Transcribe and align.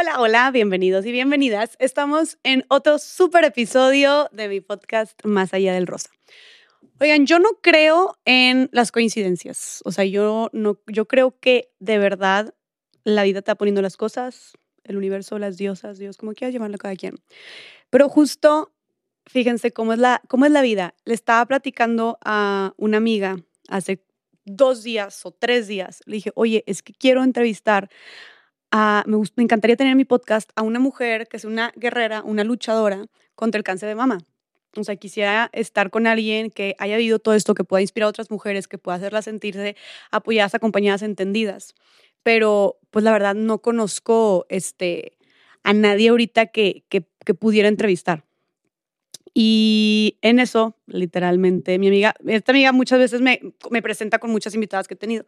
Hola, 0.00 0.18
hola, 0.18 0.50
bienvenidos 0.50 1.04
y 1.04 1.12
bienvenidas. 1.12 1.76
Estamos 1.78 2.38
en 2.42 2.64
otro 2.68 2.98
super 2.98 3.44
episodio 3.44 4.30
de 4.32 4.48
mi 4.48 4.62
podcast 4.62 5.22
Más 5.26 5.52
allá 5.52 5.74
del 5.74 5.86
rosa. 5.86 6.08
Oigan, 7.00 7.26
yo 7.26 7.38
no 7.38 7.50
creo 7.60 8.16
en 8.24 8.70
las 8.72 8.92
coincidencias. 8.92 9.82
O 9.84 9.92
sea, 9.92 10.06
yo 10.06 10.48
no 10.54 10.80
yo 10.86 11.06
creo 11.06 11.38
que 11.38 11.68
de 11.80 11.98
verdad 11.98 12.54
la 13.04 13.24
vida 13.24 13.40
está 13.40 13.56
poniendo 13.56 13.82
las 13.82 13.98
cosas, 13.98 14.52
el 14.84 14.96
universo, 14.96 15.38
las 15.38 15.58
diosas, 15.58 15.98
Dios, 15.98 16.16
como 16.16 16.32
quieras 16.32 16.54
llamarlo 16.54 16.78
cada 16.78 16.96
quien. 16.96 17.16
Pero 17.90 18.08
justo 18.08 18.72
fíjense 19.26 19.70
cómo 19.70 19.92
es 19.92 19.98
la 19.98 20.22
cómo 20.28 20.46
es 20.46 20.52
la 20.52 20.62
vida. 20.62 20.94
Le 21.04 21.12
estaba 21.12 21.44
platicando 21.44 22.16
a 22.24 22.72
una 22.78 22.96
amiga 22.96 23.36
hace 23.68 24.02
dos 24.46 24.82
días 24.82 25.26
o 25.26 25.30
tres 25.30 25.68
días. 25.68 26.00
Le 26.06 26.14
dije, 26.14 26.32
"Oye, 26.36 26.64
es 26.66 26.82
que 26.82 26.94
quiero 26.94 27.22
entrevistar 27.22 27.90
me, 28.72 29.16
me 29.36 29.42
encantaría 29.42 29.76
tener 29.76 29.92
en 29.92 29.96
mi 29.96 30.04
podcast 30.04 30.50
a 30.54 30.62
una 30.62 30.78
mujer 30.78 31.28
que 31.28 31.36
es 31.36 31.44
una 31.44 31.72
guerrera, 31.76 32.22
una 32.22 32.44
luchadora 32.44 33.06
contra 33.34 33.58
el 33.58 33.64
cáncer 33.64 33.88
de 33.88 33.94
mama. 33.94 34.18
O 34.76 34.84
sea, 34.84 34.94
quisiera 34.96 35.50
estar 35.52 35.90
con 35.90 36.06
alguien 36.06 36.50
que 36.50 36.76
haya 36.78 36.96
vivido 36.96 37.18
todo 37.18 37.34
esto, 37.34 37.54
que 37.54 37.64
pueda 37.64 37.80
inspirar 37.80 38.06
a 38.06 38.10
otras 38.10 38.30
mujeres, 38.30 38.68
que 38.68 38.78
pueda 38.78 38.96
hacerlas 38.96 39.24
sentirse 39.24 39.76
apoyadas, 40.12 40.54
acompañadas, 40.54 41.02
entendidas. 41.02 41.74
Pero, 42.22 42.78
pues 42.90 43.04
la 43.04 43.10
verdad, 43.10 43.34
no 43.34 43.60
conozco 43.60 44.46
este, 44.48 45.16
a 45.64 45.72
nadie 45.72 46.10
ahorita 46.10 46.46
que, 46.46 46.84
que, 46.88 47.04
que 47.24 47.34
pudiera 47.34 47.68
entrevistar. 47.68 48.24
Y 49.34 50.18
en 50.22 50.38
eso, 50.38 50.76
literalmente, 50.86 51.78
mi 51.78 51.88
amiga, 51.88 52.14
esta 52.26 52.52
amiga 52.52 52.72
muchas 52.72 52.98
veces 52.98 53.20
me, 53.20 53.40
me 53.70 53.82
presenta 53.82 54.18
con 54.18 54.30
muchas 54.30 54.54
invitadas 54.54 54.86
que 54.86 54.94
he 54.94 54.96
tenido. 54.96 55.24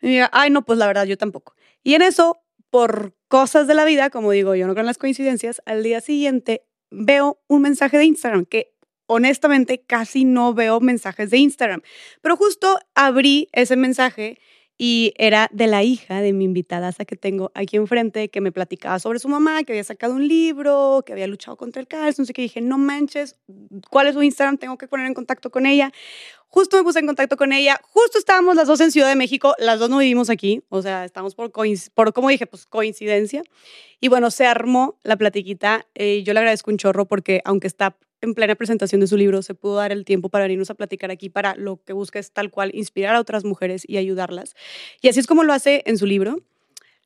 Mi 0.00 0.10
amiga, 0.10 0.30
ay, 0.32 0.50
no, 0.50 0.62
pues 0.64 0.78
la 0.78 0.86
verdad, 0.86 1.06
yo 1.06 1.16
tampoco. 1.16 1.54
Y 1.82 1.94
en 1.94 2.02
eso 2.02 2.40
por 2.76 3.14
cosas 3.28 3.66
de 3.66 3.72
la 3.72 3.86
vida, 3.86 4.10
como 4.10 4.32
digo, 4.32 4.54
yo 4.54 4.66
no 4.66 4.74
creo 4.74 4.82
en 4.82 4.88
las 4.88 4.98
coincidencias, 4.98 5.62
al 5.64 5.82
día 5.82 6.02
siguiente 6.02 6.66
veo 6.90 7.40
un 7.48 7.62
mensaje 7.62 7.96
de 7.96 8.04
Instagram 8.04 8.44
que 8.44 8.74
honestamente 9.06 9.82
casi 9.86 10.26
no 10.26 10.52
veo 10.52 10.78
mensajes 10.80 11.30
de 11.30 11.38
Instagram, 11.38 11.80
pero 12.20 12.36
justo 12.36 12.78
abrí 12.94 13.48
ese 13.52 13.76
mensaje 13.76 14.38
y 14.78 15.14
era 15.16 15.48
de 15.52 15.66
la 15.66 15.82
hija 15.82 16.20
de 16.20 16.32
mi 16.32 16.44
invitada 16.44 16.90
esa 16.90 17.04
que 17.04 17.16
tengo 17.16 17.50
aquí 17.54 17.76
enfrente, 17.76 18.28
que 18.28 18.40
me 18.40 18.52
platicaba 18.52 18.98
sobre 18.98 19.18
su 19.18 19.28
mamá, 19.28 19.64
que 19.64 19.72
había 19.72 19.84
sacado 19.84 20.14
un 20.14 20.28
libro, 20.28 21.02
que 21.06 21.12
había 21.12 21.26
luchado 21.26 21.56
contra 21.56 21.80
el 21.80 21.88
cáncer, 21.88 22.16
no 22.18 22.24
sé 22.26 22.32
qué, 22.32 22.42
dije, 22.42 22.60
no 22.60 22.76
manches, 22.76 23.36
¿cuál 23.90 24.08
es 24.08 24.14
su 24.14 24.22
Instagram? 24.22 24.58
Tengo 24.58 24.76
que 24.76 24.86
poner 24.86 25.06
en 25.06 25.14
contacto 25.14 25.50
con 25.50 25.66
ella. 25.66 25.92
Justo 26.48 26.76
me 26.76 26.84
puse 26.84 27.00
en 27.00 27.06
contacto 27.06 27.36
con 27.36 27.52
ella, 27.52 27.80
justo 27.82 28.18
estábamos 28.18 28.54
las 28.54 28.66
dos 28.68 28.80
en 28.80 28.90
Ciudad 28.90 29.08
de 29.08 29.16
México, 29.16 29.54
las 29.58 29.78
dos 29.78 29.90
no 29.90 29.98
vivimos 29.98 30.30
aquí, 30.30 30.62
o 30.68 30.80
sea, 30.80 31.04
estamos 31.04 31.34
por, 31.34 31.50
por 31.94 32.12
como 32.12 32.28
dije, 32.28 32.46
pues 32.46 32.66
coincidencia. 32.66 33.42
Y 34.00 34.08
bueno, 34.08 34.30
se 34.30 34.46
armó 34.46 34.98
la 35.02 35.16
platiquita, 35.16 35.86
eh, 35.94 36.22
yo 36.22 36.34
le 36.34 36.40
agradezco 36.40 36.70
un 36.70 36.76
chorro 36.76 37.06
porque 37.06 37.40
aunque 37.44 37.66
está 37.66 37.96
en 38.20 38.34
plena 38.34 38.54
presentación 38.54 39.00
de 39.00 39.06
su 39.06 39.16
libro, 39.16 39.42
se 39.42 39.54
pudo 39.54 39.76
dar 39.76 39.92
el 39.92 40.04
tiempo 40.04 40.28
para 40.28 40.44
venirnos 40.44 40.70
a 40.70 40.74
platicar 40.74 41.10
aquí 41.10 41.28
para 41.28 41.54
lo 41.54 41.82
que 41.84 41.92
busca 41.92 42.18
es 42.18 42.32
tal 42.32 42.50
cual 42.50 42.70
inspirar 42.74 43.14
a 43.14 43.20
otras 43.20 43.44
mujeres 43.44 43.84
y 43.86 43.96
ayudarlas. 43.96 44.54
Y 45.00 45.08
así 45.08 45.20
es 45.20 45.26
como 45.26 45.44
lo 45.44 45.52
hace 45.52 45.82
en 45.86 45.98
su 45.98 46.06
libro. 46.06 46.40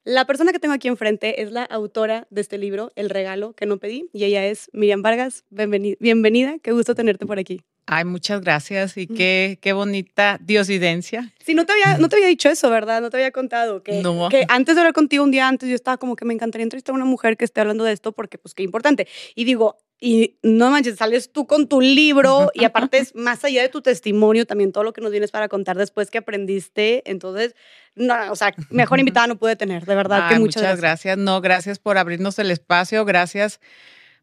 La 0.05 0.25
persona 0.25 0.53
que 0.53 0.58
tengo 0.58 0.72
aquí 0.72 0.88
enfrente 0.88 1.42
es 1.42 1.53
la 1.53 1.64
autora 1.64 2.27
de 2.31 2.41
este 2.41 2.56
libro, 2.56 2.91
El 2.97 3.11
regalo 3.11 3.53
que 3.53 3.66
no 3.66 3.78
pedí, 3.78 4.08
y 4.12 4.25
ella 4.25 4.47
es 4.47 4.70
Miriam 4.72 5.03
Vargas. 5.03 5.44
Bienvenida, 5.50 5.97
bienvenida. 6.00 6.58
qué 6.62 6.72
gusto 6.72 6.94
tenerte 6.94 7.27
por 7.27 7.38
aquí. 7.38 7.61
Ay, 7.86 8.05
muchas 8.05 8.41
gracias 8.41 8.97
y 8.97 9.06
qué, 9.06 9.59
qué 9.61 9.73
bonita 9.73 10.39
diosidencia. 10.41 11.33
Sí, 11.45 11.55
no 11.55 11.67
te, 11.67 11.73
había, 11.73 11.98
no 11.98 12.09
te 12.09 12.17
había 12.17 12.28
dicho 12.28 12.48
eso, 12.48 12.70
¿verdad? 12.70 13.00
No 13.00 13.11
te 13.11 13.17
había 13.17 13.33
contado 13.33 13.83
que, 13.83 14.03
que 14.31 14.47
antes 14.48 14.77
de 14.77 14.81
hablar 14.81 14.95
contigo 14.95 15.25
un 15.25 15.31
día 15.31 15.48
antes 15.48 15.69
yo 15.69 15.75
estaba 15.75 15.97
como 15.97 16.14
que 16.14 16.25
me 16.25 16.33
encantaría 16.33 16.62
entrevistar 16.62 16.92
a 16.92 16.97
una 16.97 17.05
mujer 17.05 17.37
que 17.37 17.45
esté 17.45 17.61
hablando 17.61 17.84
de 17.84 17.92
esto 17.92 18.12
porque 18.12 18.39
pues 18.39 18.55
qué 18.55 18.62
importante. 18.62 19.09
Y 19.34 19.45
digo, 19.45 19.78
y 20.00 20.39
no 20.42 20.70
manches, 20.70 20.97
sales 20.97 21.31
tú 21.31 21.47
con 21.47 21.69
tu 21.69 21.81
libro 21.81 22.50
y 22.55 22.64
aparte 22.64 22.98
es 22.98 23.12
más 23.17 23.45
allá 23.45 23.62
de 23.62 23.69
tu 23.69 23.83
testimonio, 23.83 24.47
también 24.47 24.72
todo 24.72 24.83
lo 24.84 24.92
que 24.92 25.03
nos 25.03 25.10
vienes 25.10 25.31
para 25.31 25.49
contar 25.49 25.76
después 25.76 26.10
que 26.10 26.19
aprendiste. 26.19 27.03
Entonces, 27.10 27.55
no, 27.94 28.15
o 28.31 28.37
sea, 28.37 28.55
mejor 28.71 28.99
invitada 29.00 29.26
no 29.26 29.37
pude 29.37 29.56
tener, 29.56 29.84
de 29.84 29.94
verdad 29.94 30.28
que 30.28 30.38
muchas, 30.38 30.62
muchas 30.62 30.81
gracias. 30.81 31.19
No, 31.19 31.41
gracias 31.41 31.78
por 31.78 31.99
abrirnos 31.99 32.38
el 32.38 32.50
espacio, 32.50 33.05
gracias 33.05 33.60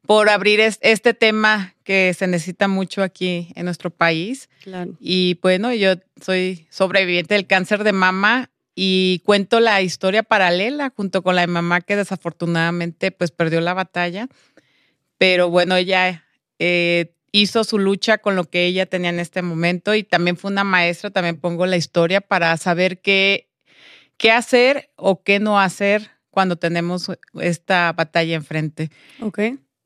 por 0.06 0.30
abrir 0.30 0.60
este 0.62 1.14
tema 1.14 1.76
que 1.84 2.14
se 2.14 2.28
necesita 2.28 2.68
mucho 2.68 3.04
aquí 3.04 3.52
en 3.56 3.66
nuestro 3.66 3.90
país. 3.90 4.50
Claro. 4.64 4.94
Y 5.00 5.40
bueno, 5.42 5.74
yo 5.74 5.96
soy 6.22 6.68
sobreviviente 6.70 7.34
del 7.34 7.48
cáncer 7.48 7.84
de 7.84 7.94
mama 7.94 8.50
y 8.76 9.22
cuento 9.26 9.60
la 9.60 9.82
historia 9.82 10.24
paralela 10.24 10.94
junto 10.96 11.24
con 11.24 11.36
la 11.36 11.42
de 11.42 11.48
mamá 11.48 11.82
que 11.82 11.96
desafortunadamente 11.96 13.12
pues 13.12 13.32
perdió 13.32 13.60
la 13.60 13.74
batalla 13.74 14.30
pero 15.18 15.50
bueno, 15.50 15.76
ella 15.76 16.26
eh, 16.60 17.14
hizo 17.32 17.64
su 17.64 17.80
lucha 17.80 18.20
con 18.20 18.36
lo 18.36 18.46
que 18.46 18.66
ella 18.66 18.86
tenía 18.86 19.10
en 19.10 19.20
este 19.20 19.42
momento 19.42 19.96
y 19.96 20.04
también 20.04 20.38
fue 20.38 20.52
una 20.52 20.64
maestra, 20.64 21.10
también 21.10 21.40
pongo 21.40 21.66
la 21.66 21.78
historia 21.78 22.22
para 22.22 22.56
saber 22.58 23.02
qué, 23.02 23.50
qué 24.18 24.32
hacer 24.32 24.92
o 24.96 25.24
qué 25.24 25.40
no 25.40 25.60
hacer 25.60 26.12
cuando 26.30 26.56
tenemos 26.58 27.12
esta 27.42 27.92
batalla 27.94 28.36
enfrente. 28.36 28.92
Ok. 29.22 29.40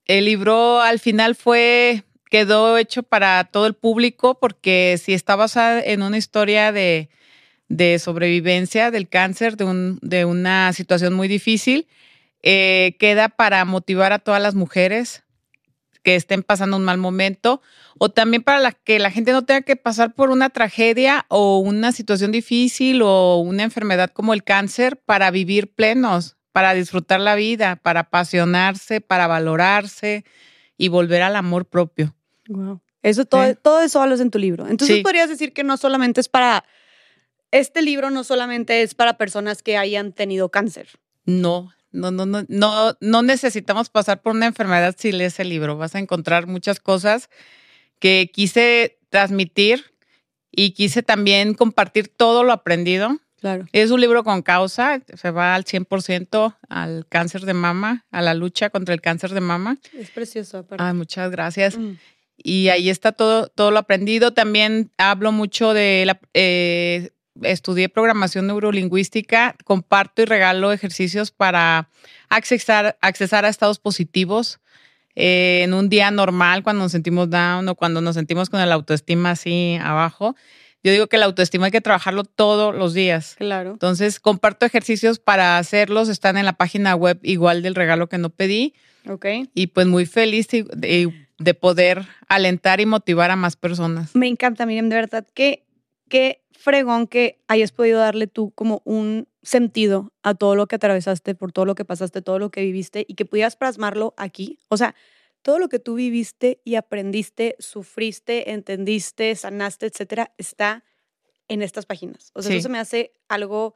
El 0.05 0.25
libro 0.25 0.81
al 0.81 0.99
final 0.99 1.35
fue, 1.35 2.03
quedó 2.29 2.77
hecho 2.77 3.03
para 3.03 3.43
todo 3.45 3.67
el 3.67 3.73
público 3.73 4.39
porque 4.39 4.99
si 5.01 5.13
está 5.13 5.35
basada 5.35 5.81
en 5.81 6.01
una 6.01 6.17
historia 6.17 6.71
de, 6.71 7.09
de 7.69 7.99
sobrevivencia 7.99 8.91
del 8.91 9.07
cáncer, 9.07 9.57
de, 9.57 9.63
un, 9.63 9.99
de 10.01 10.25
una 10.25 10.73
situación 10.73 11.13
muy 11.13 11.27
difícil, 11.27 11.87
eh, 12.43 12.95
queda 12.99 13.29
para 13.29 13.63
motivar 13.65 14.13
a 14.13 14.19
todas 14.19 14.41
las 14.41 14.55
mujeres 14.55 15.23
que 16.03 16.15
estén 16.15 16.43
pasando 16.43 16.77
un 16.77 16.83
mal 16.83 16.97
momento 16.97 17.61
o 17.99 18.09
también 18.09 18.41
para 18.41 18.59
la, 18.59 18.71
que 18.71 18.99
la 18.99 19.11
gente 19.11 19.31
no 19.31 19.45
tenga 19.45 19.61
que 19.61 19.75
pasar 19.75 20.15
por 20.15 20.31
una 20.31 20.49
tragedia 20.49 21.25
o 21.29 21.59
una 21.59 21.91
situación 21.91 22.31
difícil 22.31 23.01
o 23.03 23.37
una 23.37 23.63
enfermedad 23.63 24.09
como 24.09 24.33
el 24.33 24.43
cáncer 24.43 24.97
para 24.97 25.29
vivir 25.31 25.71
plenos, 25.73 26.37
para 26.51 26.73
disfrutar 26.73 27.19
la 27.19 27.35
vida, 27.35 27.77
para 27.77 28.01
apasionarse, 28.01 29.01
para 29.01 29.27
valorarse 29.27 30.25
y 30.77 30.89
volver 30.89 31.21
al 31.21 31.35
amor 31.35 31.65
propio. 31.65 32.15
Wow. 32.47 32.81
Eso 33.03 33.25
todo, 33.25 33.55
todo 33.55 33.81
eso 33.81 34.01
hablas 34.01 34.19
en 34.19 34.29
tu 34.29 34.37
libro. 34.37 34.67
Entonces 34.67 35.01
podrías 35.01 35.29
decir 35.29 35.53
que 35.53 35.63
no 35.63 35.77
solamente 35.77 36.21
es 36.21 36.29
para 36.29 36.65
este 37.51 37.81
libro 37.81 38.09
no 38.09 38.23
solamente 38.23 38.81
es 38.81 38.95
para 38.95 39.17
personas 39.17 39.61
que 39.61 39.77
hayan 39.77 40.13
tenido 40.13 40.49
cáncer. 40.49 40.87
No, 41.25 41.73
no, 41.91 42.09
no, 42.09 42.25
no, 42.25 42.45
no, 42.47 42.97
no 42.99 43.21
necesitamos 43.21 43.89
pasar 43.89 44.21
por 44.21 44.33
una 44.33 44.47
enfermedad 44.47 44.95
si 44.97 45.11
lees 45.11 45.39
el 45.39 45.49
libro. 45.49 45.77
Vas 45.77 45.95
a 45.95 45.99
encontrar 45.99 46.47
muchas 46.47 46.79
cosas 46.79 47.29
que 47.99 48.31
quise 48.33 48.97
transmitir 49.09 49.93
y 50.49 50.71
quise 50.71 51.03
también 51.03 51.53
compartir 51.53 52.07
todo 52.07 52.43
lo 52.43 52.53
aprendido. 52.53 53.17
Claro. 53.41 53.65
Es 53.73 53.89
un 53.89 53.99
libro 53.99 54.23
con 54.23 54.43
causa, 54.43 55.01
se 55.15 55.31
va 55.31 55.55
al 55.55 55.65
100% 55.65 56.55
al 56.69 57.07
cáncer 57.09 57.41
de 57.41 57.55
mama, 57.55 58.05
a 58.11 58.21
la 58.21 58.35
lucha 58.35 58.69
contra 58.69 58.93
el 58.93 59.01
cáncer 59.01 59.31
de 59.31 59.41
mama. 59.41 59.77
Es 59.97 60.11
precioso, 60.11 60.59
aparte. 60.59 60.83
Ay, 60.83 60.93
muchas 60.93 61.31
gracias. 61.31 61.75
Mm. 61.75 61.93
Y 62.37 62.69
ahí 62.69 62.89
está 62.89 63.11
todo, 63.11 63.47
todo 63.47 63.71
lo 63.71 63.79
aprendido. 63.79 64.31
También 64.31 64.91
hablo 64.97 65.31
mucho 65.31 65.73
de 65.73 66.03
la, 66.05 66.19
eh, 66.35 67.09
estudié 67.41 67.89
programación 67.89 68.45
neurolingüística, 68.45 69.55
comparto 69.63 70.21
y 70.21 70.25
regalo 70.25 70.71
ejercicios 70.71 71.31
para 71.31 71.89
accesar, 72.29 72.97
accesar 73.01 73.45
a 73.45 73.49
estados 73.49 73.79
positivos 73.79 74.59
eh, 75.15 75.61
en 75.63 75.73
un 75.73 75.89
día 75.89 76.11
normal 76.11 76.63
cuando 76.63 76.83
nos 76.83 76.91
sentimos 76.91 77.29
down 77.29 77.67
o 77.67 77.75
cuando 77.75 78.01
nos 78.01 78.15
sentimos 78.15 78.49
con 78.49 78.59
el 78.61 78.71
autoestima 78.71 79.31
así 79.31 79.77
abajo. 79.81 80.35
Yo 80.83 80.91
digo 80.91 81.07
que 81.07 81.17
la 81.17 81.25
autoestima 81.25 81.65
hay 81.65 81.71
que 81.71 81.81
trabajarlo 81.81 82.23
todos 82.23 82.75
los 82.75 82.93
días. 82.93 83.35
Claro. 83.37 83.71
Entonces, 83.71 84.19
comparto 84.19 84.65
ejercicios 84.65 85.19
para 85.19 85.57
hacerlos. 85.57 86.09
Están 86.09 86.37
en 86.37 86.45
la 86.45 86.53
página 86.53 86.95
web 86.95 87.19
igual 87.21 87.61
del 87.61 87.75
regalo 87.75 88.09
que 88.09 88.17
no 88.17 88.29
pedí. 88.29 88.73
Ok. 89.07 89.25
Y 89.53 89.67
pues 89.67 89.87
muy 89.87 90.05
feliz 90.05 90.47
de, 90.49 91.13
de 91.37 91.53
poder 91.53 92.05
alentar 92.27 92.81
y 92.81 92.85
motivar 92.85 93.31
a 93.31 93.35
más 93.35 93.55
personas. 93.55 94.15
Me 94.15 94.27
encanta, 94.27 94.65
Miriam, 94.65 94.89
de 94.89 94.95
verdad 94.95 95.27
que, 95.33 95.65
que 96.09 96.41
fregón 96.51 97.07
que 97.07 97.39
hayas 97.47 97.71
podido 97.71 97.99
darle 97.99 98.27
tú 98.27 98.51
como 98.51 98.81
un 98.85 99.27
sentido 99.43 100.13
a 100.23 100.35
todo 100.35 100.55
lo 100.55 100.67
que 100.67 100.75
atravesaste, 100.75 101.35
por 101.35 101.51
todo 101.51 101.65
lo 101.65 101.75
que 101.75 101.85
pasaste, 101.85 102.21
todo 102.21 102.39
lo 102.39 102.51
que 102.51 102.61
viviste 102.61 103.05
y 103.07 103.15
que 103.15 103.25
pudieras 103.25 103.55
plasmarlo 103.55 104.13
aquí. 104.17 104.59
O 104.69 104.77
sea, 104.77 104.95
todo 105.41 105.59
lo 105.59 105.69
que 105.69 105.79
tú 105.79 105.95
viviste 105.95 106.61
y 106.63 106.75
aprendiste, 106.75 107.55
sufriste, 107.59 108.51
entendiste, 108.51 109.35
sanaste, 109.35 109.87
etcétera, 109.87 110.33
está 110.37 110.83
en 111.47 111.61
estas 111.61 111.85
páginas. 111.85 112.31
O 112.33 112.41
sea, 112.41 112.53
eso 112.55 112.63
se 112.63 112.69
me 112.69 112.79
hace 112.79 113.13
algo 113.27 113.73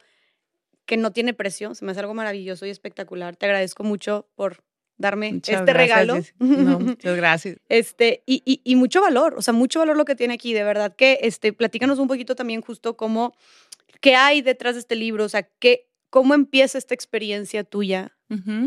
que 0.86 0.98
no 0.98 1.12
tiene 1.12 1.34
precio, 1.34 1.74
se 1.76 1.84
me 1.84 1.92
hace 1.92 2.00
algo 2.00 2.14
maravilloso 2.14 2.66
y 2.66 2.70
espectacular. 2.70 3.36
Te 3.36 3.48
agradezco 3.48 3.84
mucho 3.84 4.28
por 4.36 4.64
darme 4.98 5.42
este 5.46 5.74
regalo. 5.74 6.16
muchas 6.40 7.16
gracias. 7.16 7.58
Este, 7.68 8.24
y, 8.26 8.42
y, 8.46 8.62
y, 8.64 8.76
mucho 8.76 9.02
valor, 9.02 9.36
o 9.38 9.42
sea, 9.42 9.54
mucho 9.54 9.80
valor 9.80 9.98
lo 9.98 10.06
que 10.06 10.16
tiene 10.16 10.36
aquí, 10.36 10.54
de 10.54 10.64
verdad 10.64 10.96
que, 10.96 11.20
este, 11.22 11.52
platícanos 11.54 12.00
un 12.00 12.08
poquito 12.08 12.36
también 12.36 12.62
justo 12.62 12.96
cómo, 12.96 13.36
qué 14.00 14.16
hay 14.16 14.42
detrás 14.42 14.76
de 14.76 14.82
este 14.82 14.96
libro, 14.96 15.26
o 15.26 15.30
sea, 15.30 15.44
qué, 15.44 15.90
cómo 16.10 16.34
empieza 16.34 16.78
esta 16.78 16.94
experiencia 16.94 17.64
tuya 17.64 18.16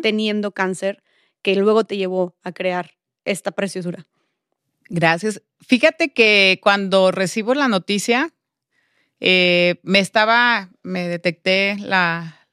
teniendo 0.03 0.53
cáncer 0.53 1.03
que 1.43 1.56
luego 1.56 1.85
te 1.85 1.96
llevó 1.96 2.37
a 2.43 2.52
crear 2.52 2.93
esta 3.25 3.50
preciosura? 3.50 4.06
Gracias. 4.88 5.43
Fíjate 5.61 6.12
que 6.12 6.61
cuando 6.62 7.11
recibo 7.11 7.55
la 7.55 7.69
noticia, 7.69 8.32
eh, 9.20 9.81
me 9.82 9.99
estaba, 9.99 10.70
me 10.82 11.08
detecté 11.08 11.76
la, 11.81 12.46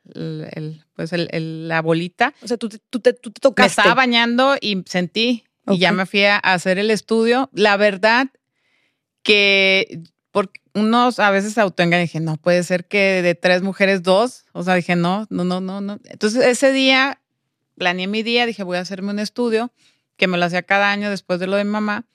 pues 0.96 1.12
la 1.14 1.82
bolita. 1.82 2.34
O 2.42 2.48
sea, 2.48 2.58
tú, 2.58 2.70
tú, 2.90 3.00
te, 3.00 3.14
tú 3.14 3.32
te 3.32 3.40
tocaste. 3.40 3.82
Me 3.82 3.84
estaba 3.84 3.96
bañando 3.96 4.56
y 4.60 4.84
sentí. 4.86 5.46
Y 5.68 5.80
ya 5.80 5.92
me 5.92 6.06
fui 6.06 6.24
a 6.26 6.38
hacer 6.38 6.78
el 6.78 6.92
estudio. 6.92 7.50
La 7.52 7.76
verdad 7.76 8.28
que 9.24 10.04
por 10.30 10.52
unos 10.76 11.20
a 11.20 11.32
veces 11.32 11.58
autoengañan. 11.58 12.06
Dije, 12.06 12.20
no 12.20 12.38
puede 12.38 12.62
ser 12.64 12.86
que 12.86 13.22
de 13.24 13.34
tres 13.34 13.64
mujeres, 13.64 14.04
dos. 14.04 14.46
O 14.52 14.64
sea, 14.64 14.76
dije, 14.76 14.96
no, 14.96 15.26
no, 15.30 15.44
no, 15.44 15.62
no, 15.62 15.82
no. 15.82 16.00
Entonces 16.04 16.46
ese 16.46 16.72
día 16.72 17.22
planeé 17.78 18.08
mi 18.08 18.24
día. 18.24 18.46
Dije, 18.46 18.64
voy 18.64 18.78
a 18.78 18.82
hacerme 18.82 19.12
un 19.12 19.20
estudio 19.20 19.72
que 20.18 20.28
me 20.28 20.38
lo 20.38 20.46
hacía 20.46 20.64
cada 20.64 20.92
año 20.92 21.10
después 21.10 21.40
de 21.40 21.48
lo 21.48 21.58
de 21.58 21.64
mamá. 21.66 22.06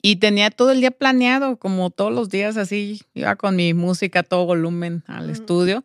Y 0.00 0.16
tenía 0.16 0.50
todo 0.50 0.72
el 0.72 0.80
día 0.80 0.90
planeado, 0.90 1.56
como 1.56 1.90
todos 1.90 2.12
los 2.12 2.28
días 2.28 2.56
así, 2.56 3.00
iba 3.14 3.36
con 3.36 3.56
mi 3.56 3.72
música 3.72 4.20
a 4.20 4.22
todo 4.22 4.44
volumen 4.44 5.02
al 5.06 5.30
estudio. 5.30 5.82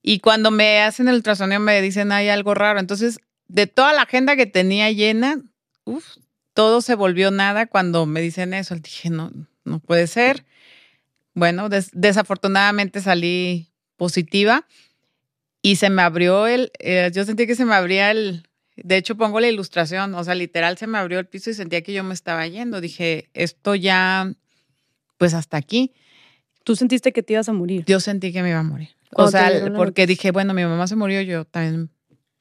Y 0.00 0.20
cuando 0.20 0.52
me 0.52 0.82
hacen 0.82 1.08
el 1.08 1.16
ultrasonido 1.16 1.58
me 1.58 1.82
dicen, 1.82 2.12
hay 2.12 2.28
algo 2.28 2.54
raro. 2.54 2.78
Entonces, 2.78 3.18
de 3.48 3.66
toda 3.66 3.92
la 3.92 4.02
agenda 4.02 4.36
que 4.36 4.46
tenía 4.46 4.90
llena, 4.92 5.42
todo 6.54 6.80
se 6.80 6.94
volvió 6.94 7.32
nada 7.32 7.66
cuando 7.66 8.06
me 8.06 8.20
dicen 8.20 8.54
eso. 8.54 8.76
Dije, 8.76 9.10
no, 9.10 9.32
no 9.64 9.80
puede 9.80 10.06
ser. 10.06 10.44
Bueno, 11.34 11.68
desafortunadamente 11.68 13.00
salí 13.00 13.68
positiva 13.96 14.66
y 15.66 15.74
se 15.74 15.90
me 15.90 16.02
abrió 16.02 16.46
el, 16.46 16.70
eh, 16.78 17.10
yo 17.12 17.24
sentí 17.24 17.44
que 17.48 17.56
se 17.56 17.64
me 17.64 17.74
abría 17.74 18.12
el, 18.12 18.44
de 18.76 18.96
hecho, 18.96 19.16
pongo 19.16 19.40
la 19.40 19.48
ilustración, 19.48 20.14
o 20.14 20.22
sea, 20.22 20.36
literal 20.36 20.78
se 20.78 20.86
me 20.86 20.96
abrió 20.96 21.18
el 21.18 21.26
piso 21.26 21.50
y 21.50 21.54
sentía 21.54 21.82
que 21.82 21.92
yo 21.92 22.04
me 22.04 22.14
estaba 22.14 22.46
yendo. 22.46 22.80
Dije, 22.80 23.30
esto 23.34 23.74
ya, 23.74 24.32
pues 25.18 25.34
hasta 25.34 25.56
aquí. 25.56 25.92
¿Tú 26.62 26.76
sentiste 26.76 27.12
que 27.12 27.24
te 27.24 27.32
ibas 27.32 27.48
a 27.48 27.52
morir? 27.52 27.84
Yo 27.84 27.98
sentí 27.98 28.32
que 28.32 28.44
me 28.44 28.50
iba 28.50 28.60
a 28.60 28.62
morir. 28.62 28.90
O 29.12 29.28
sea, 29.28 29.50
porque 29.74 30.06
dije, 30.06 30.30
bueno, 30.30 30.54
mi 30.54 30.62
mamá 30.62 30.86
se 30.86 30.94
murió, 30.94 31.20
yo 31.22 31.44
también, 31.44 31.90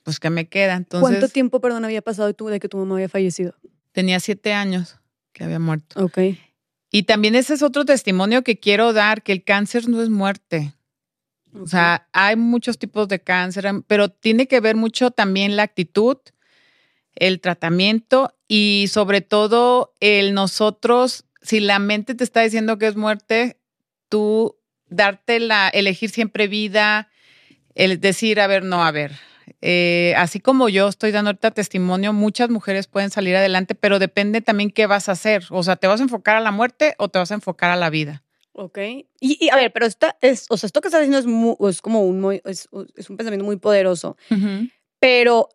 pues 0.03 0.19
que 0.19 0.29
me 0.29 0.47
queda. 0.47 0.75
Entonces, 0.75 1.09
¿Cuánto 1.09 1.27
tiempo, 1.27 1.59
perdón, 1.61 1.83
había 1.83 2.03
pasado 2.03 2.31
tú 2.35 2.45
de 2.49 2.59
que 2.59 2.69
tu 2.69 2.77
mamá 2.77 2.93
había 2.93 3.09
fallecido? 3.09 3.55
Tenía 3.91 4.19
siete 4.19 4.53
años 4.53 4.99
que 5.33 5.43
había 5.43 5.57
muerto. 5.57 5.99
Ok. 6.03 6.19
Y 6.91 7.03
también 7.03 7.33
ese 7.33 7.55
es 7.55 7.63
otro 7.63 7.85
testimonio 7.85 8.43
que 8.43 8.59
quiero 8.59 8.93
dar, 8.93 9.23
que 9.23 9.31
el 9.31 9.43
cáncer 9.43 9.89
no 9.89 10.03
es 10.03 10.09
muerte. 10.09 10.74
O 11.61 11.67
sea, 11.67 12.07
hay 12.11 12.35
muchos 12.35 12.77
tipos 12.77 13.07
de 13.07 13.19
cáncer, 13.19 13.65
pero 13.87 14.09
tiene 14.09 14.47
que 14.47 14.59
ver 14.59 14.75
mucho 14.75 15.11
también 15.11 15.55
la 15.55 15.63
actitud, 15.63 16.17
el 17.15 17.39
tratamiento 17.39 18.33
y 18.47 18.87
sobre 18.89 19.21
todo 19.21 19.93
el 19.99 20.33
nosotros, 20.33 21.25
si 21.41 21.59
la 21.59 21.79
mente 21.79 22.15
te 22.15 22.23
está 22.23 22.41
diciendo 22.41 22.77
que 22.77 22.87
es 22.87 22.95
muerte, 22.95 23.57
tú 24.09 24.57
darte 24.89 25.39
la, 25.39 25.69
elegir 25.69 26.09
siempre 26.09 26.47
vida, 26.47 27.09
el 27.73 27.99
decir, 27.99 28.39
a 28.39 28.47
ver, 28.47 28.63
no, 28.63 28.83
a 28.83 28.91
ver, 28.91 29.13
eh, 29.61 30.13
así 30.17 30.39
como 30.39 30.69
yo 30.69 30.87
estoy 30.87 31.11
dando 31.11 31.29
ahorita 31.29 31.51
testimonio, 31.51 32.13
muchas 32.13 32.49
mujeres 32.49 32.87
pueden 32.87 33.09
salir 33.09 33.35
adelante, 33.35 33.75
pero 33.75 33.99
depende 33.99 34.41
también 34.41 34.71
qué 34.71 34.87
vas 34.87 35.09
a 35.09 35.13
hacer. 35.13 35.45
O 35.49 35.63
sea, 35.63 35.75
¿te 35.75 35.87
vas 35.87 35.99
a 35.99 36.03
enfocar 36.03 36.35
a 36.35 36.41
la 36.41 36.51
muerte 36.51 36.95
o 36.97 37.09
te 37.09 37.19
vas 37.19 37.31
a 37.31 37.35
enfocar 37.35 37.71
a 37.71 37.75
la 37.75 37.89
vida? 37.89 38.24
Ok. 38.57 38.79
Y, 39.19 39.49
a 39.49 39.57
ver, 39.57 39.73
pero 39.73 39.85
esta 39.85 40.17
es, 40.21 40.45
o 40.49 40.55
sea, 40.55 40.67
esto 40.67 40.79
que 40.79 40.87
estás 40.87 41.01
diciendo 41.01 41.19
es, 41.67 41.81
como 41.81 42.01
un, 42.03 42.39
es, 42.45 42.69
un 42.71 43.17
pensamiento 43.17 43.43
muy 43.43 43.57
poderoso. 43.57 44.15
Pero, 44.99 45.49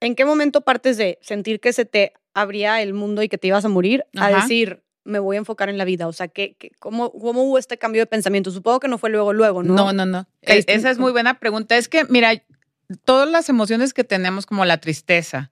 ¿en 0.00 0.14
qué 0.14 0.26
momento 0.26 0.60
partes 0.60 0.98
de 0.98 1.18
sentir 1.22 1.58
que 1.58 1.72
se 1.72 1.86
te 1.86 2.12
abría 2.34 2.82
el 2.82 2.92
mundo 2.92 3.22
y 3.22 3.28
que 3.30 3.38
te 3.38 3.48
ibas 3.48 3.64
a 3.64 3.70
morir 3.70 4.04
a 4.14 4.42
decir, 4.42 4.82
me 5.04 5.18
voy 5.18 5.36
a 5.36 5.38
enfocar 5.38 5.70
en 5.70 5.78
la 5.78 5.86
vida? 5.86 6.06
O 6.06 6.12
sea, 6.12 6.28
¿qué, 6.28 6.56
cómo, 6.78 7.10
¿cómo 7.12 7.44
hubo 7.44 7.56
este 7.56 7.78
cambio 7.78 8.02
de 8.02 8.06
pensamiento? 8.06 8.50
Supongo 8.50 8.78
que 8.80 8.88
no 8.88 8.98
fue 8.98 9.08
luego, 9.08 9.32
luego, 9.32 9.62
¿no? 9.62 9.74
No, 9.74 9.92
no, 9.94 10.04
no. 10.04 10.28
E, 10.42 10.64
esa 10.66 10.90
es 10.90 10.98
muy 10.98 11.12
buena 11.12 11.38
pregunta. 11.40 11.78
Es 11.78 11.88
que, 11.88 12.04
mira, 12.04 12.42
todas 13.06 13.28
las 13.28 13.48
emociones 13.48 13.94
que 13.94 14.04
tenemos, 14.04 14.44
como 14.44 14.66
la 14.66 14.78
tristeza, 14.78 15.50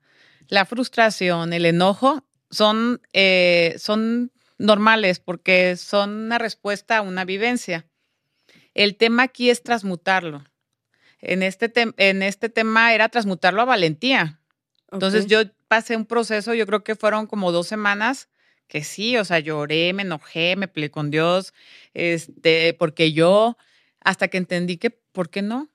la 0.49 0.67
frustración, 0.67 1.55
el 1.55 1.65
enojo, 1.65 2.23
son, 2.51 3.01
eh, 3.15 3.77
son 3.79 4.31
normales 4.65 5.21
porque 5.21 5.77
son 5.77 6.11
una 6.11 6.39
respuesta 6.39 6.99
a 6.99 7.03
una 7.03 7.25
vivencia. 7.25 7.87
El 8.75 8.97
tema 8.97 9.25
aquí 9.25 9.51
es 9.51 9.63
transmutarlo. 9.63 10.45
En 11.21 11.43
este, 11.43 11.73
en 11.97 12.23
este 12.23 12.49
tema 12.49 12.95
era 12.95 13.09
transmutarlo 13.09 13.63
a 13.63 13.67
valentía. 13.67 14.41
Entonces 14.91 15.27
yo 15.27 15.43
pasé 15.69 15.97
un 15.97 16.07
proceso, 16.07 16.55
yo 16.55 16.67
creo 16.67 16.85
que 16.85 16.95
fueron 16.95 17.27
como 17.27 17.53
dos 17.53 17.67
semanas 17.67 18.29
que 18.67 18.83
sí, 18.83 19.17
o 19.17 19.25
sea, 19.25 19.39
lloré, 19.39 19.93
me 19.93 20.03
enojé, 20.03 20.57
me 20.57 20.69
peleé 20.69 20.91
con 20.91 21.11
Dios, 21.11 21.53
este, 21.93 22.75
porque 22.75 23.13
yo, 23.13 23.57
hasta 24.01 24.29
que 24.29 24.39
entendí 24.39 24.79
que, 24.79 24.91
¿por 24.91 25.29
qué 25.31 25.43
no? 25.43 25.69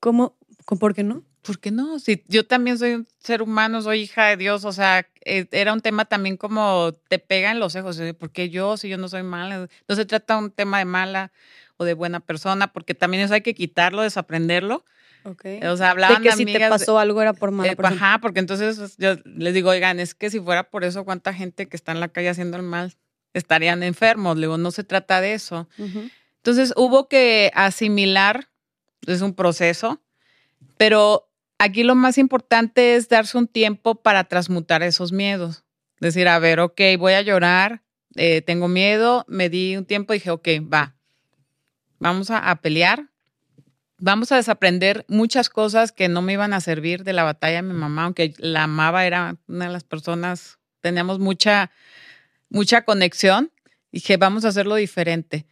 ¿Cómo? 0.00 0.36
¿Por 0.78 0.94
qué 0.94 1.04
no? 1.04 1.24
¿Por 1.42 1.58
qué 1.58 1.70
no? 1.70 1.98
Si 1.98 2.22
yo 2.28 2.46
también 2.46 2.78
soy 2.78 2.94
un 2.94 3.08
ser 3.18 3.42
humano, 3.42 3.82
soy 3.82 4.00
hija 4.00 4.26
de 4.26 4.36
Dios, 4.36 4.64
o 4.64 4.72
sea, 4.72 5.06
eh, 5.24 5.46
era 5.52 5.72
un 5.72 5.80
tema 5.80 6.04
también 6.04 6.36
como 6.36 6.92
te 7.08 7.18
pega 7.18 7.50
en 7.50 7.60
los 7.60 7.76
ojos, 7.76 7.98
¿eh? 8.00 8.14
¿por 8.14 8.30
qué 8.30 8.50
yo 8.50 8.76
si 8.76 8.88
yo 8.88 8.98
no 8.98 9.08
soy 9.08 9.22
mala? 9.22 9.68
No 9.88 9.94
se 9.94 10.04
trata 10.04 10.34
de 10.36 10.44
un 10.44 10.50
tema 10.50 10.78
de 10.78 10.84
mala 10.84 11.32
o 11.76 11.84
de 11.84 11.94
buena 11.94 12.20
persona, 12.20 12.72
porque 12.72 12.94
también 12.94 13.22
eso 13.22 13.34
hay 13.34 13.40
que 13.40 13.54
quitarlo, 13.54 14.02
desaprenderlo. 14.02 14.84
Okay. 15.22 15.62
O 15.64 15.76
sea, 15.76 15.90
hablaban 15.90 16.22
de 16.22 16.30
que 16.30 16.36
si 16.36 16.44
te 16.46 16.68
pasó 16.68 16.98
algo 16.98 17.20
era 17.20 17.34
por 17.34 17.50
mala 17.50 17.72
eh, 17.72 17.76
Ajá, 17.78 18.18
porque 18.22 18.40
entonces 18.40 18.96
yo 18.96 19.16
les 19.24 19.52
digo, 19.52 19.70
oigan, 19.70 20.00
es 20.00 20.14
que 20.14 20.30
si 20.30 20.40
fuera 20.40 20.70
por 20.70 20.84
eso, 20.84 21.04
¿cuánta 21.04 21.34
gente 21.34 21.68
que 21.68 21.76
está 21.76 21.92
en 21.92 22.00
la 22.00 22.08
calle 22.08 22.30
haciendo 22.30 22.56
el 22.56 22.62
mal 22.62 22.94
estarían 23.34 23.82
enfermos? 23.82 24.36
Le 24.36 24.42
digo, 24.42 24.56
no 24.56 24.70
se 24.70 24.84
trata 24.84 25.20
de 25.20 25.34
eso. 25.34 25.68
Entonces 26.36 26.72
hubo 26.76 27.08
que 27.08 27.50
asimilar, 27.54 28.48
es 29.06 29.20
un 29.20 29.34
proceso, 29.34 30.00
pero 30.78 31.29
aquí 31.60 31.82
lo 31.82 31.94
más 31.94 32.16
importante 32.16 32.96
es 32.96 33.08
darse 33.08 33.36
un 33.36 33.46
tiempo 33.46 33.94
para 33.94 34.24
transmutar 34.24 34.82
esos 34.82 35.12
miedos. 35.12 35.62
Decir, 36.00 36.26
a 36.26 36.38
ver, 36.38 36.58
ok, 36.58 36.80
voy 36.98 37.12
a 37.12 37.20
llorar, 37.20 37.82
eh, 38.16 38.40
tengo 38.40 38.66
miedo, 38.66 39.26
me 39.28 39.50
di 39.50 39.76
un 39.76 39.84
tiempo 39.84 40.14
y 40.14 40.16
dije, 40.16 40.30
ok, 40.30 40.48
va, 40.72 40.96
vamos 41.98 42.30
a, 42.30 42.56
pelear, 42.56 43.10
vamos 43.98 44.32
a 44.32 44.36
desaprender 44.36 45.04
muchas 45.06 45.50
cosas 45.50 45.92
que 45.92 46.08
no 46.08 46.22
me 46.22 46.32
iban 46.32 46.54
a 46.54 46.62
servir 46.62 47.04
de 47.04 47.12
la 47.12 47.24
batalla 47.24 47.56
de 47.56 47.68
mi 47.68 47.74
mamá, 47.74 48.04
aunque 48.04 48.32
la 48.38 48.62
amaba, 48.62 49.04
era 49.04 49.36
una 49.46 49.66
de 49.66 49.72
las 49.72 49.84
personas, 49.84 50.58
teníamos 50.80 51.18
mucha, 51.18 51.70
mucha 52.48 52.86
conexión. 52.86 53.52
Dije, 53.92 54.16
vamos 54.16 54.46
a 54.46 54.48
hacerlo 54.48 54.76
diferente. 54.76 55.44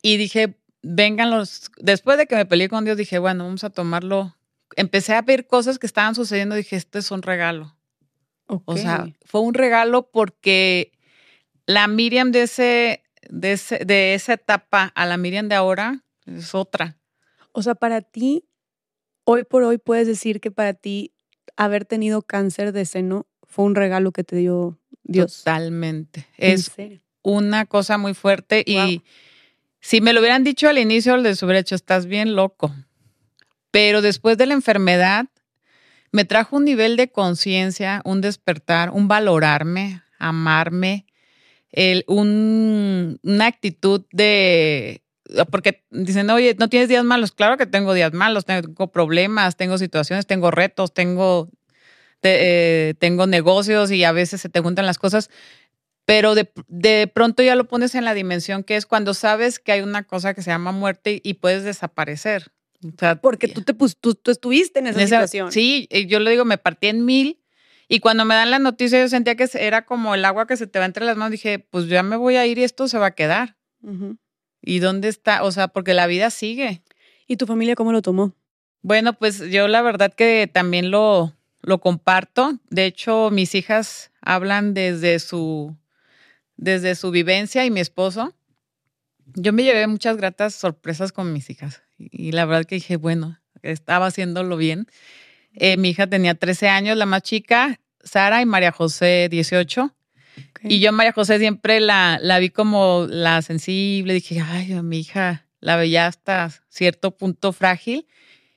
Y 0.00 0.16
dije, 0.16 0.54
vengan 0.82 1.30
los, 1.30 1.72
después 1.78 2.18
de 2.18 2.26
que 2.26 2.36
me 2.36 2.46
peleé 2.46 2.68
con 2.68 2.84
Dios, 2.84 2.96
dije, 2.96 3.18
bueno, 3.18 3.44
vamos 3.44 3.64
a 3.64 3.70
tomarlo 3.70 4.36
empecé 4.76 5.14
a 5.14 5.22
ver 5.22 5.46
cosas 5.46 5.78
que 5.78 5.86
estaban 5.86 6.14
sucediendo. 6.14 6.54
Dije, 6.54 6.76
este 6.76 6.98
es 6.98 7.10
un 7.10 7.22
regalo. 7.22 7.76
O 8.64 8.76
sea, 8.76 9.08
fue 9.24 9.42
un 9.42 9.54
regalo 9.54 10.10
porque 10.10 10.92
la 11.66 11.86
Miriam 11.86 12.32
de, 12.32 12.42
ese, 12.42 13.04
de, 13.28 13.52
ese, 13.52 13.84
de 13.84 14.14
esa 14.14 14.32
etapa 14.32 14.90
a 14.94 15.06
la 15.06 15.16
Miriam 15.16 15.48
de 15.48 15.54
ahora 15.54 16.02
es 16.26 16.54
otra. 16.54 16.98
O 17.52 17.62
sea, 17.62 17.76
para 17.76 18.00
ti, 18.00 18.44
hoy 19.24 19.44
por 19.44 19.62
hoy 19.62 19.78
puedes 19.78 20.08
decir 20.08 20.40
que 20.40 20.50
para 20.50 20.74
ti 20.74 21.14
haber 21.56 21.84
tenido 21.84 22.22
cáncer 22.22 22.72
de 22.72 22.84
seno 22.86 23.26
fue 23.44 23.64
un 23.66 23.76
regalo 23.76 24.10
que 24.10 24.24
te 24.24 24.36
dio 24.36 24.78
Dios. 25.04 25.38
Totalmente. 25.38 26.26
Es 26.36 26.72
una 27.22 27.66
cosa 27.66 27.98
muy 27.98 28.14
fuerte 28.14 28.64
y 28.66 29.02
si 29.80 30.00
me 30.00 30.12
lo 30.12 30.20
hubieran 30.20 30.44
dicho 30.44 30.68
al 30.68 30.78
inicio, 30.78 31.16
les 31.16 31.42
hubiera 31.42 31.60
hecho, 31.60 31.74
estás 31.74 32.06
bien 32.06 32.34
loco. 32.34 32.74
Pero 33.70 34.02
después 34.02 34.36
de 34.38 34.46
la 34.46 34.54
enfermedad, 34.54 35.26
me 36.12 36.24
trajo 36.24 36.56
un 36.56 36.64
nivel 36.64 36.96
de 36.96 37.10
conciencia, 37.10 38.02
un 38.04 38.20
despertar, 38.20 38.90
un 38.90 39.08
valorarme, 39.08 40.02
amarme, 40.18 41.06
el, 41.72 42.04
un, 42.08 43.20
una 43.22 43.46
actitud 43.46 44.04
de, 44.10 45.02
porque 45.50 45.84
dicen, 45.90 46.30
oye, 46.30 46.56
no 46.58 46.68
tienes 46.68 46.88
días 46.88 47.04
malos. 47.04 47.32
Claro 47.32 47.56
que 47.56 47.66
tengo 47.66 47.94
días 47.94 48.12
malos, 48.12 48.44
tengo 48.44 48.90
problemas, 48.90 49.56
tengo 49.56 49.78
situaciones, 49.78 50.26
tengo 50.26 50.50
retos, 50.50 50.92
tengo, 50.92 51.50
eh, 52.22 52.94
tengo 52.98 53.26
negocios 53.26 53.90
y 53.90 54.04
a 54.04 54.12
veces 54.12 54.40
se 54.40 54.48
te 54.48 54.60
juntan 54.60 54.86
las 54.86 54.98
cosas. 54.98 55.30
Pero 56.04 56.34
de, 56.34 56.50
de, 56.66 57.06
pronto 57.06 57.42
ya 57.42 57.54
lo 57.54 57.68
pones 57.68 57.94
en 57.94 58.04
la 58.04 58.14
dimensión 58.14 58.64
que 58.64 58.76
es 58.76 58.86
cuando 58.86 59.14
sabes 59.14 59.60
que 59.60 59.72
hay 59.72 59.80
una 59.82 60.02
cosa 60.02 60.34
que 60.34 60.42
se 60.42 60.50
llama 60.50 60.72
muerte 60.72 61.20
y 61.22 61.34
puedes 61.34 61.62
desaparecer. 61.62 62.50
O 62.82 62.98
sea, 62.98 63.16
porque 63.16 63.48
tú, 63.48 63.62
te, 63.62 63.74
pues, 63.74 63.96
tú, 63.96 64.18
estuviste 64.26 64.78
en 64.78 64.86
esa, 64.86 65.00
situación. 65.00 65.52
Sí, 65.52 65.88
yo 66.08 66.18
le 66.18 66.30
digo, 66.30 66.44
me 66.44 66.58
partí 66.58 66.86
en 66.88 67.04
mil. 67.04 67.38
Y 67.88 68.00
cuando 68.00 68.24
me 68.24 68.34
dan 68.34 68.50
la 68.50 68.58
noticia, 68.58 69.00
yo 69.00 69.08
sentía 69.08 69.34
que 69.34 69.48
era 69.54 69.84
como 69.84 70.14
el 70.14 70.24
agua 70.24 70.46
que 70.46 70.56
se 70.56 70.66
te 70.66 70.78
va 70.78 70.84
entre 70.84 71.04
las 71.04 71.16
manos. 71.16 71.32
Dije, 71.32 71.58
pues 71.58 71.88
ya 71.88 72.02
me 72.02 72.16
voy 72.16 72.36
a 72.36 72.46
ir 72.46 72.58
y 72.58 72.64
esto 72.64 72.88
se 72.88 72.98
va 72.98 73.06
a 73.06 73.14
quedar. 73.14 73.56
¿Y 74.62 74.78
dónde 74.78 75.08
está? 75.08 75.42
O 75.42 75.52
sea, 75.52 75.68
porque 75.68 75.92
la 75.92 76.06
vida 76.06 76.30
sigue. 76.30 76.82
¿Y 77.26 77.36
tu 77.36 77.46
familia 77.46 77.74
cómo 77.74 77.92
lo 77.92 78.00
tomó? 78.00 78.34
Bueno, 78.82 79.12
pues 79.12 79.40
yo 79.50 79.68
la 79.68 79.82
verdad 79.82 80.14
que 80.14 80.48
también 80.52 80.90
lo, 80.90 81.34
lo 81.62 81.80
comparto. 81.80 82.58
De 82.70 82.86
hecho, 82.86 83.30
mis 83.30 83.54
hijas 83.54 84.10
hablan 84.22 84.72
desde 84.72 85.18
su, 85.18 85.76
desde 86.56 86.94
su 86.94 87.10
vivencia 87.10 87.64
y 87.66 87.70
mi 87.70 87.80
esposo. 87.80 88.34
Yo 89.34 89.52
me 89.52 89.64
llevé 89.64 89.86
muchas 89.86 90.16
gratas 90.16 90.54
sorpresas 90.54 91.12
con 91.12 91.32
mis 91.32 91.50
hijas 91.50 91.82
y 92.10 92.32
la 92.32 92.46
verdad 92.46 92.64
que 92.64 92.76
dije, 92.76 92.96
bueno, 92.96 93.38
estaba 93.62 94.06
haciéndolo 94.06 94.56
bien. 94.56 94.86
Eh, 95.52 95.76
mi 95.76 95.90
hija 95.90 96.06
tenía 96.06 96.34
13 96.34 96.68
años, 96.68 96.96
la 96.96 97.06
más 97.06 97.22
chica, 97.22 97.80
Sara 98.02 98.40
y 98.40 98.46
María 98.46 98.72
José 98.72 99.28
18. 99.30 99.94
Y 100.62 100.80
yo 100.80 100.92
María 100.92 101.12
José 101.12 101.38
siempre 101.38 101.80
la, 101.80 102.18
la 102.22 102.38
vi 102.38 102.50
como 102.50 103.06
la 103.08 103.42
sensible, 103.42 104.14
dije, 104.14 104.40
ay, 104.40 104.80
mi 104.82 105.00
hija 105.00 105.46
la 105.60 105.76
veía 105.76 106.06
hasta 106.06 106.50
cierto 106.68 107.16
punto 107.16 107.52
frágil. 107.52 108.06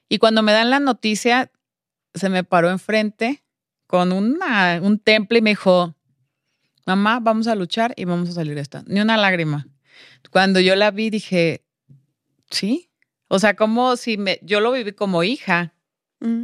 Y 0.07 0.19
cuando 0.19 0.41
me 0.43 0.51
dan 0.51 0.69
la 0.69 0.79
noticia, 0.79 1.51
se 2.13 2.29
me 2.29 2.43
paró 2.43 2.69
enfrente 2.69 3.43
con 3.87 4.11
una, 4.11 4.79
un 4.81 4.99
temple 4.99 5.39
y 5.39 5.41
me 5.41 5.49
dijo, 5.51 5.95
mamá, 6.85 7.19
vamos 7.19 7.47
a 7.47 7.55
luchar 7.55 7.93
y 7.97 8.05
vamos 8.05 8.29
a 8.29 8.33
salir 8.33 8.55
de 8.55 8.61
esta. 8.61 8.83
Ni 8.87 8.99
una 9.01 9.17
lágrima. 9.17 9.67
Cuando 10.31 10.59
yo 10.59 10.75
la 10.75 10.91
vi, 10.91 11.09
dije, 11.09 11.63
sí. 12.49 12.89
O 13.33 13.39
sea, 13.39 13.55
como 13.55 13.95
si 13.97 14.15
me, 14.15 14.37
yo 14.43 14.59
lo 14.59 14.71
viví 14.71 14.91
como 14.91 15.23
hija. 15.23 15.73
Mm, 16.19 16.43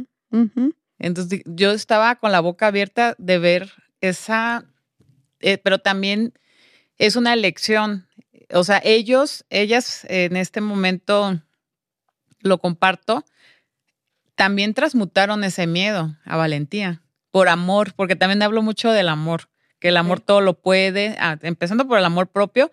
Entonces 0.98 1.42
yo 1.46 1.70
estaba 1.70 2.16
con 2.16 2.32
la 2.32 2.40
boca 2.40 2.66
abierta 2.66 3.14
de 3.16 3.38
ver 3.38 3.70
esa, 4.00 4.64
eh, 5.38 5.56
pero 5.58 5.78
también 5.78 6.34
es 6.98 7.14
una 7.14 7.32
elección. 7.32 8.08
O 8.52 8.64
sea, 8.64 8.80
ellos, 8.82 9.44
ellas 9.50 10.04
en 10.08 10.36
este 10.36 10.60
momento, 10.60 11.40
lo 12.40 12.58
comparto, 12.58 13.24
también 14.34 14.74
transmutaron 14.74 15.44
ese 15.44 15.68
miedo 15.68 16.16
a 16.24 16.36
valentía, 16.36 17.02
por 17.30 17.48
amor, 17.48 17.94
porque 17.94 18.16
también 18.16 18.42
hablo 18.42 18.62
mucho 18.62 18.90
del 18.90 19.10
amor, 19.10 19.48
que 19.78 19.90
el 19.90 19.96
amor 19.96 20.18
todo 20.18 20.40
lo 20.40 20.60
puede, 20.60 21.14
ah, 21.20 21.38
empezando 21.42 21.86
por 21.86 22.00
el 22.00 22.04
amor 22.04 22.26
propio, 22.26 22.72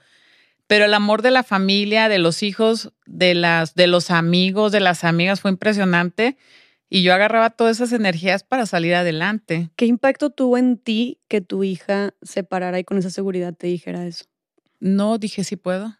pero 0.67 0.85
el 0.85 0.93
amor 0.93 1.21
de 1.21 1.31
la 1.31 1.43
familia, 1.43 2.09
de 2.09 2.19
los 2.19 2.43
hijos, 2.43 2.91
de 3.05 3.33
las, 3.33 3.73
de 3.73 3.87
los 3.87 4.11
amigos, 4.11 4.71
de 4.71 4.81
las 4.81 5.03
amigas 5.03 5.41
fue 5.41 5.51
impresionante. 5.51 6.37
Y 6.89 7.03
yo 7.03 7.13
agarraba 7.13 7.49
todas 7.49 7.77
esas 7.77 7.91
energías 7.91 8.43
para 8.43 8.65
salir 8.65 8.95
adelante. 8.95 9.69
¿Qué 9.75 9.85
impacto 9.85 10.29
tuvo 10.29 10.57
en 10.57 10.77
ti 10.77 11.19
que 11.27 11.41
tu 11.41 11.63
hija 11.63 12.13
se 12.21 12.43
parara 12.43 12.79
y 12.79 12.83
con 12.83 12.97
esa 12.97 13.09
seguridad 13.09 13.53
te 13.53 13.67
dijera 13.67 14.05
eso? 14.05 14.25
No, 14.79 15.17
dije, 15.17 15.43
sí 15.43 15.55
puedo. 15.57 15.97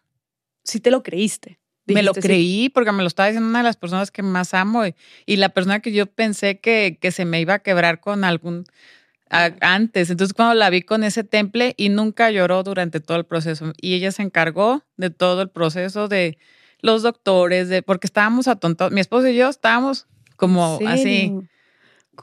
Sí 0.64 0.80
te 0.80 0.90
lo 0.90 1.02
creíste. 1.02 1.58
Me 1.86 2.02
lo 2.02 2.12
creí 2.12 2.68
porque 2.68 2.92
me 2.92 3.02
lo 3.02 3.08
estaba 3.08 3.28
diciendo 3.28 3.48
una 3.48 3.60
de 3.60 3.64
las 3.64 3.76
personas 3.76 4.10
que 4.10 4.22
más 4.22 4.52
amo 4.52 4.82
y, 5.26 5.36
la 5.36 5.48
persona 5.48 5.80
que 5.80 5.90
yo 5.90 6.04
pensé 6.06 6.60
que, 6.60 6.98
que, 7.00 7.10
se 7.12 7.24
me 7.24 7.40
iba 7.40 7.54
a 7.54 7.58
quebrar 7.60 8.00
con 8.00 8.24
algún 8.24 8.64
antes. 9.30 10.10
Entonces 10.10 10.34
cuando 10.34 10.54
la 10.54 10.70
vi 10.70 10.82
con 10.82 11.04
ese 11.04 11.24
temple 11.24 11.74
y 11.76 11.88
nunca 11.88 12.30
lloró 12.30 12.62
durante 12.62 13.00
todo 13.00 13.18
el 13.18 13.24
proceso 13.24 13.72
y 13.80 13.94
ella 13.94 14.12
se 14.12 14.22
encargó 14.22 14.84
de 14.96 15.10
todo 15.10 15.42
el 15.42 15.50
proceso 15.50 16.08
de 16.08 16.38
los 16.80 17.02
doctores, 17.02 17.68
de 17.68 17.82
porque 17.82 18.06
estábamos 18.06 18.48
atontados. 18.48 18.92
Mi 18.92 19.00
esposo 19.00 19.28
y 19.28 19.36
yo 19.36 19.48
estábamos 19.48 20.06
como 20.36 20.78
así. 20.86 21.34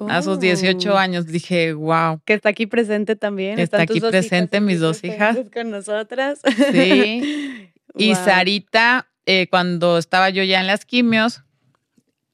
A 0.09 0.21
sus 0.21 0.41
18 0.41 0.97
años 0.97 1.25
dije, 1.25 1.71
wow. 1.71 2.19
Que 2.25 2.33
está 2.33 2.49
aquí 2.49 2.65
presente 2.65 3.15
también. 3.15 3.59
Está 3.59 3.81
aquí 3.81 4.01
presente 4.01 4.59
mis 4.59 4.81
dos 4.81 5.01
hijas. 5.05 5.37
Con 5.53 5.71
nosotras. 5.71 6.41
Sí. 6.71 7.71
Y 7.97 8.13
Sarita, 8.15 9.07
eh, 9.25 9.47
cuando 9.47 9.97
estaba 9.97 10.29
yo 10.29 10.43
ya 10.43 10.59
en 10.59 10.67
las 10.67 10.83
quimios, 10.83 11.43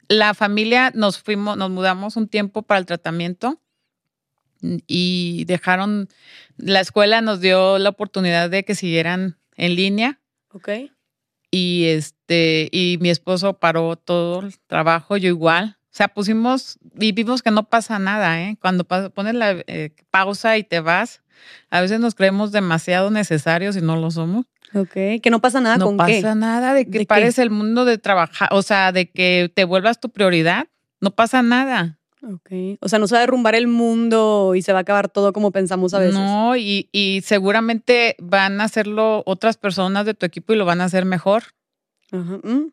la 0.08 0.34
familia 0.34 0.92
nos 0.96 1.20
fuimos, 1.20 1.56
nos 1.56 1.70
mudamos 1.70 2.18
un 2.18 2.28
tiempo 2.28 2.64
para 2.64 2.80
el 2.80 2.88
tratamiento 2.88 3.61
y 4.62 5.46
dejaron, 5.46 6.08
la 6.58 6.80
escuela 6.80 7.22
nos 7.22 7.42
dio 7.42 7.80
la 7.80 7.90
oportunidad 7.90 8.50
de 8.50 8.64
que 8.64 8.76
siguieran 8.76 9.38
en 9.56 9.76
línea. 9.76 10.20
Ok. 10.52 10.70
Y 11.52 11.86
este, 11.86 12.70
y 12.72 12.98
mi 13.02 13.10
esposo 13.10 13.60
paró 13.60 13.96
todo 13.98 14.42
el 14.42 14.58
trabajo, 14.68 15.18
yo 15.18 15.28
igual. 15.28 15.78
O 15.86 15.94
sea, 15.94 16.08
pusimos 16.08 16.80
y 16.98 17.12
vimos 17.12 17.42
que 17.42 17.52
no 17.52 17.68
pasa 17.68 18.00
nada, 18.00 18.42
¿eh? 18.42 18.58
Cuando 18.62 18.86
pones 18.86 19.36
la 19.36 19.58
eh, 19.68 19.94
pausa 20.10 20.58
y 20.58 20.64
te 20.64 20.80
vas, 20.80 21.22
a 21.70 21.82
veces 21.82 22.00
nos 22.00 22.16
creemos 22.16 22.54
demasiado 22.54 23.12
necesarios 23.12 23.76
y 23.76 23.82
no 23.82 23.98
lo 23.98 24.10
somos. 24.10 24.46
Ok, 24.74 24.94
que 25.22 25.30
no 25.30 25.42
pasa 25.42 25.60
nada 25.60 25.84
con 25.84 25.98
qué. 25.98 26.22
No 26.22 26.22
pasa 26.22 26.36
nada 26.36 26.74
de 26.74 26.90
que 26.90 27.06
pares 27.06 27.38
el 27.40 27.50
mundo 27.50 27.84
de 27.84 27.98
trabajar, 27.98 28.48
o 28.52 28.62
sea, 28.62 28.94
de 28.94 29.10
que 29.10 29.52
te 29.54 29.66
vuelvas 29.66 30.00
tu 30.00 30.10
prioridad. 30.10 30.68
No 31.02 31.12
pasa 31.12 31.42
nada. 31.42 32.00
Ok, 32.24 32.80
o 32.80 32.88
sea, 32.88 33.00
no 33.00 33.08
se 33.08 33.16
va 33.16 33.20
a 33.20 33.22
derrumbar 33.22 33.56
el 33.56 33.68
mundo 33.68 34.54
y 34.56 34.62
se 34.62 34.74
va 34.74 34.80
a 34.80 34.82
acabar 34.82 35.10
todo 35.10 35.34
como 35.34 35.52
pensamos 35.52 35.94
a 35.94 36.00
veces. 36.00 36.14
No, 36.14 36.56
y, 36.56 36.88
y 36.92 37.22
seguramente 37.24 38.16
van 38.20 38.62
a 38.62 38.66
hacerlo 38.66 39.24
otras 39.26 39.58
personas 39.58 40.06
de 40.06 40.14
tu 40.14 40.26
equipo 40.26 40.54
y 40.54 40.58
lo 40.58 40.66
van 40.66 40.82
a 40.82 40.86
hacer 40.86 41.06
mejor. 41.06 41.44
Ajá. 42.12 42.40
Mm 42.44 42.72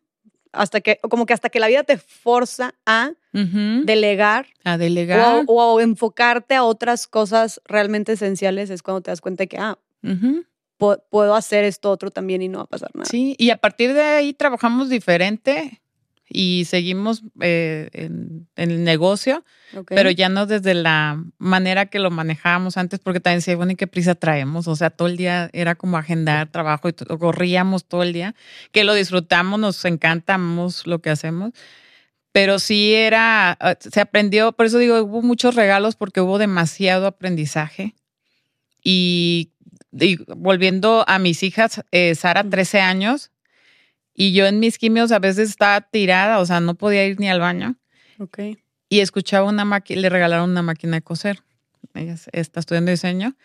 hasta 0.52 0.80
que, 0.80 0.98
como 1.08 1.26
que 1.26 1.32
hasta 1.32 1.48
que 1.48 1.60
la 1.60 1.68
vida 1.68 1.84
te 1.84 1.98
forza 1.98 2.74
a 2.86 3.12
delegar. 3.32 4.46
A 4.64 4.78
delegar. 4.78 5.44
O, 5.46 5.80
enfocarte 5.80 6.54
a 6.54 6.64
otras 6.64 7.06
cosas 7.06 7.60
realmente 7.64 8.12
esenciales, 8.12 8.70
es 8.70 8.82
cuando 8.82 9.00
te 9.00 9.10
das 9.10 9.20
cuenta 9.20 9.44
de 9.44 9.48
que, 9.48 9.58
ah, 9.58 9.78
puedo 10.76 11.34
hacer 11.34 11.64
esto 11.64 11.90
otro 11.90 12.10
también 12.10 12.42
y 12.42 12.48
no 12.48 12.58
va 12.58 12.64
a 12.64 12.68
pasar 12.68 12.90
nada. 12.94 13.06
Sí, 13.06 13.34
y 13.38 13.50
a 13.50 13.58
partir 13.58 13.94
de 13.94 14.02
ahí 14.02 14.34
trabajamos 14.34 14.88
diferente 14.88 15.80
y 16.28 16.66
seguimos 16.66 17.22
eh, 17.40 17.88
en, 17.92 18.48
el 18.56 18.84
negocio, 18.84 19.44
pero 19.86 20.10
ya 20.10 20.28
no 20.28 20.46
desde 20.46 20.74
la 20.74 21.22
manera 21.38 21.86
que 21.86 21.98
lo 21.98 22.10
manejábamos 22.10 22.76
antes, 22.76 23.00
porque 23.00 23.20
también 23.20 23.38
decía, 23.38 23.56
bueno, 23.56 23.72
¿y 23.72 23.76
qué 23.76 23.86
prisa 23.86 24.14
traemos? 24.14 24.68
O 24.68 24.76
sea, 24.76 24.90
todo 24.90 25.08
el 25.08 25.16
día 25.16 25.48
era 25.52 25.74
como 25.74 25.96
agendar 25.96 26.50
trabajo 26.50 26.88
y 26.88 26.92
corríamos 26.92 27.86
todo 27.86 28.02
el 28.02 28.12
día, 28.12 28.34
que 28.72 28.84
lo 28.84 28.94
disfrutamos, 28.94 29.58
nos 29.58 29.84
encantamos 29.84 30.86
lo 30.86 31.00
que 31.00 31.10
hacemos. 31.10 31.52
Pero 32.32 32.58
sí 32.58 32.92
era, 32.92 33.52
ah, 33.52 33.76
se 33.80 34.00
aprendió, 34.00 34.52
por 34.52 34.66
eso 34.66 34.78
digo, 34.78 35.02
hubo 35.02 35.22
muchos 35.22 35.54
regalos 35.54 35.96
porque 35.96 36.20
hubo 36.20 36.38
demasiado 36.38 37.06
aprendizaje. 37.06 37.94
Y, 38.84 39.52
volviendo 40.36 41.04
a 41.08 41.18
mis 41.18 41.42
hijas, 41.42 41.82
eh, 41.90 42.14
Sara, 42.14 42.44
13 42.48 42.80
años, 42.80 43.30
y 44.20 44.32
yo 44.32 44.46
en 44.46 44.58
mis 44.58 44.78
quimios 44.78 45.12
a 45.12 45.20
veces 45.20 45.48
estaba 45.48 45.80
tirada, 45.80 46.40
o 46.40 46.44
sea, 46.44 46.58
no 46.58 46.74
podía 46.74 47.06
ir 47.06 47.20
ni 47.20 47.30
al 47.30 47.38
baño. 47.38 47.76
Ok. 48.18 48.40
Y 48.88 48.98
escuchaba 48.98 49.48
una 49.48 49.64
máquina, 49.64 50.00
le 50.00 50.08
regalaron 50.08 50.50
una 50.50 50.62
máquina 50.62 50.96
de 50.96 51.02
coser. 51.02 51.44
Ella 51.94 52.16
está 52.32 52.58
estudiando 52.58 52.90
diseño 52.90 53.36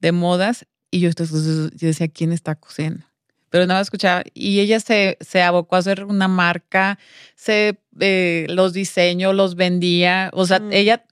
de 0.00 0.12
modas 0.12 0.66
y 0.90 1.00
yo, 1.00 1.08
yo 1.08 1.86
decía, 1.86 2.08
¿quién 2.08 2.30
está 2.30 2.54
cosiendo? 2.56 3.06
Pero 3.48 3.64
no 3.66 3.80
escuchaba. 3.80 4.22
Y 4.34 4.60
ella 4.60 4.80
se, 4.80 5.16
se 5.22 5.40
abocó 5.40 5.76
a 5.76 5.78
hacer 5.78 6.04
una 6.04 6.28
marca, 6.28 6.98
se, 7.34 7.80
eh, 7.98 8.44
los 8.50 8.74
diseños, 8.74 9.34
los 9.34 9.54
vendía. 9.54 10.28
O 10.34 10.44
sea, 10.44 10.60
mm. 10.60 10.72
ella, 10.74 11.06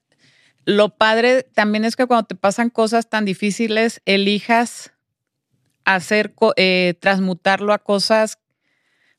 lo 0.65 0.89
padre 0.89 1.41
también 1.41 1.85
es 1.85 1.95
que 1.95 2.05
cuando 2.05 2.27
te 2.27 2.35
pasan 2.35 2.69
cosas 2.69 3.09
tan 3.09 3.25
difíciles, 3.25 3.99
elijas 4.05 4.91
hacer, 5.85 6.35
eh, 6.55 6.93
transmutarlo 6.99 7.73
a 7.73 7.79
cosas 7.79 8.37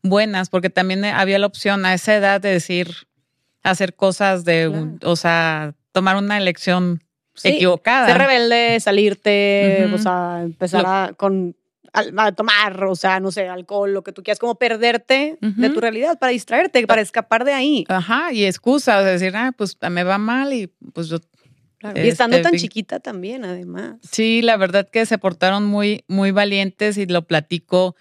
buenas, 0.03 0.51
porque 0.51 0.71
también 0.71 1.05
había 1.05 1.39
la 1.39 1.47
opción 1.47 1.85
a 1.87 1.95
esa 1.95 2.15
edad 2.15 2.41
de 2.41 2.51
decir, 2.51 2.89
hacer 3.63 3.95
cosas 3.95 4.45
de, 4.45 4.97
o 5.03 5.17
sea, 5.17 5.75
tomar 5.93 6.17
una 6.17 6.37
elección 6.37 7.03
equivocada. 7.43 8.09
Ser 8.09 8.19
rebelde, 8.19 8.81
salirte, 8.81 9.91
o 9.93 9.99
sea, 9.99 10.41
empezar 10.43 10.85
a, 10.87 11.13
con, 11.17 11.57
a, 11.93 12.33
tomar, 12.33 12.85
o 12.85 12.97
sea, 12.97 13.21
no 13.21 13.31
sé, 13.31 13.49
alcohol, 13.49 13.93
lo 13.93 14.03
que 14.03 14.13
tú 14.13 14.23
quieras, 14.23 14.39
como 14.39 14.57
perderte 14.57 15.39
de 15.41 15.71
tu 15.71 15.81
realidad 15.81 16.19
para 16.19 16.33
distraerte, 16.33 16.87
para 16.87 17.03
escapar 17.03 17.45
de 17.45 17.53
ahí. 17.53 17.85
Ajá, 17.89 18.33
y 18.33 18.45
excusas, 18.45 19.05
decir, 19.05 19.37
ah, 19.37 19.53
pues 19.57 19.77
me 19.91 20.05
va 20.05 20.19
mal 20.19 20.53
y 20.53 20.69
pues 20.93 21.09
yo 21.09 21.19
y 21.97 22.09
estando 22.09 22.41
tan 22.41 22.55
este, 22.55 22.67
chiquita 22.67 23.01
también, 23.01 23.45
además. 23.45 23.97
Sí, 24.09 24.41
la 24.43 24.57
verdad 24.57 24.89
que 24.89 25.05
se 25.05 25.19
portaron 25.19 25.67
muy, 25.67 26.05
muy 26.07 26.31
valientes 26.31 26.97
y 26.97 27.07
lo 27.07 27.27
platico 27.27 27.97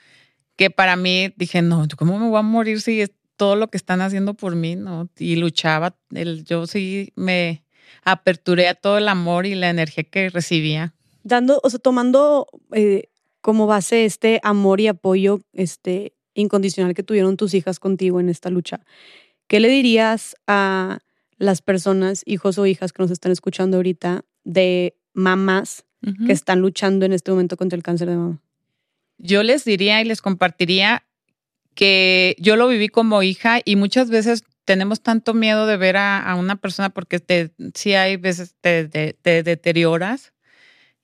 que 0.62 0.70
para 0.70 0.96
mí 0.96 1.34
dije, 1.38 1.63
no, 1.63 1.88
¿cómo 1.98 2.20
me 2.20 2.30
voy 2.30 2.38
a 2.38 2.44
morir 2.44 2.82
si 2.82 3.01
es 3.01 3.12
todo 3.36 3.56
lo 3.56 3.70
que 3.70 3.77
están 3.77 4.00
haciendo 4.00 4.36
por 4.36 4.56
mí? 4.56 4.75
¿no? 4.75 5.10
Y 5.18 5.36
luchaba, 5.36 5.98
el, 6.12 6.44
yo 6.44 6.68
sí 6.68 7.13
me 7.15 7.63
aperturé 8.03 8.68
a 8.68 8.75
todo 8.75 9.00
el 9.00 9.08
amor 9.08 9.48
y 9.48 9.56
la 9.56 9.72
energía 9.72 10.03
que 10.03 10.30
recibía. 10.30 10.94
Dando, 11.24 11.60
o 11.63 11.70
sea, 11.72 11.80
tomando 11.80 12.46
eh, 12.74 13.10
como 13.41 13.65
base 13.65 14.06
este 14.06 14.39
amor 14.44 14.82
y 14.82 14.88
apoyo 14.88 15.39
este, 15.53 16.13
incondicional 16.36 16.94
que 16.94 17.01
tuvieron 17.01 17.38
tus 17.38 17.56
hijas 17.56 17.80
contigo 17.80 18.20
en 18.20 18.30
esta 18.30 18.51
lucha, 18.51 18.82
¿qué 19.48 19.60
le 19.60 19.68
dirías 19.68 20.36
a 20.46 21.00
las 21.39 21.63
personas, 21.63 22.22
hijos 22.27 22.60
o 22.60 22.68
hijas 22.68 22.94
que 22.94 23.01
nos 23.01 23.10
están 23.10 23.32
escuchando 23.32 23.77
ahorita, 23.77 24.25
de 24.44 24.96
mamás 25.15 25.86
que 26.27 26.34
están 26.34 26.60
luchando 26.60 27.08
en 27.08 27.13
este 27.13 27.32
momento 27.32 27.58
contra 27.58 27.77
el 27.77 27.82
cáncer 27.82 28.10
de 28.10 28.18
mama? 28.18 28.41
Yo 29.21 29.43
les 29.43 29.63
diría 29.63 30.01
y 30.01 30.05
les 30.05 30.21
compartiría 30.21 31.03
que 31.75 32.35
yo 32.39 32.55
lo 32.55 32.67
viví 32.67 32.89
como 32.89 33.23
hija 33.23 33.59
y 33.63 33.75
muchas 33.75 34.09
veces 34.09 34.43
tenemos 34.65 35.01
tanto 35.01 35.33
miedo 35.33 35.67
de 35.67 35.77
ver 35.77 35.97
a, 35.97 36.35
una 36.37 36.55
persona 36.55 36.89
porque 36.89 37.19
te, 37.19 37.51
hay 37.97 38.17
veces 38.17 38.55
te, 38.61 38.87
te, 38.87 39.43
deterioras 39.43 40.33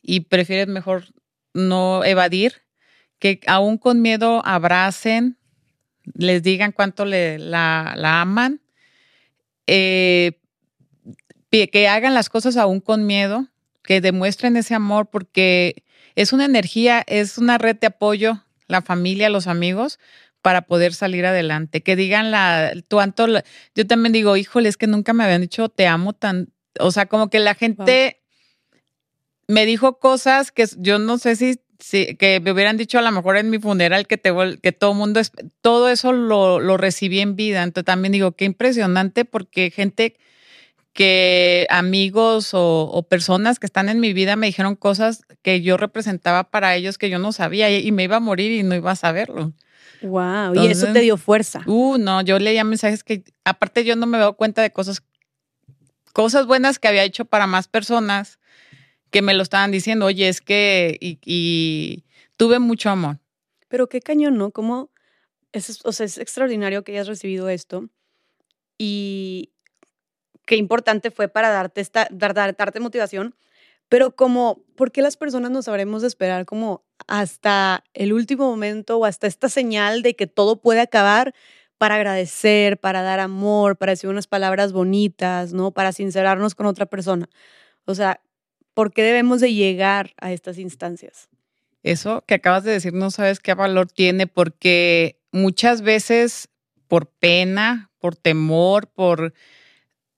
y 0.02 0.22
prefieres 0.22 0.68
mejor 0.68 1.06
no 1.54 2.04
evadir, 2.04 2.64
que 3.20 3.40
aún 3.48 3.78
con 3.78 4.02
miedo 4.02 4.42
abracen, 4.46 5.38
les 6.14 6.44
digan 6.44 6.72
cuánto 6.72 7.06
le, 7.06 7.40
la, 7.40 7.94
la 7.98 8.22
aman, 8.22 8.62
eh, 9.66 10.40
que 11.50 11.88
hagan 11.88 12.14
las 12.14 12.30
cosas 12.30 12.58
aún 12.58 12.80
con 12.80 13.06
miedo, 13.06 13.48
que 13.88 14.02
demuestren 14.02 14.58
ese 14.58 14.76
amor 14.76 15.08
porque 15.10 15.86
es 16.16 16.34
una 16.34 16.44
energía, 16.44 17.06
es 17.08 17.38
una 17.38 17.58
red 17.58 17.78
de 17.78 17.88
apoyo, 17.88 18.44
la 18.68 18.82
familia, 18.82 19.30
los 19.30 19.48
amigos, 19.48 19.98
para 20.42 20.64
poder 20.64 20.94
salir 20.94 21.26
adelante. 21.26 21.82
Que 21.82 21.96
digan 21.96 22.30
la, 22.30 22.74
cuánto, 22.90 23.28
yo 23.76 23.88
también 23.88 24.12
digo, 24.12 24.36
híjole, 24.36 24.68
es 24.68 24.76
que 24.76 24.88
nunca 24.88 25.14
me 25.14 25.24
habían 25.24 25.40
dicho 25.40 25.70
te 25.70 25.88
amo 25.88 26.12
tan, 26.12 26.50
o 26.82 26.92
sea, 26.92 27.06
como 27.06 27.30
que 27.30 27.40
la 27.40 27.56
gente 27.56 28.22
me 29.48 29.66
dijo 29.66 30.00
cosas 30.00 30.52
que 30.52 30.66
yo 30.80 31.00
no 31.00 31.18
sé 31.18 31.38
si, 31.38 31.62
si, 31.80 32.18
que 32.18 32.42
me 32.42 32.52
hubieran 32.52 32.76
dicho 32.76 33.00
a 33.00 33.02
lo 33.02 33.12
mejor 33.14 33.38
en 33.38 33.50
mi 33.50 33.58
funeral 33.58 34.06
que 34.06 34.18
te 34.18 34.34
que 34.62 34.74
todo 34.74 34.94
mundo 34.94 35.22
todo 35.62 35.88
eso 35.88 36.12
lo, 36.12 36.60
lo 36.60 36.76
recibí 36.76 37.22
en 37.22 37.38
vida. 37.38 37.64
Entonces 37.64 37.86
también 37.86 38.12
digo, 38.12 38.34
qué 38.34 38.44
impresionante 38.44 39.24
porque 39.24 39.72
gente 39.72 40.18
que 40.98 41.68
amigos 41.70 42.50
o, 42.54 43.06
personas 43.08 43.60
que 43.60 43.68
están 43.68 43.88
en 43.88 44.00
mi 44.00 44.14
vida 44.14 44.36
me 44.36 44.48
dijeron 44.48 44.76
cosas 44.76 45.22
que 45.44 45.62
yo 45.62 45.78
representaba 45.78 46.50
para 46.50 46.76
ellos 46.76 46.98
que 46.98 47.12
yo 47.12 47.20
no 47.20 47.32
sabía 47.32 47.70
y, 47.70 47.92
me 47.92 48.06
iba 48.06 48.16
a 48.16 48.20
morir 48.20 48.52
y 48.52 48.64
no 48.64 48.74
iba 48.74 48.90
a 48.90 48.96
saberlo. 48.96 49.54
Wow, 50.02 50.56
y 50.56 50.66
eso 50.66 50.92
te 50.92 51.02
dio 51.02 51.18
fuerza. 51.18 51.62
Uh, 51.68 52.00
no, 52.00 52.24
yo 52.24 52.40
leía 52.40 52.64
mensajes 52.64 53.04
que 53.04 53.24
aparte 53.46 53.86
yo 53.86 53.96
no 53.96 54.08
me 54.08 54.18
doy 54.18 54.34
cuenta 54.34 54.64
de 54.64 54.72
cosas 54.72 55.04
cosas 56.14 56.48
buenas 56.48 56.80
que 56.80 56.88
había 56.88 57.04
hecho 57.04 57.26
para 57.26 57.46
más 57.46 57.68
personas 57.68 58.40
que 59.12 59.22
me 59.22 59.36
lo 59.36 59.44
estaban 59.44 59.70
diciendo, 59.70 60.08
oye, 60.08 60.28
es 60.28 60.42
que 60.42 60.98
y, 61.00 62.06
tuve 62.38 62.58
mucho 62.58 62.90
amor. 62.90 63.20
Pero 63.68 63.88
qué 63.88 64.02
cañón, 64.02 64.36
¿no? 64.36 64.50
Como 64.50 64.90
es, 65.52 65.80
o 65.86 65.92
sea, 65.92 66.08
es 66.08 66.18
extraordinario 66.18 66.84
que 66.84 66.94
hayas 66.94 67.08
recibido 67.08 67.50
esto 67.50 67.88
y 68.80 69.52
qué 70.48 70.56
importante 70.56 71.12
fue 71.12 71.28
para 71.28 71.50
darte, 71.50 71.82
esta, 71.82 72.08
dar, 72.10 72.34
darte 72.34 72.80
motivación, 72.80 73.36
pero 73.90 74.16
como, 74.16 74.64
¿por 74.76 74.92
qué 74.92 75.04
las 75.04 75.18
personas 75.18 75.52
nos 75.52 75.66
sabremos 75.66 76.04
esperar 76.04 76.46
como 76.46 76.84
hasta 77.06 77.84
el 77.94 78.14
último 78.14 78.50
momento 78.50 78.98
o 78.98 79.06
hasta 79.06 79.28
esta 79.28 79.50
señal 79.50 80.02
de 80.02 80.16
que 80.16 80.26
todo 80.26 80.60
puede 80.60 80.80
acabar 80.80 81.36
para 81.78 81.96
agradecer, 81.96 82.80
para 82.80 83.04
dar 83.04 83.20
amor, 83.20 83.78
para 83.78 83.92
decir 83.92 84.10
unas 84.10 84.26
palabras 84.26 84.74
bonitas, 84.74 85.54
¿no? 85.54 85.72
Para 85.72 85.92
sincerarnos 85.92 86.56
con 86.56 86.66
otra 86.66 86.88
persona. 86.88 87.30
O 87.86 87.94
sea, 87.94 88.22
¿por 88.74 88.92
qué 88.92 89.04
debemos 89.04 89.42
de 89.42 89.54
llegar 89.54 90.14
a 90.18 90.32
estas 90.32 90.58
instancias? 90.58 91.30
Eso 91.84 92.24
que 92.26 92.36
acabas 92.36 92.64
de 92.64 92.72
decir 92.72 92.94
no 92.94 93.12
sabes 93.12 93.40
qué 93.40 93.54
valor 93.54 93.88
tiene 93.92 94.28
porque 94.28 95.20
muchas 95.32 95.82
veces 95.82 96.50
por 96.88 97.08
pena, 97.08 97.92
por 98.00 98.16
temor, 98.16 98.88
por 98.88 99.34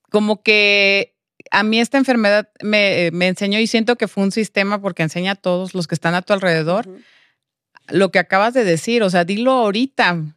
como 0.09 0.41
que 0.43 1.15
a 1.51 1.63
mí 1.63 1.79
esta 1.79 1.97
enfermedad 1.97 2.49
me, 2.61 3.07
enseñó 3.07 3.59
y 3.59 3.67
siento 3.67 3.95
que 3.95 4.07
fue 4.07 4.23
un 4.23 4.31
sistema 4.31 4.81
porque 4.81 5.03
enseña 5.03 5.31
a 5.31 5.35
todos 5.35 5.73
los 5.73 5.87
que 5.87 5.95
están 5.95 6.15
a 6.15 6.21
tu 6.21 6.33
alrededor 6.33 6.87
lo 7.91 8.11
que 8.11 8.19
acabas 8.19 8.53
de 8.53 8.63
decir, 8.63 9.03
o 9.03 9.09
sea, 9.09 9.25
dilo 9.25 9.51
ahorita, 9.51 10.35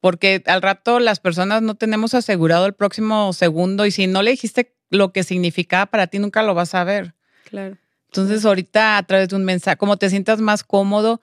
porque 0.00 0.42
al 0.46 0.62
rato 0.62 1.00
las 1.00 1.20
personas 1.20 1.62
no 1.62 1.74
tenemos 1.74 2.14
asegurado 2.14 2.66
el 2.66 2.74
próximo 2.74 3.32
segundo 3.32 3.86
y 3.86 3.90
si 3.90 4.06
no 4.06 4.22
le 4.22 4.32
dijiste 4.32 4.74
lo 4.90 5.12
que 5.12 5.22
significaba 5.22 5.86
para 5.86 6.06
ti, 6.06 6.18
nunca 6.18 6.42
lo 6.42 6.54
vas 6.54 6.74
a 6.74 6.84
ver. 6.84 7.14
Claro. 7.48 7.78
Entonces, 8.06 8.44
ahorita 8.44 8.98
a 8.98 9.02
través 9.04 9.30
de 9.30 9.36
un 9.36 9.44
mensaje, 9.44 9.78
como 9.78 9.96
te 9.96 10.10
sientas 10.10 10.40
más 10.40 10.64
cómodo, 10.64 11.22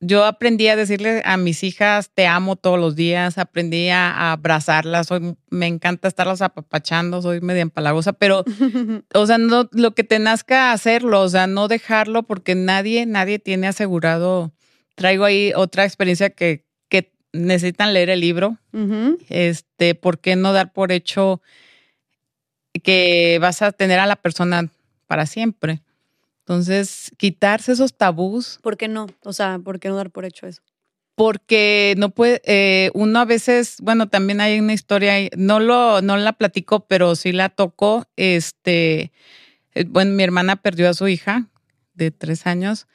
yo 0.00 0.24
aprendí 0.24 0.68
a 0.68 0.76
decirle 0.76 1.22
a 1.24 1.36
mis 1.36 1.62
hijas, 1.64 2.10
te 2.12 2.26
amo 2.26 2.56
todos 2.56 2.78
los 2.78 2.96
días, 2.96 3.38
aprendí 3.38 3.88
a 3.88 4.32
abrazarlas, 4.32 5.06
soy, 5.06 5.36
me 5.50 5.66
encanta 5.66 6.08
estarlas 6.08 6.42
apapachando, 6.42 7.22
soy 7.22 7.40
media 7.40 7.62
empalagosa, 7.62 8.12
pero, 8.12 8.44
o 9.14 9.26
sea, 9.26 9.38
no, 9.38 9.68
lo 9.72 9.94
que 9.94 10.04
te 10.04 10.18
nazca 10.18 10.72
hacerlo, 10.72 11.22
o 11.22 11.28
sea, 11.28 11.46
no 11.46 11.68
dejarlo 11.68 12.24
porque 12.24 12.54
nadie, 12.54 13.06
nadie 13.06 13.38
tiene 13.38 13.68
asegurado. 13.68 14.52
Traigo 14.96 15.24
ahí 15.24 15.52
otra 15.54 15.84
experiencia 15.84 16.30
que, 16.30 16.66
que 16.88 17.12
necesitan 17.32 17.94
leer 17.94 18.10
el 18.10 18.20
libro. 18.20 18.58
Este, 19.28 19.94
¿por 19.94 20.18
qué 20.18 20.36
no 20.36 20.52
dar 20.52 20.72
por 20.72 20.92
hecho 20.92 21.40
que 22.82 23.38
vas 23.40 23.62
a 23.62 23.72
tener 23.72 23.98
a 23.98 24.06
la 24.06 24.16
persona 24.16 24.68
para 25.06 25.24
siempre? 25.24 25.82
Entonces, 26.46 27.10
quitarse 27.16 27.72
esos 27.72 27.96
tabús. 27.96 28.60
¿Por 28.62 28.76
qué 28.76 28.86
no? 28.86 29.08
O 29.24 29.32
sea, 29.32 29.58
¿por 29.58 29.80
qué 29.80 29.88
no 29.88 29.96
dar 29.96 30.12
por 30.12 30.24
hecho 30.24 30.46
eso? 30.46 30.62
Porque 31.16 31.94
no 31.98 32.10
puede, 32.10 32.40
eh, 32.44 32.92
uno 32.94 33.18
a 33.18 33.24
veces, 33.24 33.78
bueno, 33.82 34.08
también 34.08 34.40
hay 34.40 34.60
una 34.60 34.72
historia, 34.72 35.14
no 35.36 35.58
lo, 35.58 36.02
no 36.02 36.16
la 36.16 36.34
platico, 36.34 36.86
pero 36.86 37.16
sí 37.16 37.32
la 37.32 37.48
tocó. 37.48 38.06
Este, 38.14 39.10
eh, 39.74 39.84
bueno, 39.88 40.12
mi 40.12 40.22
hermana 40.22 40.54
perdió 40.54 40.88
a 40.88 40.94
su 40.94 41.08
hija 41.08 41.48
de 41.94 42.12
tres 42.12 42.46
años. 42.46 42.86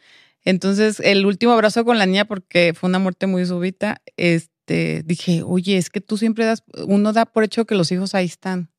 Entonces, 0.45 1.01
el 1.01 1.25
último 1.25 1.51
abrazo 1.51 1.83
con 1.83 1.97
la 1.97 2.05
niña, 2.05 2.23
porque 2.23 2.73
fue 2.73 2.89
una 2.89 2.99
muerte 2.99 3.27
muy 3.27 3.45
súbita, 3.45 4.01
este, 4.15 5.03
dije, 5.03 5.43
oye, 5.43 5.75
es 5.75 5.89
que 5.89 5.99
tú 5.99 6.17
siempre 6.17 6.45
das, 6.45 6.63
uno 6.87 7.11
da 7.11 7.25
por 7.25 7.43
hecho 7.43 7.65
que 7.65 7.75
los 7.75 7.91
hijos 7.91 8.15
ahí 8.15 8.27
están. 8.27 8.71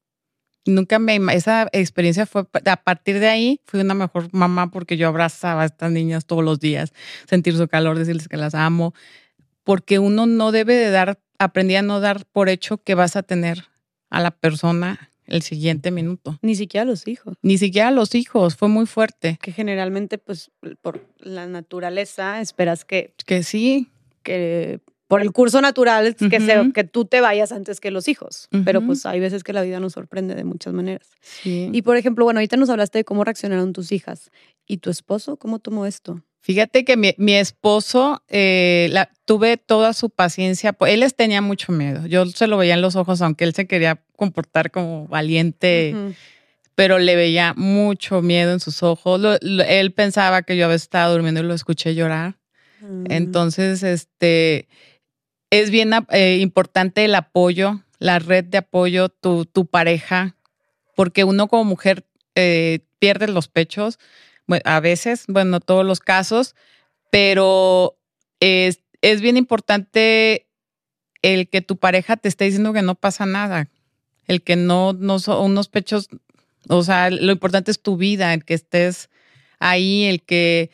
Nunca 0.64 0.98
me, 0.98 1.18
esa 1.34 1.68
experiencia 1.72 2.24
fue, 2.24 2.46
a 2.66 2.76
partir 2.76 3.18
de 3.18 3.28
ahí 3.28 3.60
fui 3.64 3.80
una 3.80 3.94
mejor 3.94 4.28
mamá 4.32 4.70
porque 4.70 4.96
yo 4.96 5.08
abrazaba 5.08 5.62
a 5.62 5.66
estas 5.66 5.90
niñas 5.90 6.24
todos 6.24 6.44
los 6.44 6.60
días, 6.60 6.92
sentir 7.26 7.56
su 7.56 7.66
calor, 7.66 7.98
decirles 7.98 8.28
que 8.28 8.36
las 8.36 8.54
amo, 8.54 8.94
porque 9.64 9.98
uno 9.98 10.26
no 10.26 10.52
debe 10.52 10.74
de 10.74 10.90
dar, 10.90 11.20
aprendí 11.38 11.74
a 11.74 11.82
no 11.82 12.00
dar 12.00 12.26
por 12.26 12.48
hecho 12.48 12.78
que 12.78 12.94
vas 12.94 13.16
a 13.16 13.22
tener 13.22 13.64
a 14.10 14.20
la 14.20 14.30
persona 14.30 15.10
el 15.26 15.42
siguiente 15.42 15.90
minuto. 15.90 16.38
Ni 16.42 16.54
siquiera 16.54 16.82
a 16.82 16.86
los 16.86 17.08
hijos. 17.08 17.36
Ni 17.42 17.58
siquiera 17.58 17.88
a 17.88 17.92
los 17.92 18.14
hijos, 18.14 18.56
fue 18.56 18.68
muy 18.68 18.86
fuerte. 18.86 19.38
Que 19.40 19.52
generalmente, 19.52 20.18
pues, 20.18 20.50
por 20.80 21.06
la 21.18 21.46
naturaleza, 21.46 22.40
esperas 22.40 22.84
que... 22.84 23.14
Que 23.24 23.42
sí. 23.42 23.88
Que 24.22 24.80
por 25.12 25.20
el 25.20 25.30
curso 25.30 25.60
natural 25.60 26.16
que, 26.16 26.72
que 26.74 26.84
tú 26.84 27.04
te 27.04 27.20
vayas 27.20 27.52
antes 27.52 27.80
que 27.80 27.90
los 27.90 28.08
hijos, 28.08 28.48
pero 28.64 28.80
pues 28.80 29.04
hay 29.04 29.20
veces 29.20 29.44
que 29.44 29.52
la 29.52 29.60
vida 29.60 29.78
nos 29.78 29.92
sorprende 29.92 30.34
de 30.34 30.42
muchas 30.44 30.72
maneras. 30.72 31.06
Y 31.44 31.82
por 31.82 31.98
ejemplo, 31.98 32.24
bueno, 32.24 32.38
ahorita 32.38 32.56
nos 32.56 32.70
hablaste 32.70 33.00
de 33.00 33.04
cómo 33.04 33.22
reaccionaron 33.22 33.74
tus 33.74 33.92
hijas. 33.92 34.30
¿Y 34.66 34.78
tu 34.78 34.88
esposo 34.88 35.36
cómo 35.36 35.58
tomó 35.58 35.84
esto? 35.84 36.22
Fíjate 36.40 36.86
que 36.86 36.96
mi, 36.96 37.34
esposo, 37.34 38.22
eh, 38.28 38.88
la, 38.90 39.10
tuve 39.26 39.58
toda 39.58 39.92
su 39.92 40.08
paciencia. 40.08 40.74
Él 40.86 41.00
les 41.00 41.14
tenía 41.14 41.42
mucho 41.42 41.72
miedo. 41.72 42.06
Yo 42.06 42.24
se 42.24 42.46
lo 42.46 42.56
veía 42.56 42.72
en 42.72 42.80
los 42.80 42.96
ojos, 42.96 43.20
aunque 43.20 43.44
él 43.44 43.52
se 43.52 43.66
quería 43.66 44.02
comportar 44.16 44.70
como 44.70 45.08
valiente, 45.08 45.94
pero 46.74 46.98
le 46.98 47.16
veía 47.16 47.52
mucho 47.54 48.22
miedo 48.22 48.54
en 48.54 48.60
sus 48.60 48.82
ojos. 48.82 49.20
él 49.42 49.92
pensaba 49.92 50.40
que 50.40 50.56
yo 50.56 50.64
había 50.64 50.76
estado 50.76 51.12
durmiendo 51.12 51.42
y 51.42 51.44
lo 51.44 51.52
escuché 51.52 51.94
llorar. 51.94 52.38
Mm. 52.80 53.04
Entonces, 53.10 53.82
este, 53.82 54.68
es 55.52 55.70
bien 55.70 55.90
eh, 56.08 56.38
importante 56.40 57.04
el 57.04 57.14
apoyo, 57.14 57.82
la 57.98 58.18
red 58.18 58.42
de 58.42 58.56
apoyo, 58.56 59.10
tu, 59.10 59.44
tu 59.44 59.66
pareja, 59.66 60.34
porque 60.96 61.24
uno 61.24 61.46
como 61.46 61.64
mujer 61.64 62.06
eh, 62.34 62.80
pierde 62.98 63.28
los 63.28 63.48
pechos, 63.48 63.98
a 64.64 64.80
veces, 64.80 65.24
bueno, 65.28 65.50
no 65.50 65.60
todos 65.60 65.84
los 65.84 66.00
casos, 66.00 66.54
pero 67.10 67.98
es, 68.40 68.80
es 69.02 69.20
bien 69.20 69.36
importante 69.36 70.46
el 71.20 71.50
que 71.50 71.60
tu 71.60 71.76
pareja 71.76 72.16
te 72.16 72.28
esté 72.28 72.46
diciendo 72.46 72.72
que 72.72 72.80
no 72.80 72.94
pasa 72.94 73.26
nada, 73.26 73.68
el 74.26 74.40
que 74.42 74.56
no, 74.56 74.94
no 74.94 75.18
son 75.18 75.44
unos 75.44 75.68
pechos, 75.68 76.08
o 76.70 76.82
sea, 76.82 77.10
lo 77.10 77.30
importante 77.30 77.70
es 77.70 77.82
tu 77.82 77.98
vida, 77.98 78.32
el 78.32 78.46
que 78.46 78.54
estés 78.54 79.10
ahí, 79.58 80.04
el 80.04 80.22
que 80.22 80.70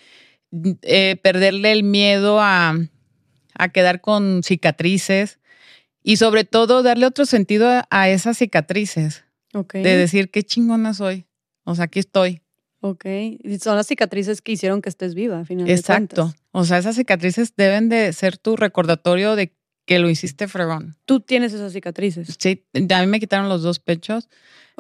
eh, 0.83 1.17
perderle 1.21 1.73
el 1.73 1.83
miedo 1.83 2.41
a, 2.41 2.79
a 3.59 3.69
quedar 3.69 4.01
con 4.01 4.43
cicatrices 4.43 5.39
y 6.03 6.17
sobre 6.17 6.45
todo 6.45 6.83
darle 6.83 7.07
otro 7.07 7.27
sentido 7.27 7.83
a, 7.91 8.09
esas 8.09 8.39
cicatrices. 8.39 9.25
De 9.53 9.97
decir, 9.97 10.31
qué 10.31 10.43
chingona 10.43 10.95
soy. 10.95 11.27
O 11.65 11.75
sea, 11.75 11.85
aquí 11.85 11.99
estoy. 11.99 12.43
Ok. 12.81 13.05
Y 13.07 13.59
son 13.59 13.77
las 13.77 13.87
cicatrices 13.87 14.41
que 14.41 14.53
hicieron 14.53 14.83
que 14.83 14.89
estés 14.89 15.15
viva, 15.15 15.45
finalmente. 15.45 15.79
Exacto. 15.79 16.33
O 16.53 16.65
sea, 16.65 16.79
esas 16.79 16.97
cicatrices 16.97 17.55
deben 17.57 17.89
de 17.89 18.13
ser 18.13 18.39
tu 18.39 18.57
recordatorio 18.57 19.37
de 19.37 19.53
que 19.85 19.99
lo 19.99 20.09
hiciste 20.09 20.49
fregón. 20.49 20.97
¿Tú 21.07 21.21
tienes 21.21 21.53
esas 21.53 21.73
cicatrices? 21.73 22.37
Sí, 22.39 22.65
a 22.75 23.01
mí 23.01 23.07
me 23.07 23.21
quitaron 23.21 23.49
los 23.49 23.63
dos 23.63 23.81
pechos. 23.81 24.29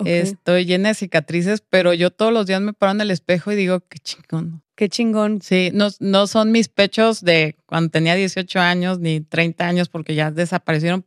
Estoy 0.04 0.64
llena 0.64 0.90
de 0.90 0.94
cicatrices, 0.94 1.62
pero 1.68 1.92
yo 1.92 2.10
todos 2.10 2.32
los 2.32 2.46
días 2.46 2.60
me 2.60 2.72
paro 2.72 2.92
en 2.92 3.00
el 3.00 3.10
espejo 3.10 3.50
y 3.50 3.56
digo, 3.56 3.80
qué 3.80 3.98
chingón. 3.98 4.62
Qué 4.78 4.88
chingón. 4.88 5.42
Sí, 5.42 5.70
no, 5.74 5.88
no 5.98 6.28
son 6.28 6.52
mis 6.52 6.68
pechos 6.68 7.22
de 7.22 7.56
cuando 7.66 7.90
tenía 7.90 8.14
18 8.14 8.60
años 8.60 9.00
ni 9.00 9.20
30 9.20 9.66
años 9.66 9.88
porque 9.88 10.14
ya 10.14 10.30
desaparecieron. 10.30 11.04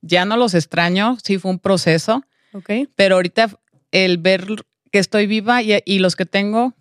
Ya 0.00 0.24
no 0.24 0.36
los 0.36 0.54
extraño, 0.54 1.16
sí 1.22 1.38
fue 1.38 1.52
un 1.52 1.60
proceso, 1.60 2.24
Ok. 2.52 2.88
pero 2.96 3.14
ahorita 3.14 3.48
el 3.92 4.18
ver 4.18 4.44
que 4.90 4.98
estoy 4.98 5.28
viva 5.28 5.62
y, 5.62 5.78
y 5.84 6.00
los 6.00 6.16
que 6.16 6.26
tengo, 6.26 6.74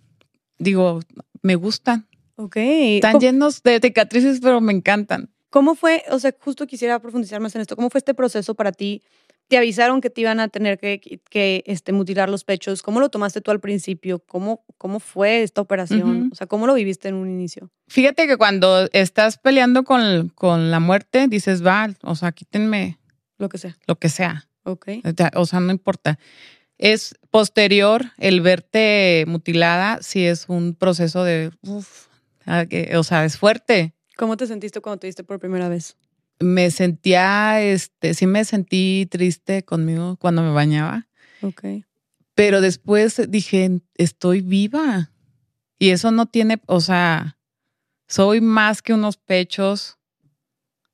digo, 0.57 1.01
me 1.43 1.53
gustan. 1.53 2.07
Ok. 2.37 2.55
Están 2.57 3.11
¿Cómo, 3.11 3.21
llenos 3.21 3.61
de 3.61 3.79
cicatrices, 3.79 4.39
pero 4.41 4.59
me 4.61 4.73
encantan. 4.73 5.29
cómo 5.51 5.75
fue? 5.75 6.01
O 6.09 6.17
sea, 6.17 6.33
justo 6.39 6.65
quisiera 6.65 6.97
profundizar 6.97 7.39
más 7.39 7.53
en 7.53 7.61
esto. 7.61 7.75
¿Cómo 7.75 7.91
fue 7.91 7.99
este 7.99 8.15
proceso 8.15 8.55
para 8.55 8.71
ti? 8.71 9.03
¿Te 9.51 9.57
avisaron 9.57 9.99
que 9.99 10.09
te 10.09 10.21
iban 10.21 10.39
a 10.39 10.47
tener 10.47 10.77
que, 10.79 11.19
que 11.29 11.61
este, 11.67 11.91
mutilar 11.91 12.29
los 12.29 12.45
pechos? 12.45 12.81
¿Cómo 12.81 13.01
lo 13.01 13.09
tomaste 13.09 13.41
tú 13.41 13.51
al 13.51 13.59
principio? 13.59 14.19
¿Cómo, 14.19 14.63
cómo 14.77 15.01
fue 15.01 15.43
esta 15.43 15.59
operación? 15.59 16.19
Ujú. 16.21 16.29
O 16.31 16.35
sea, 16.35 16.47
¿cómo 16.47 16.67
lo 16.67 16.73
viviste 16.73 17.09
en 17.09 17.15
un 17.15 17.29
inicio? 17.29 17.69
Fíjate 17.89 18.27
que 18.27 18.37
cuando 18.37 18.87
estás 18.93 19.37
peleando 19.37 19.83
con, 19.83 20.29
con 20.29 20.71
la 20.71 20.79
muerte, 20.79 21.27
dices, 21.27 21.65
va, 21.65 21.89
o 22.01 22.15
sea, 22.15 22.31
quítenme 22.31 22.97
Lo 23.39 23.49
que 23.49 23.57
sea. 23.57 23.77
lo 23.87 23.99
que 23.99 24.07
sea. 24.07 24.47
Ok. 24.63 24.87
O 25.35 25.45
sea, 25.45 25.59
no 25.59 25.73
importa. 25.73 26.17
Es 26.77 27.15
posterior 27.29 28.05
el 28.19 28.39
verte 28.39 29.25
mutilada, 29.27 30.01
si 30.01 30.25
es 30.25 30.45
un 30.47 30.75
proceso 30.75 31.25
de, 31.25 31.51
uf, 31.63 32.07
o 32.95 33.03
sea, 33.03 33.25
es 33.25 33.37
fuerte. 33.37 33.95
¿Cómo 34.15 34.37
te 34.37 34.47
sentiste 34.47 34.79
cuando 34.79 34.99
te 34.99 35.07
viste 35.07 35.25
por 35.25 35.39
primera 35.39 35.67
vez? 35.67 35.97
Me 36.41 36.71
sentía, 36.71 37.61
este, 37.61 38.13
sí 38.13 38.27
me 38.27 38.43
sentí 38.45 39.07
triste 39.09 39.63
conmigo 39.63 40.17
cuando 40.17 40.41
me 40.41 40.51
bañaba, 40.51 41.07
Ok. 41.41 41.63
pero 42.35 42.61
después 42.61 43.21
dije, 43.29 43.81
estoy 43.95 44.41
viva. 44.41 45.11
Y 45.79 45.89
eso 45.89 46.11
no 46.11 46.25
tiene, 46.27 46.61
o 46.67 46.79
sea, 46.79 47.37
soy 48.07 48.41
más 48.41 48.81
que 48.81 48.93
unos 48.93 49.17
pechos. 49.17 49.97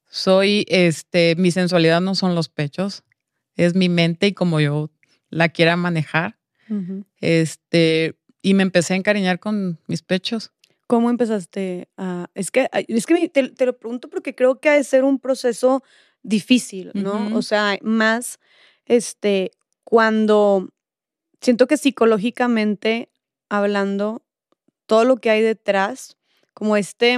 Soy, 0.10 0.66
este, 0.70 1.36
mi 1.36 1.52
sensualidad 1.52 2.00
no 2.00 2.16
son 2.16 2.36
los 2.36 2.48
pechos, 2.48 3.04
es 3.56 3.76
mi 3.76 3.90
mente 3.90 4.28
y 4.28 4.34
como 4.34 4.60
yo 4.62 4.90
la 5.30 5.50
quiera 5.50 5.76
manejar. 5.76 6.38
Este, 7.20 8.18
y 8.42 8.54
me 8.54 8.64
empecé 8.64 8.94
a 8.94 8.98
encariñar 8.98 9.40
con 9.40 9.80
mis 9.88 10.02
pechos. 10.02 10.52
¿Cómo 10.88 11.10
empezaste 11.10 11.90
a.? 11.98 12.28
Es 12.34 12.50
que, 12.52 12.70
es 12.88 13.06
que 13.06 13.14
me- 13.14 13.30
te, 13.30 13.50
te 13.50 13.66
lo 13.66 13.78
pregunto 13.78 14.10
porque 14.10 14.34
creo 14.36 14.60
que 14.60 14.70
ha 14.70 14.74
de 14.74 14.84
ser 14.84 15.04
un 15.04 15.20
proceso 15.20 15.84
difícil, 16.24 16.92
¿no? 16.94 17.36
O 17.38 17.42
sea, 17.42 17.78
más 17.82 18.40
este, 18.86 19.52
cuando 19.84 20.70
siento 21.42 21.68
que 21.68 21.78
psicológicamente 21.78 23.10
hablando, 23.50 24.24
todo 24.88 25.04
lo 25.06 25.18
que 25.18 25.30
hay 25.30 25.42
detrás, 25.42 26.18
como 26.54 26.78
este, 26.78 27.18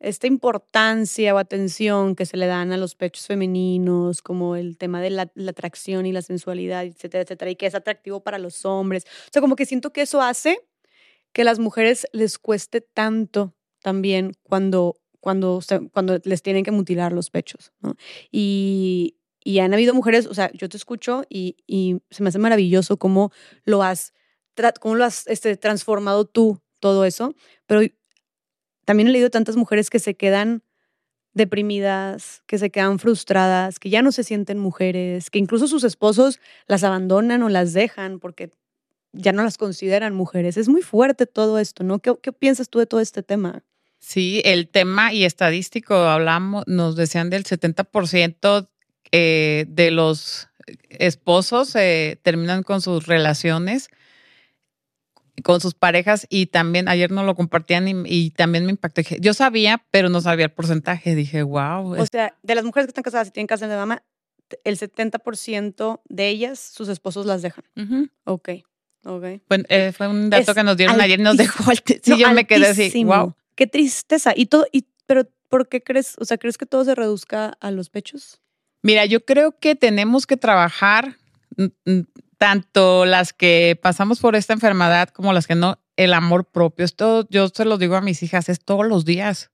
esta 0.00 0.26
importancia 0.26 1.34
o 1.34 1.38
atención 1.38 2.14
que 2.16 2.24
se 2.24 2.36
le 2.38 2.46
dan 2.46 2.72
a 2.72 2.78
los 2.78 2.94
pechos 2.94 3.26
femeninos, 3.26 4.22
como 4.22 4.56
el 4.56 4.78
tema 4.78 5.00
de 5.02 5.10
la, 5.10 5.30
la 5.34 5.50
atracción 5.50 6.06
y 6.06 6.12
la 6.12 6.22
sensualidad, 6.22 6.84
etcétera, 6.84 7.22
etcétera, 7.22 7.50
y 7.50 7.56
que 7.56 7.66
es 7.66 7.74
atractivo 7.74 8.20
para 8.22 8.38
los 8.38 8.64
hombres. 8.64 9.04
O 9.04 9.30
sea, 9.32 9.42
como 9.42 9.56
que 9.56 9.66
siento 9.66 9.92
que 9.92 10.02
eso 10.02 10.22
hace 10.22 10.58
que 11.32 11.44
las 11.44 11.58
mujeres 11.58 12.06
les 12.12 12.38
cueste 12.38 12.80
tanto 12.80 13.54
también 13.82 14.32
cuando, 14.42 14.96
cuando, 15.20 15.60
cuando 15.92 16.18
les 16.24 16.42
tienen 16.42 16.64
que 16.64 16.70
mutilar 16.70 17.12
los 17.12 17.30
pechos, 17.30 17.72
¿no? 17.80 17.94
Y, 18.30 19.16
y 19.42 19.60
han 19.60 19.72
habido 19.72 19.94
mujeres, 19.94 20.26
o 20.26 20.34
sea, 20.34 20.50
yo 20.52 20.68
te 20.68 20.76
escucho 20.76 21.24
y, 21.28 21.56
y 21.66 22.00
se 22.10 22.22
me 22.22 22.28
hace 22.28 22.38
maravilloso 22.38 22.98
cómo 22.98 23.32
lo 23.64 23.82
has, 23.82 24.12
cómo 24.80 24.96
lo 24.96 25.04
has 25.04 25.26
este, 25.28 25.56
transformado 25.56 26.24
tú, 26.26 26.60
todo 26.78 27.04
eso, 27.04 27.34
pero 27.66 27.82
también 28.84 29.08
he 29.08 29.12
leído 29.12 29.30
tantas 29.30 29.56
mujeres 29.56 29.90
que 29.90 29.98
se 29.98 30.16
quedan 30.16 30.62
deprimidas, 31.32 32.42
que 32.46 32.58
se 32.58 32.70
quedan 32.70 32.98
frustradas, 32.98 33.78
que 33.78 33.90
ya 33.90 34.02
no 34.02 34.12
se 34.12 34.24
sienten 34.24 34.58
mujeres, 34.58 35.30
que 35.30 35.38
incluso 35.38 35.68
sus 35.68 35.84
esposos 35.84 36.40
las 36.66 36.82
abandonan 36.82 37.42
o 37.42 37.48
las 37.48 37.72
dejan 37.72 38.18
porque 38.18 38.50
ya 39.12 39.32
no 39.32 39.42
las 39.42 39.58
consideran 39.58 40.14
mujeres. 40.14 40.56
Es 40.56 40.68
muy 40.68 40.82
fuerte 40.82 41.26
todo 41.26 41.58
esto, 41.58 41.84
¿no? 41.84 41.98
¿Qué, 41.98 42.14
qué 42.22 42.32
piensas 42.32 42.68
tú 42.68 42.78
de 42.78 42.86
todo 42.86 43.00
este 43.00 43.22
tema? 43.22 43.62
Sí, 43.98 44.40
el 44.44 44.68
tema 44.68 45.12
y 45.12 45.24
estadístico, 45.24 45.94
hablamos, 45.94 46.64
nos 46.66 46.96
decían 46.96 47.28
del 47.28 47.44
70% 47.44 48.68
eh, 49.12 49.66
de 49.68 49.90
los 49.90 50.48
esposos 50.88 51.74
eh, 51.74 52.18
terminan 52.22 52.62
con 52.62 52.80
sus 52.80 53.06
relaciones, 53.06 53.88
con 55.42 55.60
sus 55.60 55.74
parejas 55.74 56.26
y 56.30 56.46
también 56.46 56.88
ayer 56.88 57.10
nos 57.10 57.26
lo 57.26 57.34
compartían 57.34 57.88
y, 57.88 57.94
y 58.06 58.30
también 58.30 58.64
me 58.64 58.70
impactó. 58.70 59.02
Yo 59.20 59.34
sabía, 59.34 59.84
pero 59.90 60.08
no 60.08 60.20
sabía 60.20 60.46
el 60.46 60.52
porcentaje. 60.52 61.14
Dije, 61.14 61.42
wow. 61.42 62.00
O 62.00 62.06
sea, 62.06 62.34
de 62.42 62.54
las 62.54 62.64
mujeres 62.64 62.86
que 62.86 62.90
están 62.90 63.04
casadas 63.04 63.28
y 63.28 63.30
tienen 63.32 63.48
cáncer 63.48 63.68
de 63.68 63.76
mama, 63.76 64.02
el 64.64 64.78
70% 64.78 66.00
de 66.08 66.28
ellas, 66.28 66.58
sus 66.58 66.88
esposos 66.88 67.26
las 67.26 67.42
dejan. 67.42 67.64
Ok, 68.24 68.50
ok. 69.04 69.24
Bueno, 69.48 69.64
eh, 69.68 69.92
fue 69.96 70.08
un 70.08 70.30
dato 70.30 70.50
Es 70.50 70.54
que 70.56 70.62
nos 70.64 70.76
dieron 70.76 71.00
ayer 71.00 71.20
y 71.20 71.22
nos 71.22 71.36
dejó. 71.36 71.64
alti- 71.70 72.00
Sí, 72.02 72.10
No, 72.12 72.18
yo 72.18 72.32
me 72.32 72.46
quedé 72.46 72.66
así, 72.68 73.04
wow. 73.04 73.34
Qué 73.54 73.66
tristeza. 73.66 74.32
Y 74.36 74.46
todo, 74.46 74.66
y, 74.72 74.86
pero 75.06 75.26
¿por 75.48 75.68
qué 75.68 75.82
crees? 75.82 76.16
O 76.18 76.24
sea, 76.24 76.38
¿crees 76.38 76.56
que 76.58 76.66
todo 76.66 76.84
se 76.84 76.94
reduzca 76.94 77.56
a 77.60 77.70
los 77.70 77.90
pechos? 77.90 78.40
Mira, 78.82 79.04
yo 79.04 79.24
creo 79.24 79.58
que 79.58 79.74
tenemos 79.74 80.26
que 80.26 80.36
trabajar 80.38 81.16
tanto 82.38 83.04
las 83.04 83.32
que 83.32 83.78
pasamos 83.82 84.20
por 84.20 84.34
esta 84.36 84.52
enfermedad 84.54 85.10
como 85.10 85.32
las 85.32 85.46
que 85.46 85.54
no, 85.54 85.78
el 85.96 86.14
amor 86.14 86.46
propio. 86.46 86.84
Esto 86.84 87.26
yo 87.28 87.48
se 87.48 87.64
lo 87.64 87.76
digo 87.76 87.96
a 87.96 88.00
mis 88.00 88.22
hijas, 88.22 88.48
es 88.48 88.60
todos 88.60 88.86
los 88.86 89.04
días. 89.04 89.50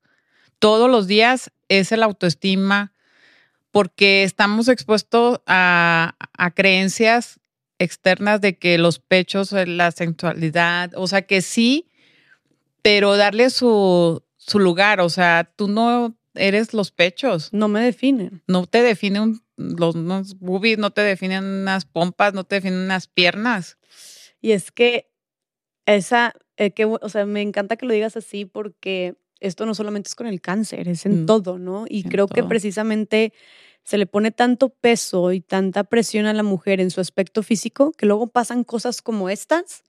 Todos 0.59 0.89
los 0.91 1.07
días 1.07 1.51
es 1.69 1.91
el 1.93 2.03
autoestima, 2.03 2.93
porque 3.73 4.23
estamos 4.23 4.69
expuestos 4.69 5.41
a, 5.47 6.15
a 6.39 6.51
creencias 6.53 7.41
externas 7.79 8.41
de 8.41 8.59
que 8.59 8.79
los 8.79 8.99
pechos, 8.99 9.53
eh, 9.53 9.67
la 9.67 9.91
sensualidad, 9.93 10.93
o 10.97 11.07
sea 11.07 11.23
que 11.23 11.43
sí, 11.43 11.89
pero 12.83 13.17
darle 13.17 13.51
su, 13.51 14.23
su 14.37 14.59
lugar, 14.59 15.01
o 15.01 15.09
sea, 15.11 15.51
tú 15.57 15.69
no 15.69 16.17
eres 16.35 16.75
los 16.75 16.91
pechos 16.93 17.53
No 17.53 17.69
me 17.69 17.81
definen. 17.81 18.43
no 18.47 18.67
te 18.67 18.83
define 18.83 19.21
un- 19.21 19.43
los 19.57 20.39
boobies, 20.39 20.77
no 20.79 20.91
te 20.91 21.01
definen 21.01 21.43
unas 21.45 21.87
pompas, 21.87 22.35
no 22.35 22.45
te 22.45 22.57
definen 22.57 22.79
unas 22.81 23.07
piernas. 23.07 23.79
Y 24.43 24.53
es 24.53 24.71
que 24.71 25.09
esa, 25.87 26.35
eh, 26.59 26.73
que, 26.73 26.85
o 26.85 27.09
sea, 27.09 27.25
me 27.25 27.41
encanta 27.41 27.77
que 27.77 27.87
lo 27.87 27.95
digas 27.95 28.17
así 28.19 28.45
porque 28.45 29.15
esto 29.41 29.65
no 29.65 29.75
solamente 29.75 30.09
es 30.09 30.15
con 30.15 30.27
el 30.27 30.41
cáncer, 30.43 30.89
es 30.89 31.07
en 31.07 31.23
Mm. 31.23 31.27
todo, 31.27 31.59
¿no? 31.59 31.87
Y 31.89 32.05
creo 32.05 32.27
que 32.27 32.43
precisamente 32.49 33.33
se 33.87 33.99
le 33.99 34.07
pone 34.07 34.33
tanto 34.33 34.71
peso 34.71 35.31
y 35.31 35.41
tanta 35.41 35.85
presión 35.85 36.27
a 36.27 36.33
la 36.33 36.43
mujer 36.43 36.81
en 36.81 36.91
su 36.91 37.01
aspecto 37.01 37.45
físico 37.45 37.93
que 37.93 38.05
luego 38.05 38.27
pasan 38.27 38.65
cosas 38.65 39.01
como 39.01 39.31
estas 39.31 39.85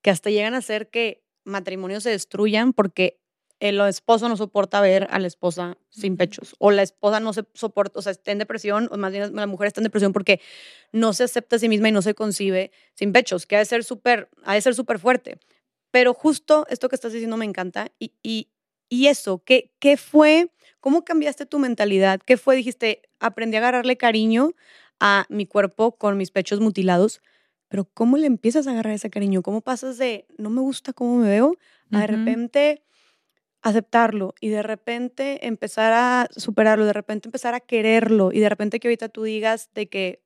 que 0.00 0.08
hasta 0.08 0.30
llegan 0.30 0.54
a 0.54 0.58
hacer 0.58 0.88
que 0.88 1.22
matrimonios 1.44 2.04
se 2.04 2.10
destruyan 2.10 2.72
porque 2.72 3.20
el 3.60 3.78
esposo 3.82 4.26
no 4.30 4.38
soporta 4.38 4.80
ver 4.80 5.06
a 5.10 5.18
la 5.18 5.26
esposa 5.26 5.76
sin 5.90 6.16
pechos 6.16 6.56
o 6.60 6.70
la 6.70 6.80
esposa 6.80 7.20
no 7.20 7.34
se 7.34 7.44
soporta, 7.52 7.98
o 7.98 8.02
sea, 8.02 8.12
está 8.12 8.32
en 8.32 8.38
depresión 8.38 8.88
o 8.90 8.96
más 8.96 9.12
bien 9.12 9.36
la 9.36 9.46
mujer 9.46 9.66
está 9.66 9.80
en 9.80 9.84
depresión 9.84 10.14
porque 10.14 10.40
no 10.90 11.12
se 11.12 11.24
acepta 11.24 11.56
a 11.56 11.58
sí 11.58 11.68
misma 11.68 11.90
y 11.90 11.92
no 11.92 12.00
se 12.00 12.14
concibe 12.14 12.72
sin 12.94 13.12
pechos, 13.12 13.44
que 13.44 13.56
ha 13.56 13.58
de 13.58 13.66
ser 13.66 13.84
súper, 13.84 14.30
ha 14.44 14.54
de 14.54 14.62
ser 14.62 14.74
súper 14.74 14.98
fuerte. 14.98 15.38
Pero 15.90 16.14
justo 16.14 16.66
esto 16.70 16.88
que 16.88 16.96
estás 16.96 17.12
diciendo 17.12 17.36
me 17.36 17.44
encanta 17.44 17.92
y, 17.98 18.14
y, 18.22 18.48
y 18.92 19.06
eso, 19.06 19.42
¿qué, 19.42 19.70
¿qué 19.78 19.96
fue? 19.96 20.50
¿Cómo 20.78 21.02
cambiaste 21.02 21.46
tu 21.46 21.58
mentalidad? 21.58 22.20
¿Qué 22.20 22.36
fue? 22.36 22.56
Dijiste, 22.56 23.00
aprendí 23.20 23.56
a 23.56 23.60
agarrarle 23.60 23.96
cariño 23.96 24.50
a 25.00 25.24
mi 25.30 25.46
cuerpo 25.46 25.96
con 25.96 26.18
mis 26.18 26.30
pechos 26.30 26.60
mutilados, 26.60 27.22
pero 27.68 27.86
¿cómo 27.86 28.18
le 28.18 28.26
empiezas 28.26 28.66
a 28.66 28.72
agarrar 28.72 28.92
ese 28.92 29.08
cariño? 29.08 29.40
¿Cómo 29.40 29.62
pasas 29.62 29.96
de 29.96 30.26
no 30.36 30.50
me 30.50 30.60
gusta 30.60 30.92
cómo 30.92 31.16
me 31.16 31.30
veo 31.30 31.56
a 31.90 32.00
de 32.00 32.06
repente 32.06 32.82
aceptarlo 33.62 34.34
y 34.42 34.50
de 34.50 34.62
repente 34.62 35.46
empezar 35.46 35.94
a 35.94 36.28
superarlo, 36.36 36.84
de 36.84 36.92
repente 36.92 37.28
empezar 37.28 37.54
a 37.54 37.60
quererlo 37.60 38.30
y 38.30 38.40
de 38.40 38.50
repente 38.50 38.78
que 38.78 38.88
ahorita 38.88 39.08
tú 39.08 39.22
digas 39.22 39.70
de 39.74 39.88
que 39.88 40.20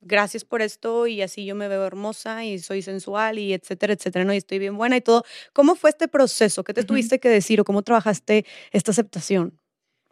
gracias 0.00 0.44
por 0.44 0.62
esto 0.62 1.06
y 1.06 1.22
así 1.22 1.44
yo 1.44 1.54
me 1.54 1.68
veo 1.68 1.84
hermosa 1.84 2.44
y 2.44 2.58
soy 2.58 2.82
sensual 2.82 3.38
y 3.38 3.52
etcétera, 3.52 3.92
etcétera, 3.94 4.24
¿no? 4.24 4.32
Y 4.32 4.36
estoy 4.38 4.58
bien 4.58 4.76
buena 4.76 4.96
y 4.96 5.00
todo. 5.00 5.24
¿Cómo 5.52 5.74
fue 5.74 5.90
este 5.90 6.08
proceso? 6.08 6.64
¿Qué 6.64 6.74
te 6.74 6.84
tuviste 6.84 7.18
que 7.18 7.28
decir 7.28 7.60
o 7.60 7.64
cómo 7.64 7.82
trabajaste 7.82 8.44
esta 8.72 8.90
aceptación? 8.92 9.58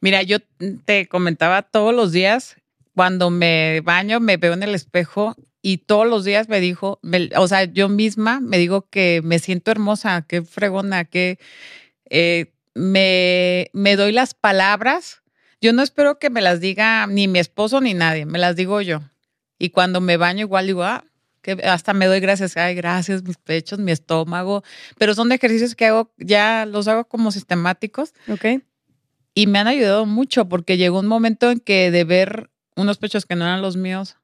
Mira, 0.00 0.22
yo 0.22 0.38
te 0.84 1.06
comentaba 1.08 1.62
todos 1.62 1.94
los 1.94 2.12
días, 2.12 2.56
cuando 2.94 3.30
me 3.30 3.80
baño, 3.82 4.20
me 4.20 4.36
veo 4.36 4.52
en 4.52 4.62
el 4.62 4.74
espejo 4.74 5.34
y 5.62 5.78
todos 5.78 6.06
los 6.06 6.24
días 6.24 6.48
me 6.48 6.60
dijo, 6.60 6.98
me- 7.02 7.30
o 7.36 7.48
sea, 7.48 7.64
yo 7.64 7.88
misma 7.88 8.40
me 8.40 8.58
digo 8.58 8.88
que 8.90 9.20
me 9.24 9.38
siento 9.38 9.70
hermosa, 9.70 10.24
qué 10.28 10.42
fregona, 10.42 11.04
que 11.04 11.38
eh, 12.10 12.52
me, 12.74 13.70
me 13.72 13.96
doy 13.96 14.12
las 14.12 14.34
palabras. 14.34 15.22
Yo 15.60 15.72
no 15.72 15.82
espero 15.82 16.18
que 16.18 16.30
me 16.30 16.42
las 16.42 16.60
diga 16.60 17.06
ni 17.06 17.26
mi 17.28 17.38
esposo 17.38 17.80
ni 17.80 17.94
nadie, 17.94 18.26
me 18.26 18.38
las 18.38 18.56
digo 18.56 18.80
yo. 18.82 19.00
Y 19.58 19.70
cuando 19.70 20.00
me 20.00 20.16
baño 20.16 20.40
igual 20.40 20.66
digo, 20.66 20.84
ah, 20.84 21.04
que 21.42 21.52
hasta 21.64 21.94
me 21.94 22.06
doy 22.06 22.20
gracias, 22.20 22.56
ay, 22.56 22.74
gracias, 22.74 23.22
mis 23.22 23.36
pechos, 23.36 23.78
mi 23.78 23.92
estómago, 23.92 24.64
pero 24.98 25.14
son 25.14 25.30
ejercicios 25.32 25.74
que 25.74 25.86
hago, 25.86 26.12
ya 26.18 26.66
los 26.66 26.88
hago 26.88 27.04
como 27.04 27.30
sistemáticos 27.30 28.14
¿Ok? 28.28 28.62
y 29.34 29.46
me 29.46 29.58
han 29.58 29.68
ayudado 29.68 30.06
mucho 30.06 30.48
porque 30.48 30.76
llegó 30.76 30.98
un 30.98 31.06
momento 31.06 31.50
en 31.50 31.60
que 31.60 31.90
de 31.90 32.04
ver 32.04 32.50
unos 32.74 32.98
pechos 32.98 33.26
que 33.26 33.36
no 33.36 33.44
eran 33.44 33.62
los 33.62 33.76
míos, 33.76 34.16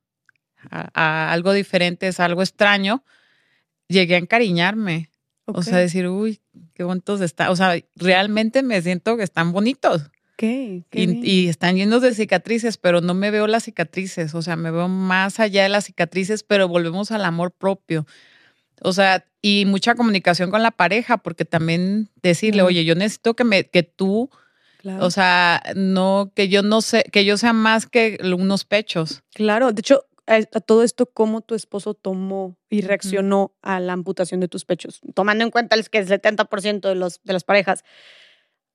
a, 0.71 1.33
algo 1.33 1.53
diferente, 1.53 2.09
es 2.09 2.19
algo 2.19 2.43
extraño, 2.43 3.05
llegué 3.89 4.15
a 4.15 4.19
encariñarme. 4.19 5.11
O 5.45 5.63
sea, 5.63 5.77
decir, 5.77 6.07
uy, 6.09 6.41
qué 6.73 6.85
bonitos 6.85 7.21
están. 7.21 7.51
O 7.51 7.57
sea, 7.57 7.77
realmente 7.97 8.63
me 8.63 8.81
siento 8.81 9.17
que 9.17 9.25
están 9.25 9.53
bonitos. 9.53 10.11
Y, 10.41 11.49
están 11.49 11.77
llenos 11.77 12.03
de 12.03 12.15
cicatrices, 12.15 12.77
pero 12.77 13.01
no 13.01 13.15
me 13.15 13.31
veo 13.31 13.47
las 13.47 13.65
cicatrices. 13.65 14.35
O 14.35 14.43
sea, 14.43 14.57
me 14.57 14.71
veo 14.71 14.89
más 14.89 15.41
allá 15.41 15.63
de 15.63 15.69
las 15.69 15.85
cicatrices, 15.85 16.43
pero 16.43 16.69
volvemos 16.69 17.13
al 17.13 17.25
amor 17.25 17.53
propio. 17.53 18.07
O 18.81 18.93
sea, 18.93 19.25
y 19.41 19.65
mucha 19.67 19.95
comunicación 19.95 20.51
con 20.51 20.63
la 20.63 20.73
pareja, 20.73 21.19
porque 21.19 21.45
también 21.45 22.11
decirle, 22.23 22.63
oye, 22.63 22.85
yo 22.85 22.95
necesito 22.95 23.35
que 23.35 23.45
me, 23.45 23.65
que 23.65 23.85
tú, 23.85 24.31
o 24.99 25.11
sea, 25.11 25.63
no, 25.77 26.33
que 26.35 26.49
yo 26.49 26.63
no 26.63 26.81
sé, 26.81 27.05
que 27.13 27.25
yo 27.25 27.37
sea 27.37 27.53
más 27.53 27.87
que 27.87 28.19
unos 28.23 28.65
pechos. 28.65 29.23
Claro, 29.35 29.73
de 29.73 29.81
hecho, 29.81 30.07
a, 30.27 30.41
todo 30.43 30.83
esto, 30.83 31.07
¿cómo 31.07 31.41
tu 31.41 31.55
esposo 31.55 31.95
tomó 31.95 32.57
y 32.69 32.81
reaccionó 32.81 33.55
a 33.63 33.81
la 33.81 33.93
amputación 33.93 34.41
de 34.41 34.49
tus 34.49 34.65
pechos? 34.65 35.01
Tomando 35.15 35.45
en 35.45 35.51
cuenta 35.51 35.77
que 35.91 35.99
el 35.99 36.09
70% 36.09 36.81
de, 36.81 36.95
los, 36.95 37.21
de 37.23 37.33
las 37.33 37.45
parejas 37.45 37.85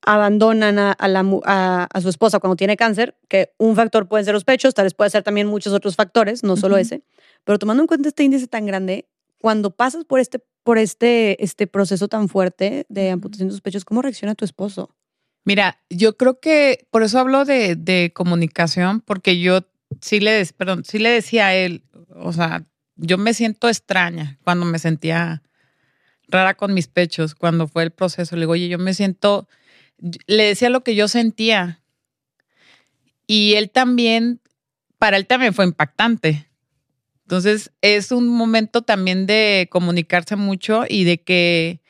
abandonan 0.02 0.80
a, 0.80 0.96
la, 1.08 1.88
a, 1.92 2.02
su 2.02 2.10
esposa 2.10 2.40
cuando 2.40 2.56
tiene 2.56 2.78
cáncer, 2.78 3.16
que 3.28 3.52
un 3.58 3.76
factor 3.76 4.08
puede 4.08 4.24
ser 4.24 4.34
los 4.34 4.44
pechos, 4.44 4.74
tal 4.74 4.86
vez 4.86 4.94
puede 4.94 5.10
ser 5.10 5.24
también 5.24 5.48
muchos 5.48 5.74
otros 5.74 5.96
factores, 5.96 6.44
no 6.44 6.56
solo 6.56 6.78
ese, 6.78 7.04
pero 7.44 7.60
tomando 7.60 7.84
en 7.84 7.88
cuenta 7.88 8.10
este 8.10 8.24
índice 8.24 8.48
tan 8.48 8.66
grande, 8.66 9.08
cuando 9.40 9.72
pasas 9.72 10.06
por 10.06 10.20
este, 10.20 10.40
por 10.64 10.78
este, 10.78 11.44
este 11.44 11.68
proceso 11.68 12.08
tan 12.08 12.30
fuerte 12.30 12.86
de 12.90 13.12
amputación 13.12 13.50
de 13.50 13.54
tus 13.54 13.62
pechos, 13.62 13.86
¿cómo 13.86 14.02
reacciona 14.02 14.36
tu 14.36 14.46
esposo? 14.46 14.96
Mira, 15.44 15.80
yo 15.90 16.18
creo 16.18 16.40
que 16.40 16.88
por 16.92 17.04
eso 17.04 17.20
hablo 17.20 17.46
de, 17.46 17.76
de 17.76 18.12
comunicación, 18.14 19.02
porque 19.02 19.40
yo 19.40 19.62
sí 20.02 20.20
le, 20.20 20.46
perdón, 20.58 20.84
sí 20.84 21.00
le 21.00 21.10
decía 21.10 21.48
a 21.48 21.56
él, 21.56 21.84
o 22.16 22.34
sea, 22.34 22.66
yo 22.98 23.18
me 23.18 23.34
siento 23.34 23.70
extraña 23.70 24.38
cuando 24.44 24.66
me 24.66 24.80
sentía 24.80 25.44
rara 26.28 26.56
con 26.56 26.74
mis 26.74 26.88
pechos, 26.88 27.36
cuando 27.36 27.68
fue 27.68 27.84
el 27.84 27.92
proceso. 27.92 28.36
Le 28.36 28.42
digo, 28.42 28.54
oye, 28.54 28.68
yo 28.68 28.78
me 28.78 28.94
siento, 28.94 29.48
le 29.98 30.44
decía 30.44 30.70
lo 30.70 30.84
que 30.84 30.96
yo 30.96 31.08
sentía. 31.08 31.82
Y 33.26 33.54
él 33.56 33.70
también, 33.70 34.42
para 34.98 35.18
él 35.18 35.28
también 35.28 35.54
fue 35.54 35.66
impactante. 35.66 36.48
Entonces, 37.24 37.72
es 37.82 38.12
un 38.12 38.30
momento 38.30 38.84
también 38.84 39.26
de 39.26 39.68
comunicarse 39.70 40.36
mucho 40.36 40.86
y 40.88 41.04
de 41.04 41.22
que 41.22 41.82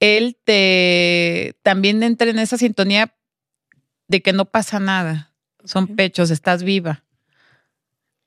él 0.00 0.36
te 0.44 1.56
también 1.62 2.02
entre 2.02 2.30
en 2.30 2.38
esa 2.38 2.56
sintonía 2.56 3.14
de 4.08 4.22
que 4.22 4.32
no 4.32 4.46
pasa 4.46 4.80
nada. 4.80 5.32
Son 5.64 5.88
pechos, 5.88 6.30
estás 6.30 6.62
viva. 6.62 7.04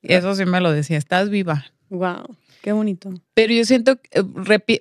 Eso 0.01 0.35
sí 0.35 0.45
me 0.45 0.61
lo 0.61 0.71
decía, 0.71 0.97
estás 0.97 1.29
viva. 1.29 1.65
Wow, 1.89 2.35
qué 2.61 2.71
bonito. 2.71 3.13
Pero 3.33 3.53
yo 3.53 3.65
siento, 3.65 3.99
eh, 4.11 4.21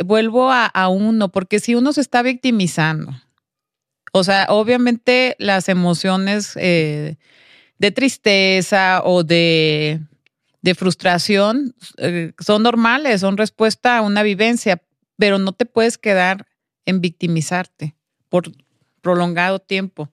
vuelvo 0.05 0.51
a, 0.53 0.89
uno, 0.89 1.31
porque 1.31 1.61
si 1.61 1.75
uno 1.75 1.93
se 1.93 2.01
está 2.01 2.23
victimizando, 2.23 3.13
o 4.13 4.25
sea, 4.25 4.47
obviamente 4.49 5.37
las 5.39 5.69
emociones 5.69 6.53
eh, 6.57 7.17
de 7.79 7.91
tristeza 7.91 9.03
o 9.05 9.23
de, 9.25 10.01
frustración 10.77 11.75
eh, 11.97 12.33
son 12.39 12.63
normales, 12.63 13.23
son 13.23 13.39
respuesta 13.39 13.97
a 13.97 14.03
una 14.03 14.23
vivencia, 14.23 14.83
pero 15.17 15.39
no 15.39 15.53
te 15.53 15.65
puedes 15.65 15.97
quedar 15.97 16.47
en 16.85 17.01
victimizarte 17.01 17.95
por 18.29 18.53
prolongado 19.01 19.61
tiempo, 19.61 20.11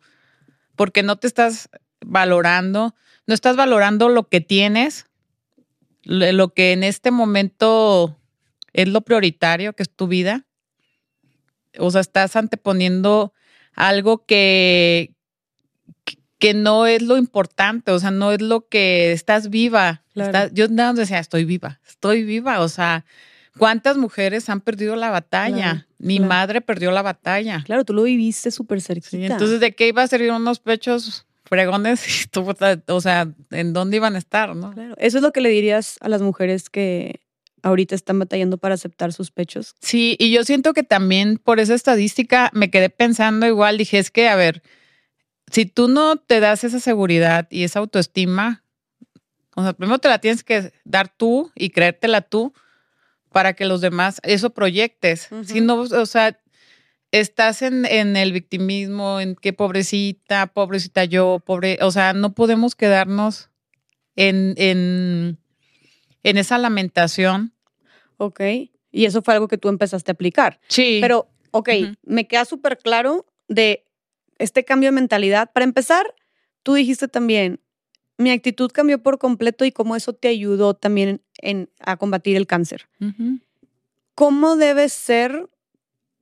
porque 0.78 1.04
no 1.04 1.18
te 1.18 1.28
estás 1.28 1.70
valorando, 2.06 2.96
no 3.28 3.34
estás 3.34 3.58
valorando 3.58 4.08
lo 4.08 4.30
que 4.30 4.40
tienes, 4.40 5.08
lo 6.04 6.54
que 6.54 6.72
en 6.72 6.84
este 6.84 7.12
momento 7.12 8.18
es 8.72 8.88
lo 8.88 9.02
prioritario, 9.02 9.74
que 9.74 9.84
es 9.84 9.90
tu 9.90 10.08
vida. 10.08 10.46
O 11.78 11.92
sea, 11.92 12.02
estás 12.02 12.36
anteponiendo 12.36 13.34
algo 13.76 14.26
que, 14.26 15.12
que 16.40 16.54
no 16.54 16.86
es 16.86 17.02
lo 17.02 17.18
importante, 17.18 17.92
o 17.92 18.00
sea, 18.00 18.12
no 18.12 18.32
es 18.32 18.42
lo 18.42 18.68
que 18.68 19.12
estás 19.12 19.50
viva. 19.50 20.04
yo 20.54 20.68
nada 20.70 20.94
decía, 20.94 21.20
estoy 21.20 21.46
viva, 21.46 21.80
estoy 21.88 22.24
viva, 22.24 22.62
o 22.62 22.70
sea, 22.70 23.06
¿cuántas 23.58 23.98
mujeres 23.98 24.50
han 24.50 24.62
perdido 24.62 24.96
la 24.96 25.10
batalla? 25.10 25.88
Mi 25.98 26.20
madre 26.20 26.62
perdió 26.62 26.92
la 26.92 27.02
batalla. 27.02 27.64
Claro, 27.66 27.84
tú 27.86 27.94
lo 27.94 28.04
viviste 28.04 28.52
súper 28.52 28.82
cerquita. 28.82 29.26
entonces, 29.26 29.60
¿de 29.60 29.74
qué 29.74 29.88
iba 29.88 30.04
a 30.04 30.08
servir 30.08 30.32
unos 30.32 30.60
pechos 30.60 31.26
fregones 31.46 32.04
y 32.26 32.28
tú, 32.28 32.46
o 32.88 33.02
sea, 33.02 33.28
¿en 33.52 33.74
dónde 33.74 33.98
iban 33.98 34.16
a 34.16 34.18
estar, 34.18 34.56
no? 34.56 34.72
Claro, 34.72 34.96
eso 34.98 35.18
es 35.18 35.24
lo 35.24 35.32
que 35.32 35.42
le 35.42 35.50
dirías 35.50 35.98
a 36.02 36.10
las 36.10 36.22
mujeres 36.22 36.70
que 36.70 37.25
ahorita 37.66 37.96
están 37.96 38.20
batallando 38.20 38.58
para 38.58 38.76
aceptar 38.76 39.12
sus 39.12 39.32
pechos. 39.32 39.76
Sí, 39.82 40.16
y 40.20 40.32
yo 40.32 40.44
siento 40.44 40.74
que 40.74 40.84
también 40.84 41.38
por 41.38 41.60
esa 41.60 41.74
estadística 41.74 42.52
me 42.54 42.70
quedé 42.70 42.90
pensando 42.90 43.48
igual, 43.48 43.78
dije, 43.78 43.98
es 43.98 44.12
que, 44.12 44.30
a 44.30 44.36
ver, 44.36 44.62
si 45.52 45.66
tú 45.66 45.88
no 45.88 46.18
te 46.18 46.40
das 46.40 46.64
esa 46.64 46.80
seguridad 46.80 47.48
y 47.50 47.64
esa 47.64 47.80
autoestima, 47.80 48.64
o 49.56 49.64
sea, 49.64 49.74
primero 49.74 49.98
te 49.98 50.10
la 50.10 50.20
tienes 50.20 50.44
que 50.44 50.74
dar 50.84 51.10
tú 51.10 51.52
y 51.56 51.72
creértela 51.72 52.22
tú 52.22 52.54
para 53.32 53.54
que 53.54 53.66
los 53.66 53.82
demás 53.82 54.22
eso 54.24 54.52
proyectes. 54.52 55.30
Si 55.46 55.60
no, 55.60 55.76
o 55.76 56.06
sea, 56.06 56.40
estás 57.12 57.64
en, 57.64 57.86
el 58.16 58.32
victimismo, 58.32 59.20
en 59.20 59.36
que 59.36 59.54
pobrecita, 59.54 60.48
pobrecita 60.48 61.04
yo, 61.04 61.42
pobre, 61.44 61.80
o 61.82 61.90
sea, 61.90 62.14
no 62.14 62.36
podemos 62.36 62.76
quedarnos 62.76 63.50
en, 64.16 64.54
en, 64.58 65.38
esa 66.22 66.60
lamentación. 66.60 67.55
Ok, 68.18 68.42
y 68.92 69.06
eso 69.06 69.22
fue 69.22 69.34
algo 69.34 69.48
que 69.48 69.58
tú 69.58 69.70
empezaste 69.70 70.12
a 70.12 70.14
aplicar. 70.14 70.60
Sí. 70.68 71.00
Pero, 71.02 71.28
ok, 71.52 71.70
me 72.04 72.28
queda 72.28 72.46
súper 72.46 72.78
claro 72.78 73.26
de 73.48 73.84
este 74.38 74.64
cambio 74.64 74.88
de 74.88 74.94
mentalidad. 74.94 75.52
Para 75.54 75.64
empezar, 75.64 76.16
tú 76.64 76.74
dijiste 76.74 77.08
también, 77.08 77.60
mi 78.18 78.32
actitud 78.32 78.72
cambió 78.72 79.02
por 79.02 79.18
completo 79.18 79.66
y 79.66 79.72
cómo 79.72 79.96
eso 79.96 80.14
te 80.14 80.30
ayudó 80.30 80.74
también 80.74 81.22
en, 81.40 81.70
a 81.80 81.98
combatir 81.98 82.38
el 82.38 82.48
cáncer. 82.48 82.88
¿Cómo 84.14 84.56
debe 84.56 84.88
ser 84.90 85.50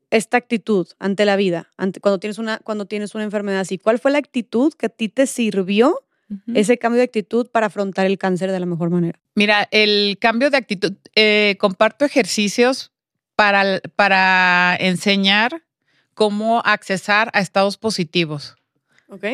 esta 0.09 0.37
actitud 0.37 0.87
ante 0.99 1.25
la 1.25 1.35
vida, 1.35 1.71
ante, 1.77 1.99
cuando, 1.99 2.19
tienes 2.19 2.39
una, 2.39 2.59
cuando 2.59 2.85
tienes 2.85 3.13
una 3.15 3.23
enfermedad 3.23 3.59
así? 3.59 3.77
¿Cuál 3.77 3.99
fue 3.99 4.11
la 4.11 4.17
actitud 4.17 4.73
que 4.73 4.87
a 4.87 4.89
ti 4.89 5.09
te 5.09 5.27
sirvió, 5.27 6.03
ese 6.53 6.77
cambio 6.77 6.97
de 6.97 7.05
actitud 7.05 7.47
para 7.51 7.67
afrontar 7.67 8.05
el 8.05 8.17
cáncer 8.17 8.51
de 8.51 8.59
la 8.59 8.65
mejor 8.65 8.89
manera? 8.89 9.19
Mira, 9.35 9.67
el 9.71 10.17
cambio 10.19 10.49
de 10.49 10.57
actitud, 10.57 10.93
eh, 11.15 11.55
comparto 11.59 12.05
ejercicios 12.05 12.91
para, 13.35 13.81
para 13.95 14.75
enseñar 14.79 15.63
cómo 16.13 16.61
accesar 16.65 17.29
a 17.33 17.39
estados 17.39 17.77
positivos. 17.77 18.55
Ok. 19.09 19.25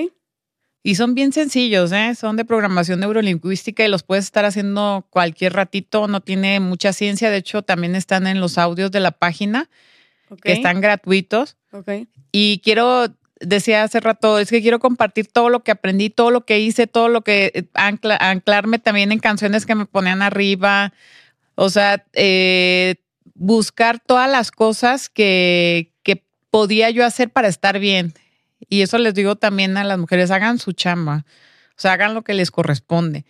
Y 0.82 0.95
son 0.95 1.13
bien 1.13 1.34
sencillos, 1.34 1.91
¿eh? 1.91 2.15
son 2.15 2.38
de 2.38 2.45
programación 2.45 3.02
neurolingüística 3.02 3.84
y 3.84 3.89
los 3.89 4.04
puedes 4.04 4.25
estar 4.25 4.45
haciendo 4.45 5.06
cualquier 5.10 5.54
ratito, 5.54 6.08
no 6.08 6.21
tiene 6.21 6.62
mucha 6.62 6.93
ciencia, 6.93 7.30
de 7.30 7.38
hecho 7.38 7.63
también 7.63 7.95
están 7.95 8.28
en 8.28 8.39
los 8.39 8.58
audios 8.58 8.89
de 8.89 9.02
la 9.02 9.12
página 9.12 9.69
que 10.41 10.54
están 10.54 10.80
gratuitos. 10.80 11.58
Y 12.32 12.62
quiero, 12.63 13.08
decía 13.39 13.84
hace 13.84 13.99
rato, 13.99 14.39
es 14.39 14.49
que 14.49 14.62
quiero 14.62 14.80
compartir 14.80 15.28
todo 15.28 15.49
lo 15.49 15.63
que 15.63 15.71
aprendí, 15.71 16.10
todo 16.10 16.32
lo 16.32 16.45
que 16.45 16.60
hice, 16.60 16.88
todo 16.88 17.10
lo 17.10 17.21
que 17.21 17.52
eh, 17.54 17.63
anclarme 17.73 18.80
también 18.80 19.12
en 19.12 19.19
canciones 19.19 19.65
que 19.65 19.75
me 19.75 19.86
ponían 19.86 20.21
arriba. 20.21 20.93
O 21.56 21.69
sea, 21.69 22.06
eh, 22.13 22.95
buscar 23.34 23.99
todas 23.99 24.30
las 24.30 24.52
cosas 24.52 25.10
que, 25.10 25.93
que 26.04 26.23
podía 26.49 26.89
yo 26.89 27.06
hacer 27.06 27.30
para 27.30 27.47
estar 27.47 27.80
bien. 27.80 28.13
Y 28.67 28.82
eso 28.82 28.97
les 28.97 29.13
digo 29.13 29.36
también 29.36 29.78
a 29.78 29.84
las 29.84 29.97
mujeres, 29.97 30.32
hagan 30.32 30.60
su 30.60 30.73
chamba, 30.73 31.25
o 31.71 31.82
sea, 31.82 31.93
hagan 31.93 32.13
lo 32.13 32.23
que 32.23 32.34
les 32.34 32.52
corresponde. 32.52 33.25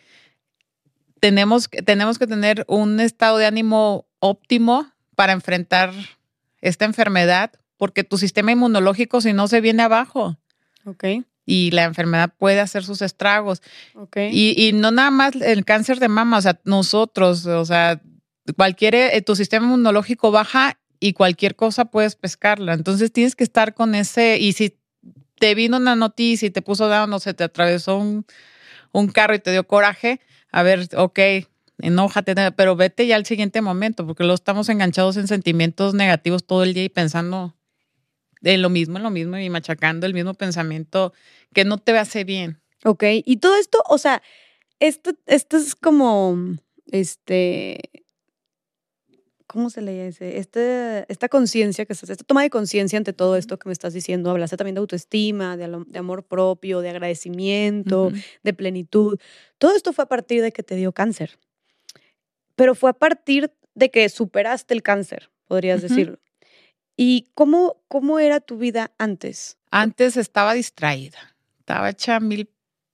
Tenemos, 1.20 1.70
tenemos 1.86 2.18
que 2.18 2.28
tener 2.28 2.66
un 2.68 3.00
estado 3.00 3.38
de 3.38 3.46
ánimo 3.46 4.08
óptimo 4.20 4.92
para 5.16 5.34
enfrentar 5.34 5.92
esta 6.62 6.86
enfermedad 6.86 7.52
porque 7.80 8.04
tu 8.04 8.18
sistema 8.18 8.52
inmunológico 8.52 9.22
si 9.22 9.32
no 9.32 9.48
se 9.48 9.62
viene 9.62 9.84
abajo. 9.84 10.38
Ok. 10.84 11.06
Y 11.46 11.72
la 11.72 11.86
enfermedad 11.86 12.32
puede 12.38 12.60
hacer 12.60 12.84
sus 12.84 13.02
estragos. 13.02 13.64
Ok. 13.96 14.18
Y, 14.32 14.72
no 14.74 14.92
nada 14.92 15.10
más 15.12 15.34
el 15.36 15.64
cáncer 15.64 16.00
de 16.00 16.10
mama, 16.10 16.38
o 16.38 16.42
sea, 16.42 16.60
nosotros, 16.66 17.46
o 17.46 17.64
sea, 17.64 18.02
cualquier, 18.58 18.96
eh, 18.96 19.22
tu 19.22 19.36
sistema 19.36 19.66
inmunológico 19.66 20.30
baja 20.30 20.78
y 21.00 21.14
cualquier 21.14 21.56
cosa 21.56 21.86
puedes 21.86 22.18
pescarla. 22.18 22.74
Entonces 22.74 23.14
tienes 23.14 23.38
que 23.38 23.46
estar 23.46 23.74
con 23.74 23.96
ese, 23.96 24.38
y 24.38 24.52
si 24.52 24.78
te 25.40 25.56
vino 25.56 25.78
una 25.78 25.96
noticia 25.96 26.48
y 26.48 26.52
te 26.52 26.62
puso 26.62 26.90
down, 26.90 27.10
no 27.10 27.20
sé, 27.20 27.34
te 27.34 27.46
atravesó 27.46 27.98
un, 27.98 28.26
un 28.92 29.08
carro 29.08 29.36
y 29.36 29.40
te 29.40 29.52
dio 29.52 29.66
coraje, 29.66 30.20
a 30.52 30.64
ver, 30.64 30.90
ok, 30.98 31.20
enójate, 31.78 32.36
pero 32.52 32.76
vete 32.76 33.08
ya 33.08 33.16
al 33.16 33.26
siguiente 33.26 33.62
momento, 33.62 34.06
porque 34.06 34.24
luego 34.24 34.36
estamos 34.36 34.68
enganchados 34.68 35.16
en 35.16 35.30
sentimientos 35.30 35.94
negativos 35.94 36.46
todo 36.46 36.64
el 36.64 36.74
día 36.74 36.84
y 36.84 36.90
pensando 36.90 37.56
en 38.44 38.62
lo 38.62 38.70
mismo, 38.70 38.98
en 38.98 39.04
lo 39.04 39.10
mismo 39.10 39.38
y 39.38 39.50
machacando 39.50 40.06
el 40.06 40.14
mismo 40.14 40.34
pensamiento 40.34 41.14
que 41.54 41.66
no 41.66 41.78
te 41.78 41.98
hace 41.98 42.24
bien. 42.24 42.60
Ok, 42.86 43.04
y 43.26 43.38
todo 43.38 43.56
esto, 43.58 43.84
o 43.90 43.98
sea, 43.98 44.22
esto, 44.80 45.12
esto 45.26 45.58
es 45.58 45.76
como, 45.76 46.38
este, 46.88 47.80
¿cómo 49.48 49.70
se 49.70 49.82
le 49.82 50.06
dice? 50.06 50.38
Este, 50.38 51.06
esta 51.12 51.28
conciencia 51.28 51.86
que 51.86 51.94
estás, 51.94 52.10
esta 52.10 52.24
toma 52.24 52.44
de 52.44 52.50
conciencia 52.50 52.98
ante 52.98 53.12
todo 53.12 53.36
esto 53.36 53.60
que 53.60 53.68
me 53.68 53.74
estás 53.74 53.94
diciendo, 53.94 54.30
hablaste 54.30 54.56
también 54.56 54.76
de 54.76 54.80
autoestima, 54.80 55.58
de, 55.58 55.84
de 55.88 56.00
amor 56.00 56.24
propio, 56.24 56.80
de 56.80 56.90
agradecimiento, 56.90 58.12
de 58.44 58.54
plenitud. 58.54 59.20
Todo 59.58 59.76
esto 59.76 59.92
fue 59.92 60.06
a 60.06 60.08
partir 60.08 60.42
de 60.42 60.54
que 60.54 60.64
te 60.64 60.76
dio 60.76 60.94
cáncer, 60.94 61.38
pero 62.56 62.76
fue 62.76 62.92
a 62.92 62.94
partir 62.94 63.52
de 63.74 63.92
que 63.92 64.08
superaste 64.08 64.74
el 64.74 64.84
cáncer, 64.84 65.30
podrías 65.48 65.82
decirlo. 65.82 66.20
¿Y 67.02 67.30
cómo, 67.34 67.78
cómo 67.88 68.20
era 68.20 68.42
tu 68.42 68.58
vida 68.58 68.92
antes? 68.98 69.58
Antes 69.72 70.18
estaba 70.18 70.54
distraída, 70.54 71.34
estaba 71.58 71.92
hecha 71.92 72.20
mil 72.20 72.50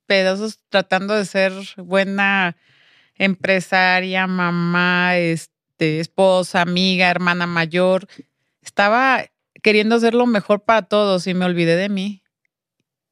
pedazos 0.06 0.60
tratando 0.68 1.14
de 1.14 1.24
ser 1.24 1.52
buena 1.76 2.56
empresaria, 3.16 4.28
mamá, 4.28 5.16
este 5.16 5.98
esposa, 5.98 6.60
amiga, 6.60 7.10
hermana 7.10 7.48
mayor. 7.48 8.06
Estaba 8.62 9.24
queriendo 9.60 9.96
hacer 9.96 10.14
lo 10.14 10.26
mejor 10.26 10.62
para 10.62 10.82
todos 10.82 11.26
y 11.26 11.34
me 11.34 11.44
olvidé 11.44 11.74
de 11.74 11.88
mí. 11.88 12.22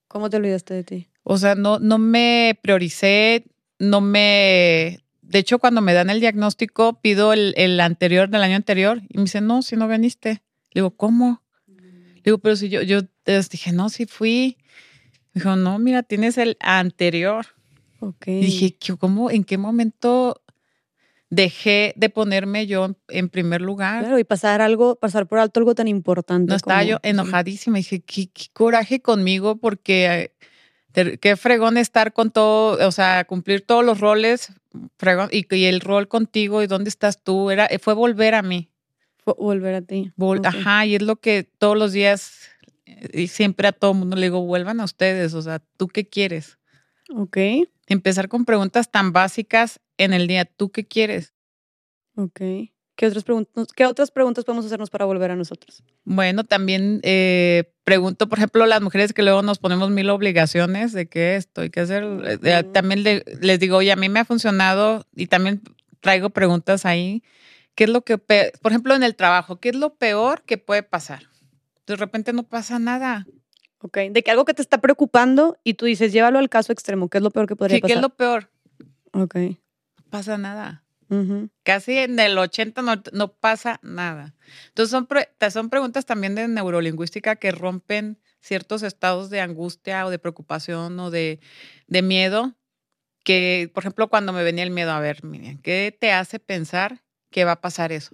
¿Cómo 0.07 0.31
te 0.31 0.37
olvidaste 0.37 0.75
de 0.75 0.85
ti? 0.85 1.09
O 1.25 1.39
sea, 1.39 1.57
no, 1.57 1.81
no 1.81 1.99
me 1.99 2.57
prioricé, 2.63 3.47
no 3.81 4.01
me... 4.01 5.01
De 5.23 5.41
hecho, 5.41 5.59
cuando 5.59 5.81
me 5.81 5.93
dan 5.93 6.09
el 6.09 6.21
diagnóstico, 6.21 7.01
pido 7.01 7.33
el, 7.33 7.53
el 7.57 7.81
anterior 7.81 8.29
del 8.29 8.45
año 8.45 8.55
anterior 8.55 9.03
y 9.09 9.19
me 9.19 9.25
dice, 9.25 9.41
no, 9.41 9.63
si 9.63 9.75
no 9.75 9.89
veniste. 9.89 10.45
Le 10.75 10.81
digo, 10.81 10.91
¿cómo? 10.97 11.43
Le 11.67 12.23
digo, 12.25 12.39
pero 12.39 12.57
si 12.57 12.69
yo, 12.69 12.83
yo 12.83 13.01
dije, 13.25 13.73
no, 13.73 13.89
si 13.89 14.07
fui. 14.07 14.59
dijo, 15.33 15.57
no, 15.57 15.79
mira, 15.79 16.03
tienes 16.03 16.37
el 16.37 16.57
anterior. 16.61 17.47
Ok. 18.01 18.27
Y 18.27 18.41
dije, 18.41 18.77
¿cómo? 18.99 19.31
¿En 19.31 19.45
qué 19.45 19.57
momento 19.57 20.43
dejé 21.35 21.95
de 21.97 22.11
ponerme 22.11 22.67
yo 22.67 22.97
en 23.09 23.29
primer 23.29 23.61
lugar. 23.61 24.01
Claro, 24.01 24.19
y 24.19 24.25
pasar 24.25 24.61
algo, 24.61 24.97
pasar 24.97 25.27
por 25.27 25.39
alto 25.39 25.61
algo 25.61 25.75
tan 25.75 25.89
importante. 25.89 26.51
No 26.51 26.57
estaba 26.57 26.85
yo 26.85 26.99
enojadísima. 27.03 27.79
Dije, 27.79 28.01
¿qué, 28.01 28.29
coraje 28.53 29.01
conmigo 29.01 29.57
porque 29.57 30.33
qué 30.93 31.37
fregón 31.37 31.77
estar 31.77 32.13
con 32.13 32.31
todo, 32.31 32.87
o 32.87 32.93
sea, 32.93 33.25
cumplir 33.25 33.67
todos 33.67 33.85
los 33.85 34.01
roles, 34.01 34.53
fregón, 34.97 35.29
y, 35.33 35.65
el 35.65 35.81
rol 35.81 36.09
contigo 36.09 36.63
y 36.63 36.67
dónde 36.67 36.89
estás 36.89 37.23
tú, 37.23 37.51
era, 37.51 37.69
fue 37.81 37.95
volver 37.95 38.35
a 38.35 38.43
mí. 38.43 38.71
Volver 39.25 39.75
a 39.75 39.83
ti. 39.83 40.13
Ajá, 40.45 40.87
y 40.87 40.97
es 40.97 41.03
lo 41.03 41.17
que 41.17 41.45
todos 41.59 41.77
los 41.77 41.93
días 41.93 42.49
y 43.13 43.29
siempre 43.29 43.69
a 43.69 43.73
todo 43.73 43.93
el 43.93 43.99
mundo 43.99 44.17
le 44.17 44.27
digo, 44.27 44.45
vuelvan 44.45 44.81
a 44.81 44.85
ustedes, 44.85 45.35
o 45.35 45.43
sea, 45.43 45.61
¿tú 45.77 45.89
qué 45.89 46.09
quieres? 46.09 46.59
Ok. 47.15 47.39
Empezar 47.87 48.29
con 48.29 48.45
preguntas 48.45 48.91
tan 48.91 49.13
básicas 49.13 49.81
en 49.99 50.13
el 50.13 50.27
día, 50.27 50.45
¿tú 50.45 50.71
qué 50.71 50.87
quieres? 50.87 51.35
Ok. 52.17 52.41
¿Qué 52.97 53.07
otras, 53.07 53.25
preguntas, 53.25 53.69
¿Qué 53.75 53.87
otras 53.87 54.13
preguntas 54.13 54.45
podemos 54.45 54.67
hacernos 54.67 54.89
para 54.89 55.05
volver 55.05 55.33
a 55.33 55.37
nosotros? 55.37 55.83
Bueno, 56.05 56.45
también 56.45 57.01
eh, 57.03 57.73
pregunto, 57.83 58.29
por 58.29 58.39
ejemplo, 58.39 58.67
las 58.67 58.83
mujeres 58.83 59.13
que 59.13 59.23
luego 59.23 59.43
nos 59.43 59.59
ponemos 59.59 59.91
mil 59.91 60.09
obligaciones 60.11 60.93
de 60.93 61.07
qué 61.07 61.35
esto 61.35 61.63
hay 61.63 61.71
que 61.71 61.81
hacer. 61.81 62.05
Eh, 62.45 62.63
también 62.73 63.03
les 63.03 63.59
digo, 63.59 63.79
oye, 63.79 63.91
a 63.91 63.97
mí 63.97 64.09
me 64.09 64.21
ha 64.21 64.25
funcionado 64.25 65.05
y 65.17 65.27
también 65.27 65.63
traigo 66.01 66.31
preguntas 66.31 66.87
ahí. 66.87 67.25
¿Qué 67.75 67.85
es 67.85 67.91
lo 67.91 68.03
que, 68.03 68.19
por 68.19 68.73
ejemplo, 68.73 68.95
en 68.95 69.03
el 69.03 69.17
trabajo, 69.17 69.59
qué 69.59 69.71
es 69.71 69.77
lo 69.77 69.95
peor 69.95 70.43
que 70.43 70.59
puede 70.59 70.83
pasar? 70.83 71.25
De 71.87 71.97
repente 71.97 72.33
no 72.33 72.45
pasa 72.45 72.79
nada. 72.79 73.27
Ok, 73.79 73.99
de 74.11 74.23
que 74.23 74.31
algo 74.31 74.45
que 74.45 74.55
te 74.55 74.63
está 74.63 74.79
preocupando 74.79 75.59
y 75.63 75.75
tú 75.75 75.85
dices, 75.85 76.13
llévalo 76.13 76.39
al 76.39 76.49
caso 76.49 76.73
extremo, 76.73 77.09
¿qué 77.09 77.19
es 77.19 77.25
lo 77.25 77.31
peor 77.31 77.47
que 77.47 77.57
podría 77.57 77.81
pasar? 77.81 77.89
¿Qué 77.89 77.95
es 77.95 78.03
lo 78.03 78.11
peor? 78.11 78.51
Ok. 79.13 79.35
No 79.35 80.11
pasa 80.11 80.39
nada. 80.39 80.85
Casi 81.63 81.99
en 81.99 82.19
el 82.19 82.37
80 82.39 82.83
no, 83.13 83.33
pasa 83.35 83.79
nada. 83.83 84.35
Entonces 84.69 84.91
son, 84.91 85.07
son 85.53 85.71
preguntas 85.71 86.07
también 86.07 86.35
de 86.35 86.49
neurolingüística 86.49 87.37
que 87.37 87.53
rompen 87.53 88.19
ciertos 88.41 88.83
estados 88.83 89.31
de 89.31 89.41
angustia 89.41 90.07
o 90.07 90.11
de 90.11 90.19
preocupación 90.19 90.99
o 90.99 91.11
de, 91.11 91.41
de 91.87 92.03
miedo. 92.03 92.55
Que, 93.23 93.71
por 93.73 93.85
ejemplo, 93.85 94.09
cuando 94.09 94.33
me 94.33 94.43
venía 94.43 94.65
el 94.65 94.71
miedo, 94.71 94.91
a 94.91 95.01
ver, 95.01 95.25
Miriam, 95.25 95.59
¿qué 95.59 95.97
te 95.99 96.11
hace 96.11 96.41
pensar 96.41 97.04
que 97.35 97.44
va 97.44 97.53
a 97.53 97.61
pasar 97.61 97.90
eso? 97.90 98.12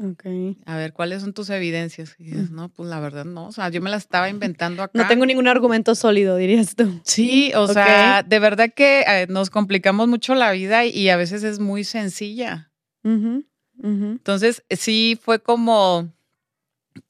Ok. 0.00 0.24
A 0.66 0.76
ver, 0.76 0.92
¿cuáles 0.92 1.22
son 1.22 1.32
tus 1.32 1.50
evidencias? 1.50 2.16
Y 2.18 2.24
dices, 2.24 2.50
no, 2.50 2.68
pues 2.68 2.88
la 2.88 2.98
verdad 2.98 3.24
no. 3.24 3.46
O 3.46 3.52
sea, 3.52 3.68
yo 3.68 3.80
me 3.80 3.90
las 3.90 4.02
estaba 4.02 4.28
inventando 4.28 4.82
acá. 4.82 5.00
No 5.00 5.06
tengo 5.06 5.24
ningún 5.24 5.46
argumento 5.46 5.94
sólido, 5.94 6.36
dirías 6.36 6.74
tú. 6.74 7.00
Sí, 7.04 7.52
o 7.54 7.68
sea, 7.68 8.24
de 8.24 8.38
verdad 8.40 8.72
que 8.74 9.04
eh, 9.06 9.26
nos 9.28 9.50
complicamos 9.50 10.08
mucho 10.08 10.34
la 10.34 10.50
vida 10.50 10.84
y, 10.84 11.08
a 11.10 11.16
veces 11.16 11.44
es 11.44 11.60
muy 11.60 11.84
sencilla. 11.84 12.72
Entonces, 13.04 14.64
sí 14.68 15.16
fue 15.22 15.40
como 15.40 16.12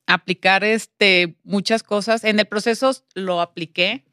aplicar 0.07 0.63
este, 0.63 1.39
muchas 1.43 1.83
cosas. 1.83 2.23
En 2.23 2.39
el 2.39 2.45
proceso 2.45 2.93
lo 3.15 3.41
apliqué 3.41 4.05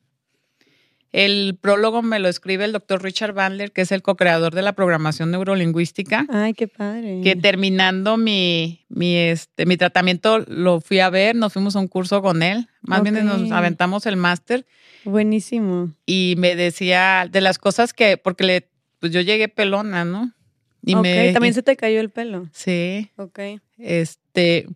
el 1.12 1.58
prólogo 1.60 2.02
me 2.02 2.20
lo 2.20 2.28
escribe 2.28 2.66
el 2.66 2.74
doctor 2.74 3.02
Richard 3.02 3.34
Bandler, 3.34 3.72
que 3.72 3.82
es 3.82 3.92
el 3.92 4.02
co-creador 4.02 4.54
de 4.54 4.62
la 4.62 4.74
programación 4.74 5.32
neurolingüística. 5.32 6.26
Ay, 6.30 6.54
qué 6.54 6.68
padre. 6.68 7.22
Que 7.24 7.36
terminando 7.36 8.18
mi, 8.18 8.86
mi, 8.90 9.16
este, 9.16 9.66
mi 9.66 9.78
tratamiento 9.78 10.40
lo 10.40 10.82
fui 10.82 11.00
a 11.00 11.10
ver, 11.10 11.36
nos 11.36 11.54
fuimos 11.54 11.76
a 11.76 11.80
un 11.80 11.88
curso 11.88 12.22
con 12.22 12.44
él. 12.44 12.68
Más 12.82 13.04
bien 13.04 13.26
nos 13.26 13.52
aventamos 13.52 14.06
el 14.06 14.18
máster. 14.18 14.66
Buenísimo. 15.06 15.94
Y 16.06 16.36
me 16.38 16.56
decía 16.56 17.28
de 17.32 17.42
las 17.42 17.58
cosas 17.58 17.94
que, 17.94 18.18
porque 18.18 18.44
le, 18.44 18.70
pues 19.00 19.12
yo 19.12 19.22
llegué 19.22 19.48
pelona, 19.48 20.06
¿no? 20.06 20.34
Y 20.82 20.94
también 21.34 21.54
se 21.54 21.64
te 21.64 21.76
cayó 21.76 22.00
el 22.00 22.10
pelo. 22.10 22.48
Sí. 22.54 23.12
Ok. 23.18 23.40
Este, 23.78 24.68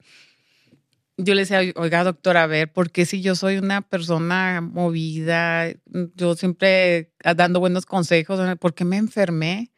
yo 1.18 1.36
le 1.36 1.42
decía, 1.42 1.62
oiga, 1.76 2.04
doctora, 2.04 2.44
a 2.44 2.48
ver, 2.48 2.72
porque 2.72 3.06
si 3.06 3.22
yo 3.22 3.36
soy 3.36 3.58
una 3.58 3.82
persona 3.82 4.62
movida, 4.62 5.68
yo 6.16 6.36
siempre 6.36 7.12
dando 7.36 7.60
buenos 7.60 7.86
consejos, 7.86 8.40
¿por 8.58 8.74
qué 8.74 8.86
me 8.86 8.98
enfermé? 8.98 9.72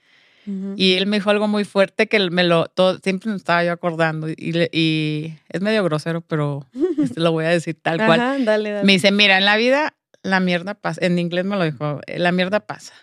Y 0.76 0.96
él 0.96 1.08
me 1.08 1.18
dijo 1.18 1.30
algo 1.30 1.48
muy 1.48 1.64
fuerte 1.64 2.08
que 2.08 2.30
me 2.30 2.44
lo, 2.44 2.66
todo, 2.66 2.98
siempre 3.00 3.30
me 3.30 3.38
estaba 3.38 3.64
yo 3.64 3.72
acordando 3.72 4.28
y, 4.30 4.68
y 4.74 5.38
es 5.48 5.62
medio 5.62 5.84
grosero, 5.86 6.20
pero 6.20 6.68
este, 7.02 7.22
lo 7.22 7.32
voy 7.32 7.46
a 7.46 7.50
decir 7.50 7.78
tal 7.82 7.98
cual. 7.98 8.20
Dale, 8.44 8.44
dale. 8.44 8.84
Me 8.84 8.92
dice, 8.92 9.12
mira, 9.12 9.38
en 9.38 9.46
la 9.46 9.56
vida 9.56 9.96
la 10.22 10.40
mierda 10.40 10.74
pasa, 10.74 11.06
en 11.06 11.18
inglés 11.18 11.46
me 11.46 11.56
lo 11.56 11.64
dijo, 11.64 12.02
la 12.08 12.32
mierda 12.32 12.62
pasa. 12.62 12.94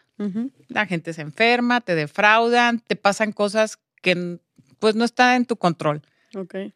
La 0.69 0.85
gente 0.85 1.15
se 1.15 1.23
enferma, 1.23 1.81
te 1.81 1.95
defraudan, 1.95 2.81
te 2.81 2.95
pasan 2.95 3.33
cosas 3.33 3.79
que 4.03 4.39
pues 4.79 4.95
no 4.95 5.07
están 5.07 5.37
en 5.37 5.47
tu 5.47 5.57
control. 5.57 6.03
Okay. 6.35 6.75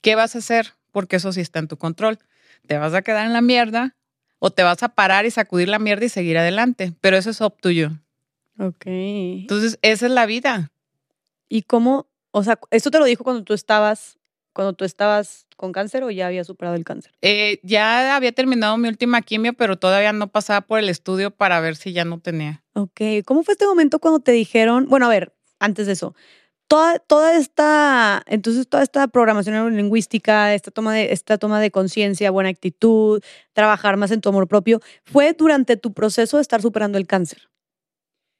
¿Qué 0.00 0.14
vas 0.14 0.34
a 0.34 0.38
hacer? 0.38 0.72
Porque 0.96 1.16
eso 1.16 1.30
sí 1.30 1.42
está 1.42 1.58
en 1.58 1.68
tu 1.68 1.76
control. 1.76 2.18
Te 2.66 2.78
vas 2.78 2.94
a 2.94 3.02
quedar 3.02 3.26
en 3.26 3.34
la 3.34 3.42
mierda 3.42 3.94
o 4.38 4.50
te 4.50 4.62
vas 4.62 4.82
a 4.82 4.88
parar 4.88 5.26
y 5.26 5.30
sacudir 5.30 5.68
la 5.68 5.78
mierda 5.78 6.06
y 6.06 6.08
seguir 6.08 6.38
adelante, 6.38 6.94
pero 7.02 7.18
eso 7.18 7.28
es 7.28 7.42
up 7.42 7.56
tuyo. 7.60 7.90
Ok. 8.58 8.86
Entonces, 8.86 9.78
esa 9.82 10.06
es 10.06 10.12
la 10.12 10.24
vida. 10.24 10.72
¿Y 11.50 11.64
cómo, 11.64 12.06
o 12.30 12.42
sea, 12.42 12.58
esto 12.70 12.90
te 12.90 12.98
lo 12.98 13.04
dijo 13.04 13.24
cuando 13.24 13.44
tú 13.44 13.52
estabas, 13.52 14.16
cuando 14.54 14.72
tú 14.72 14.86
estabas 14.86 15.46
con 15.58 15.72
cáncer 15.72 16.02
o 16.02 16.10
ya 16.10 16.28
había 16.28 16.44
superado 16.44 16.76
el 16.76 16.84
cáncer? 16.84 17.12
Eh, 17.20 17.60
ya 17.62 18.16
había 18.16 18.32
terminado 18.32 18.78
mi 18.78 18.88
última 18.88 19.20
quimio, 19.20 19.52
pero 19.52 19.78
todavía 19.78 20.14
no 20.14 20.28
pasaba 20.28 20.62
por 20.62 20.78
el 20.78 20.88
estudio 20.88 21.30
para 21.30 21.60
ver 21.60 21.76
si 21.76 21.92
ya 21.92 22.06
no 22.06 22.20
tenía. 22.20 22.64
Ok, 22.72 23.02
¿cómo 23.26 23.42
fue 23.42 23.52
este 23.52 23.66
momento 23.66 23.98
cuando 23.98 24.20
te 24.20 24.32
dijeron, 24.32 24.86
bueno, 24.88 25.04
a 25.04 25.10
ver, 25.10 25.34
antes 25.58 25.88
de 25.88 25.92
eso, 25.92 26.14
toda, 26.68 26.98
toda 26.98 27.36
esta, 27.36 28.22
entonces 28.26 28.68
toda 28.68 28.82
esta 28.82 29.06
programación 29.08 29.76
lingüística, 29.76 30.54
esta 30.54 30.70
toma 30.70 30.94
de, 30.94 31.12
esta 31.12 31.38
toma 31.38 31.60
de 31.60 31.70
conciencia, 31.70 32.30
buena 32.30 32.50
actitud, 32.50 33.22
trabajar 33.52 33.96
más 33.96 34.10
en 34.10 34.20
tu 34.20 34.28
amor 34.28 34.48
propio, 34.48 34.80
fue 35.04 35.32
durante 35.32 35.76
tu 35.76 35.92
proceso 35.92 36.36
de 36.36 36.42
estar 36.42 36.62
superando 36.62 36.98
el 36.98 37.06
cáncer. 37.06 37.48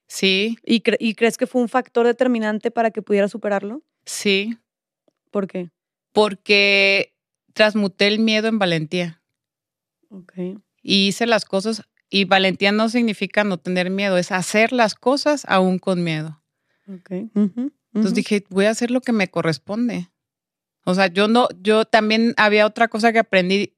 Sí. 0.09 0.59
¿Y, 0.65 0.83
¿Y, 0.99 1.15
crees 1.15 1.37
que 1.37 1.47
fue 1.47 1.61
un 1.61 1.69
factor 1.69 2.07
determinante 2.07 2.71
para 2.71 2.91
que 2.91 3.03
pudieras 3.03 3.33
superarlo? 3.33 3.83
Sí. 4.05 4.57
¿Por 5.31 5.49
qué? 5.49 5.71
Porque 6.13 7.15
transmuté 7.53 8.07
el 8.07 8.21
miedo 8.21 8.49
en 8.49 8.59
valentía. 8.59 9.21
Ok. 10.11 10.33
Y 10.83 11.09
hice 11.09 11.27
las 11.27 11.45
cosas, 11.45 11.83
y 12.09 12.25
valentía 12.25 12.71
no 12.71 12.89
significa 12.89 13.43
no 13.43 13.59
tener 13.59 13.91
miedo, 13.91 14.17
es 14.17 14.31
hacer 14.31 14.73
las 14.73 14.95
cosas 14.95 15.45
aún 15.49 15.79
con 15.79 16.05
miedo. 16.05 16.41
Ok. 16.89 17.11
Entonces 17.97 18.15
dije, 18.15 18.45
voy 18.51 18.67
a 18.67 18.71
hacer 18.71 18.91
lo 18.91 19.01
que 19.01 19.13
me 19.13 19.29
corresponde. 19.29 20.11
O 20.85 20.95
sea, 20.95 21.07
yo 21.07 21.29
no, 21.29 21.49
yo 21.63 21.87
también 21.87 22.35
había 22.37 22.67
otra 22.67 22.89
cosa 22.89 23.11
que 23.11 23.21
aprendí. 23.21 23.75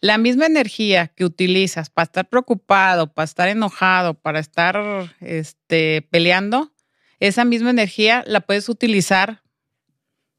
La 0.00 0.18
misma 0.18 0.44
energía 0.44 1.08
que 1.08 1.24
utilizas 1.24 1.88
para 1.88 2.04
estar 2.04 2.28
preocupado, 2.28 3.14
para 3.14 3.24
estar 3.24 3.48
enojado, 3.48 4.12
para 4.12 4.40
estar 4.40 5.16
este, 5.20 6.06
peleando, 6.10 6.70
esa 7.18 7.46
misma 7.46 7.70
energía 7.70 8.22
la 8.26 8.40
puedes 8.40 8.68
utilizar 8.68 9.42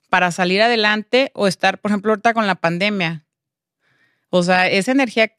para 0.10 0.32
salir 0.32 0.62
adelante 0.62 1.32
o 1.34 1.48
estar, 1.48 1.82
por 1.82 1.90
ejemplo, 1.90 2.12
ahorita 2.12 2.36
con 2.36 2.46
la 2.46 2.56
pandemia. 2.56 3.26
O 4.30 4.44
sea, 4.44 4.70
esa 4.70 4.92
energía, 4.92 5.34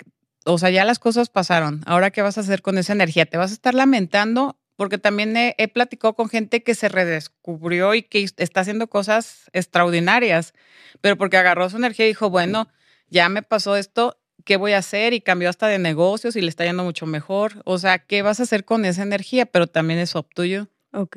o 0.45 0.59
sea, 0.59 0.71
ya 0.71 0.85
las 0.85 0.99
cosas 0.99 1.29
pasaron. 1.29 1.83
Ahora, 1.87 2.11
¿qué 2.11 2.23
vas 2.23 2.39
a 2.39 2.41
hacer 2.41 2.61
con 2.61 2.77
esa 2.77 2.93
energía? 2.93 3.25
¿Te 3.25 3.37
vas 3.37 3.53
a 3.53 3.55
estar 3.55 3.75
lamentando 3.75 4.58
porque 4.79 4.97
también 4.97 5.37
he, 5.37 5.57
he 5.59 5.67
platicado 5.67 6.15
con 6.15 6.29
gente 6.29 6.63
que 6.63 6.77
se 6.77 6.89
redescubrió 6.89 7.95
y 7.95 8.05
que 8.05 8.23
está 8.37 8.61
haciendo 8.61 8.87
cosas 8.87 9.51
extraordinarias, 9.53 10.55
pero 11.01 11.19
porque 11.19 11.37
agarró 11.37 11.69
su 11.69 11.79
energía 11.79 12.07
y 12.07 12.11
dijo, 12.11 12.31
bueno, 12.31 12.69
ya 13.11 13.29
me 13.29 13.43
pasó 13.43 13.75
esto, 13.75 14.21
¿qué 14.45 14.57
voy 14.57 14.75
a 14.75 14.79
hacer? 14.79 15.15
Y 15.15 15.21
cambió 15.21 15.51
hasta 15.51 15.67
de 15.67 15.81
negocios 15.81 16.37
y 16.37 16.43
le 16.43 16.49
está 16.49 16.65
yendo 16.65 16.85
mucho 16.85 17.07
mejor. 17.07 17.55
O 17.65 17.79
sea, 17.79 17.99
¿qué 17.99 18.23
vas 18.23 18.39
a 18.39 18.45
hacer 18.45 18.65
con 18.65 18.85
esa 18.85 19.03
energía? 19.03 19.47
Pero 19.47 19.67
también 19.67 19.99
es 19.99 20.15
up 20.15 20.29
tuyo. 20.33 20.69
Ok. 20.93 21.17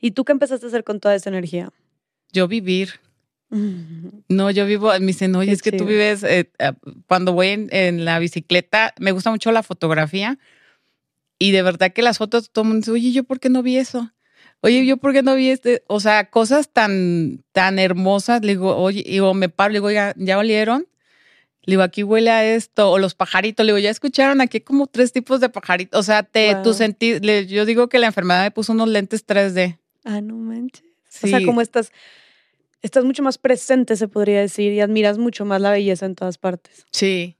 ¿Y 0.00 0.10
tú 0.10 0.24
qué 0.24 0.32
empezaste 0.32 0.66
a 0.66 0.68
hacer 0.68 0.82
con 0.82 0.98
toda 0.98 1.14
esa 1.14 1.30
energía? 1.30 1.70
Yo 2.32 2.48
vivir. 2.48 2.94
No, 4.28 4.50
yo 4.50 4.66
vivo, 4.66 4.90
me 4.98 5.06
dicen, 5.06 5.34
oye, 5.36 5.52
es 5.52 5.62
que 5.62 5.72
tú 5.72 5.86
vives, 5.86 6.22
eh, 6.24 6.50
ah, 6.58 6.74
cuando 7.06 7.32
voy 7.32 7.48
en, 7.48 7.68
en, 7.70 8.04
la 8.04 8.18
bicicleta, 8.18 8.92
me 8.98 9.12
gusta 9.12 9.30
mucho 9.30 9.52
la 9.52 9.62
fotografía 9.62 10.38
y 11.38 11.52
de 11.52 11.62
verdad 11.62 11.92
que 11.92 12.02
las 12.02 12.18
fotos, 12.18 12.50
todo 12.50 12.62
el 12.62 12.68
mundo 12.68 12.80
dice, 12.80 12.90
oye, 12.90 13.12
¿yo 13.12 13.24
por 13.24 13.40
qué 13.40 13.48
no 13.48 13.62
vi 13.62 13.76
eso? 13.76 14.12
Oye, 14.60 14.84
¿yo 14.84 14.96
por 14.96 15.12
qué 15.12 15.22
no 15.22 15.36
vi 15.36 15.50
este? 15.50 15.84
O 15.86 16.00
sea, 16.00 16.30
cosas 16.30 16.68
tan, 16.70 17.44
tan 17.52 17.78
hermosas, 17.78 18.42
le 18.42 18.48
digo, 18.48 18.76
oye, 18.76 19.04
y 19.06 19.20
o 19.20 19.32
me 19.34 19.48
paro, 19.48 19.70
le 19.70 19.78
digo, 19.78 19.90
¿ya, 19.90 20.14
¿ya 20.16 20.38
olieron? 20.38 20.88
Le 21.62 21.72
digo, 21.72 21.82
aquí 21.82 22.02
huele 22.02 22.30
a 22.30 22.44
esto, 22.44 22.90
o 22.90 22.98
los 22.98 23.14
pajaritos, 23.14 23.64
le 23.64 23.72
digo, 23.72 23.78
ya 23.78 23.90
escucharon 23.90 24.40
aquí 24.40 24.60
como 24.60 24.86
tres 24.86 25.12
tipos 25.12 25.38
de 25.40 25.48
pajaritos. 25.48 26.00
O 26.00 26.02
sea, 26.02 26.24
te, 26.24 26.56
tu 26.64 26.74
sentir, 26.74 27.20
yo 27.46 27.66
digo 27.66 27.88
que 27.88 27.98
la 27.98 28.06
enfermedad 28.06 28.42
me 28.42 28.50
puso 28.50 28.72
unos 28.72 28.88
lentes 28.88 29.24
3D. 29.26 29.78
Ah, 30.04 30.20
no 30.20 30.34
manches. 30.34 30.84
O 31.22 31.26
sea, 31.26 31.44
como 31.44 31.60
estás, 31.60 31.92
estás 32.82 33.04
mucho 33.04 33.22
más 33.22 33.38
presente, 33.38 33.96
se 33.96 34.08
podría 34.08 34.40
decir, 34.40 34.72
y 34.72 34.80
admiras 34.80 35.18
mucho 35.18 35.44
más 35.44 35.60
la 35.60 35.70
belleza 35.70 36.06
en 36.06 36.14
todas 36.14 36.38
partes. 36.38 36.86
Sí. 36.90 37.36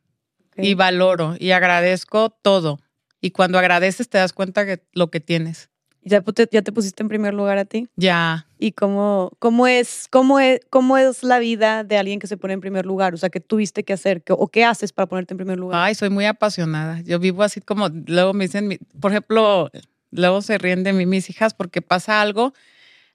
Y 0.57 0.74
valoro 0.74 1.36
y 1.38 1.53
agradezco 1.53 2.30
todo. 2.30 2.80
Y 3.21 3.31
cuando 3.33 3.59
agradeces 3.59 4.09
te 4.09 4.19
das 4.19 4.33
cuenta 4.33 4.64
que 4.64 4.83
lo 4.93 5.11
que 5.11 5.21
tienes. 5.21 5.71
¿Ya 6.03 6.23
te, 6.23 6.49
ya 6.51 6.62
te 6.62 6.73
pusiste 6.73 7.03
en 7.03 7.09
primer 7.09 7.35
lugar 7.35 7.59
a 7.59 7.64
ti? 7.64 7.89
Ya. 7.97 8.47
¿Y 8.59 8.73
cómo, 8.73 9.33
cómo, 9.39 9.66
es, 9.66 10.07
cómo, 10.11 10.41
es, 10.41 10.61
cómo 10.71 10.97
es 10.97 11.23
la 11.23 11.39
vida 11.39 11.85
de 11.85 11.99
alguien 11.99 12.19
que 12.19 12.27
se 12.27 12.37
pone 12.37 12.55
en 12.55 12.61
primer 12.61 12.87
lugar? 12.87 13.14
O 13.14 13.16
sea, 13.16 13.29
¿qué 13.29 13.41
tuviste 13.41 13.85
que 13.85 13.93
hacer? 13.93 14.23
¿O 14.31 14.49
qué 14.49 14.64
haces 14.64 14.93
para 14.93 15.07
ponerte 15.07 15.35
en 15.35 15.39
primer 15.39 15.59
lugar? 15.59 15.81
Ay, 15.81 15.95
soy 15.95 16.09
muy 16.09 16.25
apasionada. 16.25 17.01
Yo 17.03 17.19
vivo 17.19 17.43
así 17.43 17.61
como, 17.61 17.89
luego 17.89 18.33
me 18.33 18.45
dicen, 18.47 18.79
por 19.01 19.11
ejemplo, 19.11 19.71
luego 20.11 20.41
se 20.41 20.57
ríen 20.57 20.83
de 20.83 20.93
mí 20.93 21.05
mis 21.05 21.29
hijas 21.31 21.53
porque 21.53 21.83
pasa 21.83 22.23
algo. 22.23 22.55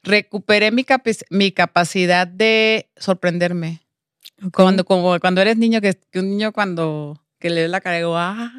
Recuperé 0.04 0.72
mi, 0.72 0.86
mi 1.30 1.52
capacidad 1.52 2.28
de 2.28 2.90
sorprenderme. 2.98 3.82
Cuando, 4.54 4.84
como, 4.84 5.18
cuando 5.20 5.42
eres 5.42 5.58
niño, 5.58 5.80
que, 5.80 5.98
que 6.12 6.20
un 6.20 6.30
niño 6.30 6.52
cuando 6.52 7.23
que 7.44 7.50
le 7.50 7.68
la 7.68 7.82
cara 7.82 7.98
y 7.98 8.00
digo, 8.00 8.16
ah, 8.16 8.54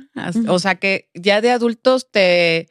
o 0.47 0.59
sea 0.59 0.75
que 0.75 1.09
ya 1.15 1.41
de 1.41 1.51
adultos 1.51 2.11
te, 2.11 2.69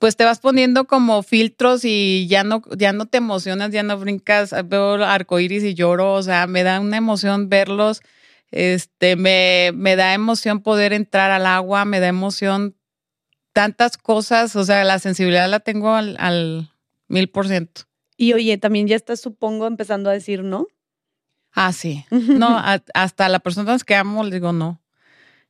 pues 0.00 0.16
te 0.16 0.24
vas 0.24 0.40
poniendo 0.40 0.88
como 0.88 1.22
filtros 1.22 1.84
y 1.84 2.26
ya 2.26 2.42
no, 2.42 2.60
ya 2.76 2.92
no 2.92 3.06
te 3.06 3.18
emocionas, 3.18 3.70
ya 3.70 3.84
no 3.84 3.96
brincas, 3.98 4.52
veo 4.64 4.94
arcoíris 4.94 5.62
y 5.62 5.74
lloro, 5.74 6.14
o 6.14 6.22
sea, 6.24 6.48
me 6.48 6.64
da 6.64 6.80
una 6.80 6.96
emoción 6.96 7.48
verlos, 7.48 8.02
este, 8.50 9.14
me, 9.14 9.70
me 9.74 9.94
da 9.94 10.12
emoción 10.12 10.60
poder 10.60 10.92
entrar 10.92 11.30
al 11.30 11.46
agua, 11.46 11.84
me 11.84 12.00
da 12.00 12.08
emoción 12.08 12.74
tantas 13.52 13.96
cosas, 13.96 14.56
o 14.56 14.64
sea, 14.64 14.82
la 14.82 14.98
sensibilidad 14.98 15.48
la 15.48 15.60
tengo 15.60 15.94
al, 15.94 16.68
mil 17.06 17.28
por 17.28 17.46
ciento. 17.46 17.82
Y 18.16 18.32
oye, 18.32 18.58
también 18.58 18.88
ya 18.88 18.96
estás, 18.96 19.20
supongo, 19.20 19.68
empezando 19.68 20.10
a 20.10 20.14
decir 20.14 20.42
no. 20.42 20.66
Ah, 21.52 21.72
sí. 21.72 22.04
No, 22.10 22.60
hasta 22.92 23.28
la 23.28 23.38
persona 23.38 23.78
que 23.86 23.94
amo 23.94 24.24
le 24.24 24.34
digo 24.34 24.52
no. 24.52 24.81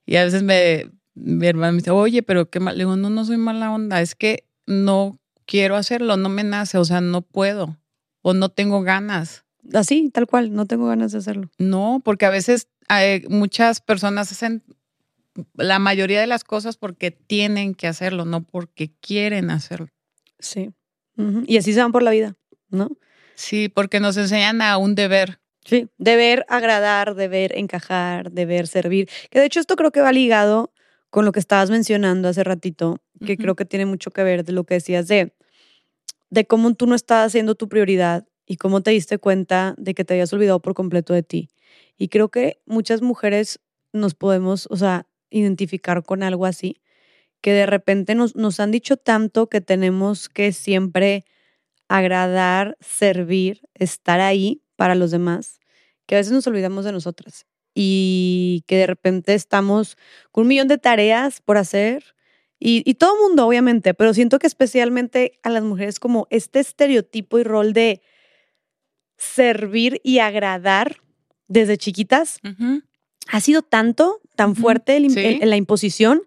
Y 0.06 0.16
a 0.16 0.24
veces 0.24 0.42
me, 0.42 0.90
mi 1.14 1.46
hermano 1.46 1.72
me 1.72 1.78
dice, 1.78 1.90
oye, 1.90 2.22
pero 2.22 2.50
qué 2.50 2.60
mal. 2.60 2.76
Le 2.76 2.84
digo, 2.84 2.96
no, 2.96 3.10
no 3.10 3.24
soy 3.24 3.36
mala 3.36 3.72
onda, 3.72 4.00
es 4.00 4.14
que 4.14 4.48
no 4.66 5.20
quiero 5.46 5.76
hacerlo, 5.76 6.16
no 6.16 6.28
me 6.28 6.44
nace, 6.44 6.78
o 6.78 6.84
sea, 6.84 7.00
no 7.00 7.22
puedo 7.22 7.78
o 8.22 8.34
no 8.34 8.48
tengo 8.48 8.82
ganas. 8.82 9.44
Así, 9.74 10.10
tal 10.10 10.26
cual, 10.26 10.52
no 10.54 10.66
tengo 10.66 10.86
ganas 10.86 11.12
de 11.12 11.18
hacerlo. 11.18 11.50
No, 11.58 12.00
porque 12.04 12.26
a 12.26 12.30
veces 12.30 12.68
hay, 12.88 13.24
muchas 13.28 13.80
personas 13.80 14.32
hacen 14.32 14.62
la 15.54 15.78
mayoría 15.78 16.20
de 16.20 16.26
las 16.26 16.44
cosas 16.44 16.76
porque 16.76 17.10
tienen 17.10 17.74
que 17.74 17.86
hacerlo, 17.86 18.24
no 18.24 18.42
porque 18.42 18.92
quieren 19.00 19.50
hacerlo. 19.50 19.88
Sí. 20.38 20.70
Y 21.46 21.56
así 21.56 21.72
se 21.72 21.80
van 21.80 21.92
por 21.92 22.02
la 22.02 22.10
vida, 22.10 22.36
¿no? 22.68 22.90
Sí, 23.34 23.68
porque 23.68 24.00
nos 24.00 24.16
enseñan 24.16 24.60
a 24.62 24.76
un 24.76 24.94
deber. 24.94 25.40
Sí, 25.64 25.88
deber 25.98 26.44
agradar, 26.48 27.14
deber 27.14 27.56
encajar, 27.56 28.32
deber 28.32 28.66
servir. 28.66 29.08
Que 29.30 29.38
de 29.38 29.46
hecho 29.46 29.60
esto 29.60 29.76
creo 29.76 29.92
que 29.92 30.00
va 30.00 30.12
ligado 30.12 30.72
con 31.10 31.24
lo 31.24 31.32
que 31.32 31.40
estabas 31.40 31.70
mencionando 31.70 32.28
hace 32.28 32.42
ratito, 32.42 32.98
que 33.24 33.36
creo 33.36 33.54
que 33.54 33.64
tiene 33.64 33.86
mucho 33.86 34.10
que 34.10 34.24
ver 34.24 34.44
de 34.44 34.52
lo 34.52 34.64
que 34.64 34.74
decías 34.74 35.06
de, 35.06 35.32
de 36.30 36.46
cómo 36.46 36.74
tú 36.74 36.86
no 36.86 36.94
estabas 36.94 37.26
haciendo 37.26 37.54
tu 37.54 37.68
prioridad 37.68 38.26
y 38.46 38.56
cómo 38.56 38.80
te 38.82 38.90
diste 38.90 39.18
cuenta 39.18 39.74
de 39.76 39.94
que 39.94 40.04
te 40.04 40.14
habías 40.14 40.32
olvidado 40.32 40.60
por 40.60 40.74
completo 40.74 41.12
de 41.14 41.22
ti. 41.22 41.48
Y 41.96 42.08
creo 42.08 42.28
que 42.28 42.60
muchas 42.66 43.02
mujeres 43.02 43.60
nos 43.92 44.14
podemos, 44.14 44.66
o 44.70 44.76
sea, 44.76 45.06
identificar 45.30 46.02
con 46.02 46.22
algo 46.22 46.46
así, 46.46 46.80
que 47.40 47.52
de 47.52 47.66
repente 47.66 48.14
nos, 48.14 48.34
nos 48.34 48.58
han 48.58 48.70
dicho 48.70 48.96
tanto 48.96 49.48
que 49.48 49.60
tenemos 49.60 50.28
que 50.28 50.52
siempre 50.52 51.24
agradar, 51.88 52.76
servir, 52.80 53.60
estar 53.74 54.20
ahí 54.20 54.62
para 54.76 54.94
los 54.94 55.10
demás, 55.10 55.60
que 56.06 56.14
a 56.14 56.18
veces 56.18 56.32
nos 56.32 56.46
olvidamos 56.46 56.84
de 56.84 56.92
nosotras 56.92 57.46
y 57.74 58.64
que 58.66 58.76
de 58.76 58.86
repente 58.86 59.34
estamos 59.34 59.96
con 60.30 60.42
un 60.42 60.48
millón 60.48 60.68
de 60.68 60.78
tareas 60.78 61.40
por 61.40 61.56
hacer 61.56 62.14
y, 62.58 62.82
y 62.88 62.94
todo 62.94 63.14
el 63.14 63.20
mundo, 63.20 63.46
obviamente, 63.46 63.94
pero 63.94 64.14
siento 64.14 64.38
que 64.38 64.46
especialmente 64.46 65.38
a 65.42 65.50
las 65.50 65.64
mujeres 65.64 65.98
como 65.98 66.26
este 66.30 66.60
estereotipo 66.60 67.38
y 67.38 67.42
rol 67.42 67.72
de 67.72 68.02
servir 69.16 70.00
y 70.02 70.18
agradar 70.18 70.96
desde 71.46 71.76
chiquitas 71.76 72.40
ha 73.28 73.40
sido 73.40 73.62
tanto, 73.62 74.20
tan 74.34 74.56
fuerte 74.56 74.96
en 74.96 75.50
la 75.50 75.56
imposición 75.56 76.22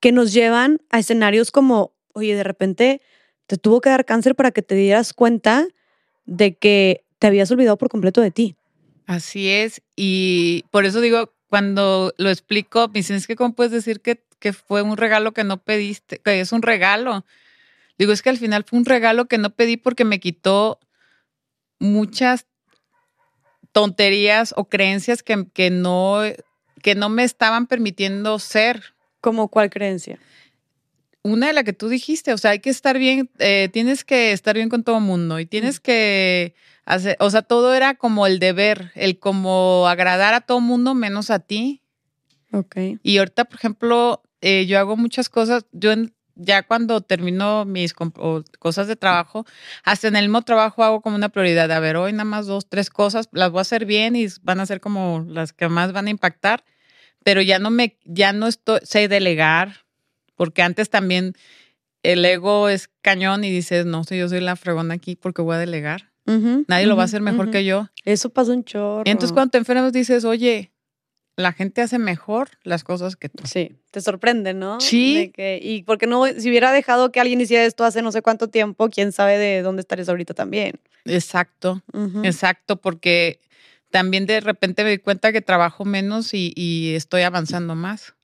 que 0.00 0.12
nos 0.12 0.32
llevan 0.32 0.82
a 0.90 0.98
escenarios 0.98 1.50
como, 1.50 1.94
oye, 2.12 2.34
de 2.34 2.42
repente 2.42 3.00
te 3.46 3.56
tuvo 3.56 3.80
que 3.80 3.90
dar 3.90 4.04
cáncer 4.04 4.34
para 4.34 4.50
que 4.50 4.62
te 4.62 4.74
dieras 4.74 5.14
cuenta 5.14 5.66
de 6.26 6.56
que 6.56 7.05
te 7.18 7.26
habías 7.26 7.50
olvidado 7.50 7.76
por 7.76 7.88
completo 7.88 8.20
de 8.20 8.30
ti. 8.30 8.56
Así 9.06 9.48
es, 9.48 9.82
y 9.94 10.64
por 10.70 10.84
eso 10.84 11.00
digo, 11.00 11.32
cuando 11.48 12.12
lo 12.18 12.28
explico, 12.30 12.88
me 12.88 12.94
dicen, 13.00 13.16
es 13.16 13.26
que 13.26 13.36
cómo 13.36 13.54
puedes 13.54 13.72
decir 13.72 14.00
que, 14.00 14.22
que 14.38 14.52
fue 14.52 14.82
un 14.82 14.96
regalo 14.96 15.32
que 15.32 15.44
no 15.44 15.58
pediste, 15.58 16.18
que 16.18 16.40
es 16.40 16.52
un 16.52 16.62
regalo. 16.62 17.24
Digo, 17.98 18.12
es 18.12 18.22
que 18.22 18.30
al 18.30 18.38
final 18.38 18.64
fue 18.64 18.78
un 18.78 18.84
regalo 18.84 19.26
que 19.26 19.38
no 19.38 19.50
pedí 19.50 19.76
porque 19.76 20.04
me 20.04 20.20
quitó 20.20 20.80
muchas 21.78 22.46
tonterías 23.72 24.54
o 24.56 24.68
creencias 24.68 25.22
que, 25.22 25.46
que, 25.52 25.70
no, 25.70 26.20
que 26.82 26.94
no 26.94 27.08
me 27.08 27.24
estaban 27.24 27.66
permitiendo 27.66 28.38
ser. 28.38 28.94
¿Como 29.20 29.48
cuál 29.48 29.70
creencia? 29.70 30.18
Una 31.22 31.48
de 31.48 31.52
la 31.52 31.64
que 31.64 31.72
tú 31.72 31.88
dijiste, 31.88 32.32
o 32.32 32.38
sea, 32.38 32.52
hay 32.52 32.60
que 32.60 32.70
estar 32.70 32.98
bien, 32.98 33.28
eh, 33.38 33.68
tienes 33.72 34.04
que 34.04 34.32
estar 34.32 34.54
bien 34.54 34.68
con 34.68 34.84
todo 34.84 34.98
el 34.98 35.02
mundo 35.02 35.40
y 35.40 35.46
tienes 35.46 35.80
que 35.80 36.54
o 37.18 37.30
sea, 37.30 37.42
todo 37.42 37.74
era 37.74 37.94
como 37.94 38.26
el 38.26 38.38
deber, 38.38 38.92
el 38.94 39.18
como 39.18 39.88
agradar 39.88 40.34
a 40.34 40.40
todo 40.40 40.60
mundo 40.60 40.94
menos 40.94 41.30
a 41.30 41.40
ti. 41.40 41.82
Ok. 42.52 42.76
Y 43.02 43.18
ahorita, 43.18 43.44
por 43.46 43.58
ejemplo, 43.58 44.22
eh, 44.40 44.66
yo 44.66 44.78
hago 44.78 44.96
muchas 44.96 45.28
cosas, 45.28 45.66
yo 45.72 45.92
ya 46.36 46.62
cuando 46.62 47.00
termino 47.00 47.64
mis 47.64 47.94
cosas 47.94 48.86
de 48.86 48.96
trabajo, 48.96 49.46
hasta 49.82 50.08
en 50.08 50.16
el 50.16 50.26
mismo 50.26 50.42
trabajo 50.42 50.84
hago 50.84 51.00
como 51.00 51.16
una 51.16 51.30
prioridad. 51.30 51.70
A 51.72 51.80
ver, 51.80 51.96
hoy 51.96 52.12
nada 52.12 52.24
más 52.24 52.46
dos, 52.46 52.68
tres 52.68 52.90
cosas, 52.90 53.28
las 53.32 53.50
voy 53.50 53.58
a 53.58 53.62
hacer 53.62 53.86
bien 53.86 54.14
y 54.14 54.26
van 54.42 54.60
a 54.60 54.66
ser 54.66 54.80
como 54.80 55.24
las 55.28 55.52
que 55.52 55.68
más 55.68 55.92
van 55.92 56.06
a 56.06 56.10
impactar, 56.10 56.64
pero 57.24 57.42
ya 57.42 57.58
no 57.58 57.70
me, 57.70 57.98
ya 58.04 58.32
no 58.32 58.46
estoy, 58.46 58.80
sé 58.84 59.08
delegar, 59.08 59.84
porque 60.36 60.62
antes 60.62 60.90
también 60.90 61.32
el 62.02 62.24
ego 62.24 62.68
es 62.68 62.88
cañón 63.00 63.42
y 63.42 63.50
dices, 63.50 63.86
no 63.86 64.04
sé, 64.04 64.18
yo 64.18 64.28
soy 64.28 64.40
la 64.40 64.56
fregona 64.56 64.94
aquí 64.94 65.16
porque 65.16 65.42
voy 65.42 65.56
a 65.56 65.58
delegar. 65.58 66.12
Nadie 66.26 66.86
lo 66.86 66.96
va 66.96 67.02
a 67.02 67.04
hacer 67.06 67.20
mejor 67.20 67.50
que 67.50 67.64
yo. 67.64 67.88
Eso 68.04 68.30
pasa 68.30 68.52
un 68.52 68.64
chorro. 68.64 69.02
entonces 69.06 69.32
cuando 69.32 69.52
te 69.52 69.58
enfermas 69.58 69.92
dices, 69.92 70.24
oye, 70.24 70.72
la 71.36 71.52
gente 71.52 71.82
hace 71.82 71.98
mejor 71.98 72.48
las 72.64 72.82
cosas 72.82 73.14
que 73.14 73.28
tú. 73.28 73.44
Sí, 73.46 73.76
te 73.90 74.00
sorprende, 74.00 74.54
¿no? 74.54 74.80
Sí. 74.80 75.32
y 75.36 75.82
porque 75.82 76.06
no, 76.06 76.26
si 76.26 76.48
hubiera 76.48 76.72
dejado 76.72 77.12
que 77.12 77.20
alguien 77.20 77.40
hiciera 77.40 77.64
esto 77.64 77.84
hace 77.84 78.02
no 78.02 78.10
sé 78.10 78.22
cuánto 78.22 78.48
tiempo, 78.48 78.88
quién 78.88 79.12
sabe 79.12 79.38
de 79.38 79.62
dónde 79.62 79.80
estarías 79.80 80.08
ahorita 80.08 80.34
también. 80.34 80.80
Exacto, 81.04 81.82
exacto, 82.24 82.76
porque 82.76 83.40
también 83.90 84.26
de 84.26 84.40
repente 84.40 84.82
me 84.82 84.90
di 84.90 84.98
cuenta 84.98 85.32
que 85.32 85.42
trabajo 85.42 85.84
menos 85.84 86.34
y, 86.34 86.52
y, 86.56 86.94
estoy 86.94 87.22
avanzando 87.22 87.74
más. 87.74 88.14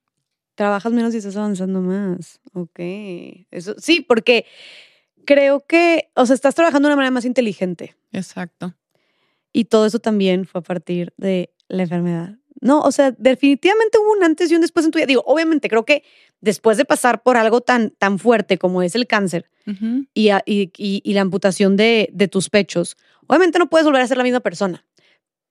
Trabajas 0.55 0.93
menos 0.93 1.15
y 1.15 1.19
estás 1.19 1.37
avanzando 1.37 1.81
más. 1.81 2.41
Ok. 2.53 2.81
Eso, 3.51 3.75
sí, 3.79 4.01
porque 4.01 4.47
creo 5.25 5.61
que, 5.67 6.11
o 6.15 6.27
sea, 6.27 6.35
estás 6.35 6.55
trabajando 6.55 6.89
de 6.89 6.93
una 6.93 6.97
manera 6.97 7.11
más 7.11 7.25
inteligente. 7.25 7.97
Exacto. 8.13 8.75
Y 9.53 9.67
todo 9.67 9.87
eso 9.87 9.99
también 9.99 10.47
fue 10.47 10.61
a 10.61 10.65
partir 10.65 11.13
de 11.17 11.53
la 11.69 11.83
enfermedad. 11.83 12.37
No, 12.61 12.81
o 12.81 12.93
sea, 12.93 13.11
definitivamente 13.19 13.99
hubo 13.99 14.13
un 14.13 14.23
antes 14.23 14.51
y 14.51 14.55
un 14.55 14.61
después 14.61 14.87
en 14.87 14.93
tu 14.93 14.99
vida. 14.99 15.07
Digo, 15.07 15.25
obviamente 15.27 15.69
creo 15.69 15.85
que 15.85 16.05
después 16.41 16.77
de 16.77 16.85
pasar 16.85 17.23
por 17.23 17.37
algo 17.37 17.61
tan, 17.61 17.91
tan 17.91 18.19
fuerte 18.19 18.57
como 18.57 18.83
es 18.83 18.95
el 18.95 19.07
cáncer, 19.07 19.51
y, 20.15 20.31
y, 20.45 21.13
la 21.13 21.21
amputación 21.21 21.77
de, 21.77 22.09
de 22.13 22.27
tus 22.29 22.51
pechos, 22.51 22.97
obviamente 23.29 23.59
no 23.59 23.69
puedes 23.69 23.85
volver 23.85 24.03
a 24.03 24.07
ser 24.07 24.17
la 24.17 24.25
misma 24.25 24.41
persona 24.41 24.85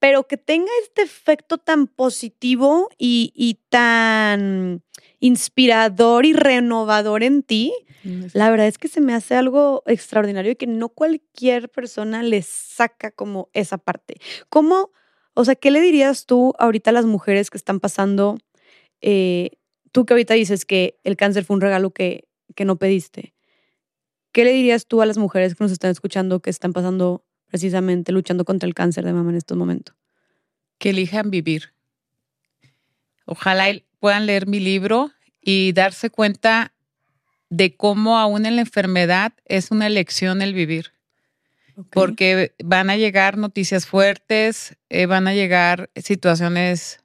pero 0.02 0.28
que 0.28 0.36
tenga 0.36 0.72
este 0.82 1.04
efecto 1.04 1.60
tan 1.60 1.86
positivo 1.86 2.90
y, 2.98 3.60
tan 3.70 4.82
inspirador 5.20 6.26
y 6.26 6.34
renovador 6.34 7.22
en 7.22 7.44
ti, 7.44 7.72
la 8.04 8.50
verdad 8.50 8.68
es 8.68 8.78
que 8.78 8.88
se 8.88 9.02
me 9.02 9.14
hace 9.14 9.36
algo 9.36 9.84
extraordinario 9.86 10.52
y 10.52 10.56
que 10.56 10.68
no 10.68 10.90
cualquier 10.90 11.70
persona 11.70 12.24
le 12.24 12.42
saca 12.42 13.12
como 13.12 13.50
esa 13.54 13.78
parte. 13.78 14.16
¿Cómo, 14.50 14.92
o 15.34 15.46
sea, 15.46 15.56
qué 15.56 15.72
le 15.72 15.82
dirías 15.82 16.26
tú 16.26 16.54
ahorita 16.58 16.90
a 16.90 16.94
las 16.94 17.06
mujeres 17.06 17.50
que 17.50 17.58
están 17.58 17.80
pasando, 17.80 18.38
eh, 19.02 19.52
tú 19.92 20.06
que 20.06 20.14
ahorita 20.14 20.34
dices 20.34 20.66
que 20.66 21.00
el 21.04 21.18
cáncer 21.18 21.46
fue 21.46 21.56
un 21.56 21.62
regalo 21.62 21.92
que, 21.92 22.28
que 22.56 22.66
no 22.66 22.78
pediste? 22.78 23.34
¿Qué 24.32 24.46
le 24.46 24.54
dirías 24.54 24.88
tú 24.88 25.02
a 25.02 25.06
las 25.06 25.18
mujeres 25.18 25.56
que 25.56 25.64
nos 25.64 25.72
están 25.72 25.92
escuchando 25.92 26.42
que 26.42 26.50
están 26.50 26.74
pasando 26.74 27.26
precisamente 27.52 28.14
luchando 28.14 28.46
contra 28.46 28.66
el 28.66 28.74
cáncer 28.74 29.04
de 29.04 29.14
mama 29.14 29.30
en 29.30 29.36
estos 29.36 29.58
momentos. 29.58 29.96
Que 30.80 30.92
elijan 30.92 31.30
vivir. 31.30 31.74
Ojalá 33.26 33.68
puedan 34.00 34.26
leer 34.26 34.48
mi 34.48 34.60
libro 34.60 35.12
y 35.42 35.74
darse 35.74 36.10
cuenta 36.10 36.74
de 37.52 37.76
cómo 37.76 38.18
aún 38.18 38.46
en 38.46 38.56
la 38.56 38.62
enfermedad 38.62 39.34
es 39.46 39.70
una 39.70 39.86
elección 39.86 40.42
el 40.42 40.54
vivir. 40.54 40.94
Porque 41.92 42.54
van 42.64 42.90
a 42.90 42.96
llegar 42.98 43.38
noticias 43.38 43.86
fuertes, 43.86 44.78
eh, 44.90 45.06
van 45.06 45.28
a 45.28 45.34
llegar 45.34 45.90
situaciones 45.96 47.00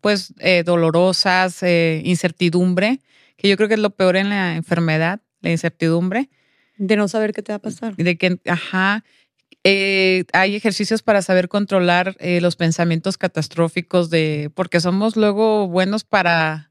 pues 0.00 0.34
eh, 0.38 0.62
dolorosas, 0.64 1.62
eh, 1.62 2.02
incertidumbre, 2.04 3.00
que 3.36 3.48
yo 3.48 3.56
creo 3.56 3.68
que 3.68 3.74
es 3.74 3.80
lo 3.80 3.90
peor 3.90 4.16
en 4.16 4.28
la 4.28 4.56
enfermedad, 4.56 5.20
la 5.40 5.50
incertidumbre. 5.50 6.28
De 6.76 6.96
no 6.96 7.08
saber 7.08 7.32
qué 7.32 7.42
te 7.42 7.52
va 7.52 7.56
a 7.56 7.62
pasar. 7.62 7.96
De 7.96 8.16
que, 8.16 8.38
ajá, 8.46 9.04
eh, 9.64 10.24
hay 10.32 10.56
ejercicios 10.56 11.02
para 11.02 11.20
saber 11.20 11.48
controlar 11.48 12.16
eh, 12.18 12.40
los 12.40 12.56
pensamientos 12.56 13.18
catastróficos 13.18 14.08
de, 14.08 14.50
porque 14.54 14.80
somos 14.80 15.16
luego 15.16 15.68
buenos 15.68 16.04
para 16.04 16.69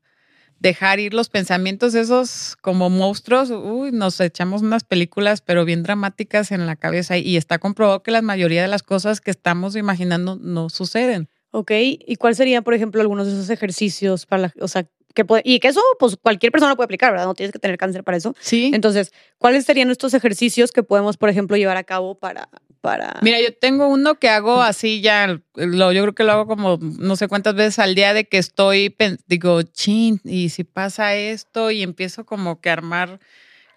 dejar 0.60 0.99
ir 0.99 1.14
los 1.14 1.30
pensamientos 1.30 1.95
esos 1.95 2.55
como 2.62 2.89
monstruos. 2.89 3.49
Uy, 3.49 3.91
nos 3.91 4.20
echamos 4.20 4.62
unas 4.62 4.84
películas, 4.84 5.41
pero 5.41 5.66
bien 5.66 5.84
dramáticas 5.84 6.51
en 6.51 6.66
la 6.66 6.76
cabeza 6.76 7.18
y 7.18 7.38
está 7.38 7.60
comprobado 7.60 8.03
que 8.03 8.12
la 8.12 8.22
mayoría 8.22 8.62
de 8.62 8.68
las 8.68 8.84
cosas 8.84 9.22
que 9.22 9.32
estamos 9.32 9.76
imaginando 9.76 10.36
no 10.36 10.70
suceden. 10.70 11.30
Ok, 11.51 11.72
¿y 11.74 12.16
cuál 12.18 12.36
sería, 12.36 12.62
por 12.62 12.74
ejemplo, 12.76 13.01
algunos 13.01 13.26
de 13.26 13.34
esos 13.34 13.49
ejercicios 13.49 14.26
para, 14.28 14.43
la, 14.43 14.53
o 14.62 14.68
sea, 14.68 14.86
que 15.16 15.26
puede, 15.26 15.41
y 15.43 15.60
que 15.60 15.70
eso, 15.70 15.82
pues 15.97 16.16
cualquier 16.22 16.51
persona 16.51 16.76
puede 16.76 16.86
aplicar, 16.86 17.12
¿verdad? 17.12 17.26
No 17.26 17.34
tienes 17.34 17.51
que 17.51 17.57
tener 17.57 17.78
cáncer 17.78 18.03
para 18.03 18.18
eso. 18.18 18.36
Sí. 18.39 18.70
Entonces, 18.74 19.12
¿cuáles 19.39 19.66
serían 19.66 19.89
estos 19.89 20.14
ejercicios 20.14 20.72
que 20.72 20.84
podemos, 20.84 21.18
por 21.18 21.30
ejemplo, 21.30 21.57
llevar 21.57 21.78
a 21.78 21.84
cabo 21.84 22.16
para, 22.16 22.49
para... 22.82 23.20
Mira, 23.22 23.40
yo 23.42 23.54
tengo 23.54 23.88
uno 23.88 24.16
que 24.16 24.30
hago 24.30 24.62
así 24.62 25.02
ya, 25.02 25.40
lo, 25.56 25.92
yo 25.92 26.02
creo 26.02 26.16
que 26.16 26.24
lo 26.24 26.32
hago 26.32 26.48
como 26.48 26.78
no 26.82 27.16
sé 27.16 27.28
cuántas 27.28 27.56
veces 27.56 27.80
al 27.80 27.96
día 27.96 28.14
de 28.14 28.26
que 28.26 28.38
estoy, 28.38 28.96
digo, 29.28 29.62
chin, 29.64 30.22
y 30.24 30.50
si 30.50 30.64
pasa 30.64 31.16
esto 31.16 31.72
y 31.72 31.84
empiezo 31.84 32.26
como 32.26 32.62
que 32.62 32.70
a 32.70 32.74
armar, 32.74 33.20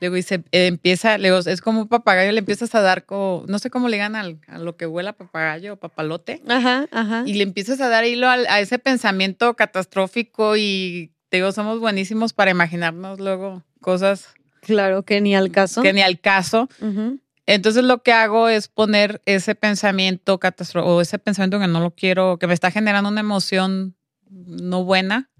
luego 0.00 0.16
dice, 0.16 0.42
empieza, 0.50 1.18
luego 1.18 1.38
es 1.38 1.60
como 1.60 1.82
un 1.82 1.88
papagayo, 1.88 2.32
le 2.32 2.40
empiezas 2.40 2.74
a 2.74 2.80
dar 2.80 3.06
como, 3.06 3.44
no 3.46 3.58
sé 3.58 3.70
cómo 3.70 3.88
le 3.88 3.98
ganan 3.98 4.40
a 4.48 4.58
lo 4.58 4.76
que 4.76 4.86
huela 4.86 5.12
papagayo 5.12 5.74
o 5.74 5.76
papalote. 5.76 6.42
Ajá, 6.48 6.88
ajá. 6.90 7.22
Y 7.26 7.34
le 7.34 7.44
empiezas 7.44 7.80
a 7.80 7.88
dar 7.88 8.04
hilo 8.04 8.28
a, 8.28 8.60
ese 8.60 8.78
pensamiento 8.78 9.54
catastrófico 9.54 10.56
y 10.56 11.12
digo, 11.30 11.52
somos 11.52 11.78
buenísimos 11.78 12.32
para 12.32 12.50
imaginarnos 12.50 13.20
luego 13.20 13.62
cosas. 13.80 14.34
Claro, 14.60 15.02
que 15.02 15.20
ni 15.20 15.34
al 15.34 15.50
caso. 15.50 15.82
Que 15.82 15.92
ni 15.92 16.02
al 16.02 16.20
caso. 16.20 16.68
Entonces 17.46 17.84
lo 17.84 18.02
que 18.02 18.12
hago 18.12 18.48
es 18.48 18.68
poner 18.68 19.20
ese 19.26 19.54
pensamiento 19.54 20.38
catastrófico 20.38 20.96
o 20.96 21.00
ese 21.00 21.18
pensamiento 21.18 21.58
que 21.58 21.66
no 21.66 21.80
lo 21.80 21.90
quiero, 21.90 22.38
que 22.38 22.46
me 22.46 22.54
está 22.54 22.70
generando 22.70 23.10
una 23.10 23.20
emoción 23.20 23.96
no 24.30 24.84
buena, 24.84 25.30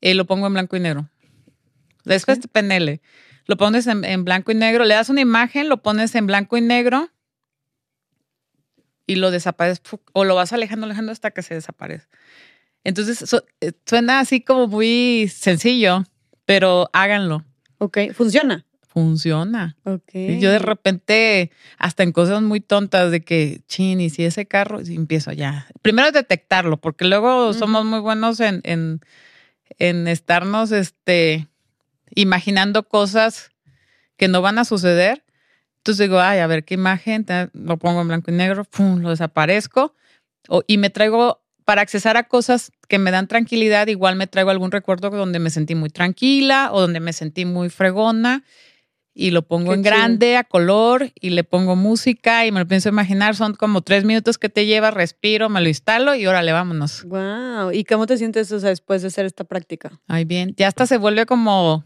y 0.00 0.14
lo 0.14 0.26
pongo 0.26 0.46
en 0.46 0.54
blanco 0.54 0.76
y 0.76 0.80
negro. 0.80 1.10
Después 2.04 2.40
de 2.40 2.48
PNL. 2.48 3.00
Lo 3.46 3.56
pones 3.56 3.86
en, 3.86 4.24
blanco 4.24 4.52
y 4.52 4.54
negro, 4.54 4.84
le 4.84 4.94
das 4.94 5.08
una 5.08 5.22
imagen, 5.22 5.68
lo 5.68 5.82
pones 5.82 6.14
en 6.14 6.26
blanco 6.26 6.58
y 6.58 6.60
negro 6.60 7.10
y 9.06 9.16
lo 9.16 9.30
desapareces 9.30 9.82
o 10.12 10.24
lo 10.24 10.34
vas 10.34 10.52
alejando, 10.52 10.84
alejando 10.84 11.12
hasta 11.12 11.30
que 11.30 11.42
se 11.42 11.54
desaparece. 11.54 12.06
Entonces 12.84 13.24
eh, 13.62 13.72
suena 13.86 14.20
así 14.20 14.42
como 14.42 14.66
muy 14.66 15.32
sencillo, 15.34 16.04
pero 16.44 16.90
háganlo. 16.92 17.46
Ok, 17.78 18.12
funciona 18.12 18.67
funciona. 18.98 19.76
Okay. 19.84 20.40
Yo 20.40 20.50
de 20.50 20.58
repente, 20.58 21.52
hasta 21.78 22.02
en 22.02 22.10
cosas 22.10 22.42
muy 22.42 22.60
tontas 22.60 23.12
de 23.12 23.20
que, 23.20 23.60
chin, 23.68 24.00
y 24.00 24.10
si 24.10 24.24
ese 24.24 24.46
carro, 24.46 24.80
y 24.82 24.96
empiezo 24.96 25.30
ya. 25.32 25.68
Primero 25.82 26.10
detectarlo, 26.10 26.78
porque 26.78 27.04
luego 27.04 27.52
somos 27.52 27.84
muy 27.84 28.00
buenos 28.00 28.40
en, 28.40 28.60
en, 28.64 29.00
en, 29.78 30.08
estarnos 30.08 30.72
este, 30.72 31.46
imaginando 32.14 32.88
cosas 32.88 33.50
que 34.16 34.26
no 34.26 34.42
van 34.42 34.58
a 34.58 34.64
suceder. 34.64 35.22
Entonces 35.76 36.08
digo, 36.08 36.18
ay, 36.18 36.40
a 36.40 36.48
ver 36.48 36.64
qué 36.64 36.74
imagen, 36.74 37.24
lo 37.52 37.76
pongo 37.76 38.00
en 38.00 38.08
blanco 38.08 38.32
y 38.32 38.34
negro, 38.34 38.64
pum, 38.64 39.00
lo 39.00 39.10
desaparezco. 39.10 39.94
O, 40.48 40.64
y 40.66 40.76
me 40.78 40.90
traigo, 40.90 41.40
para 41.64 41.82
accesar 41.82 42.16
a 42.16 42.24
cosas 42.24 42.72
que 42.88 42.98
me 42.98 43.12
dan 43.12 43.28
tranquilidad, 43.28 43.86
igual 43.86 44.16
me 44.16 44.26
traigo 44.26 44.50
algún 44.50 44.72
recuerdo 44.72 45.10
donde 45.10 45.38
me 45.38 45.50
sentí 45.50 45.76
muy 45.76 45.90
tranquila 45.90 46.70
o 46.72 46.80
donde 46.80 46.98
me 46.98 47.12
sentí 47.12 47.44
muy 47.44 47.68
fregona 47.68 48.42
y 49.20 49.32
lo 49.32 49.42
pongo 49.42 49.74
en 49.74 49.82
grande, 49.82 50.36
a 50.36 50.44
color, 50.44 51.10
y 51.20 51.30
le 51.30 51.42
pongo 51.42 51.74
música 51.74 52.46
y 52.46 52.52
me 52.52 52.60
lo 52.60 52.68
pienso 52.68 52.88
imaginar. 52.88 53.34
Son 53.34 53.52
como 53.54 53.82
tres 53.82 54.04
minutos 54.04 54.38
que 54.38 54.48
te 54.48 54.64
lleva, 54.64 54.92
respiro, 54.92 55.48
me 55.48 55.60
lo 55.60 55.66
instalo 55.66 56.14
y 56.14 56.24
órale, 56.28 56.52
vámonos. 56.52 57.02
Wow. 57.02 57.72
¿Y 57.72 57.82
cómo 57.82 58.06
te 58.06 58.16
sientes 58.16 58.48
después 58.48 59.02
de 59.02 59.08
hacer 59.08 59.26
esta 59.26 59.42
práctica? 59.42 60.00
Ay, 60.06 60.24
bien. 60.24 60.54
Ya 60.56 60.68
hasta 60.68 60.86
se 60.86 60.98
vuelve 60.98 61.26
como, 61.26 61.84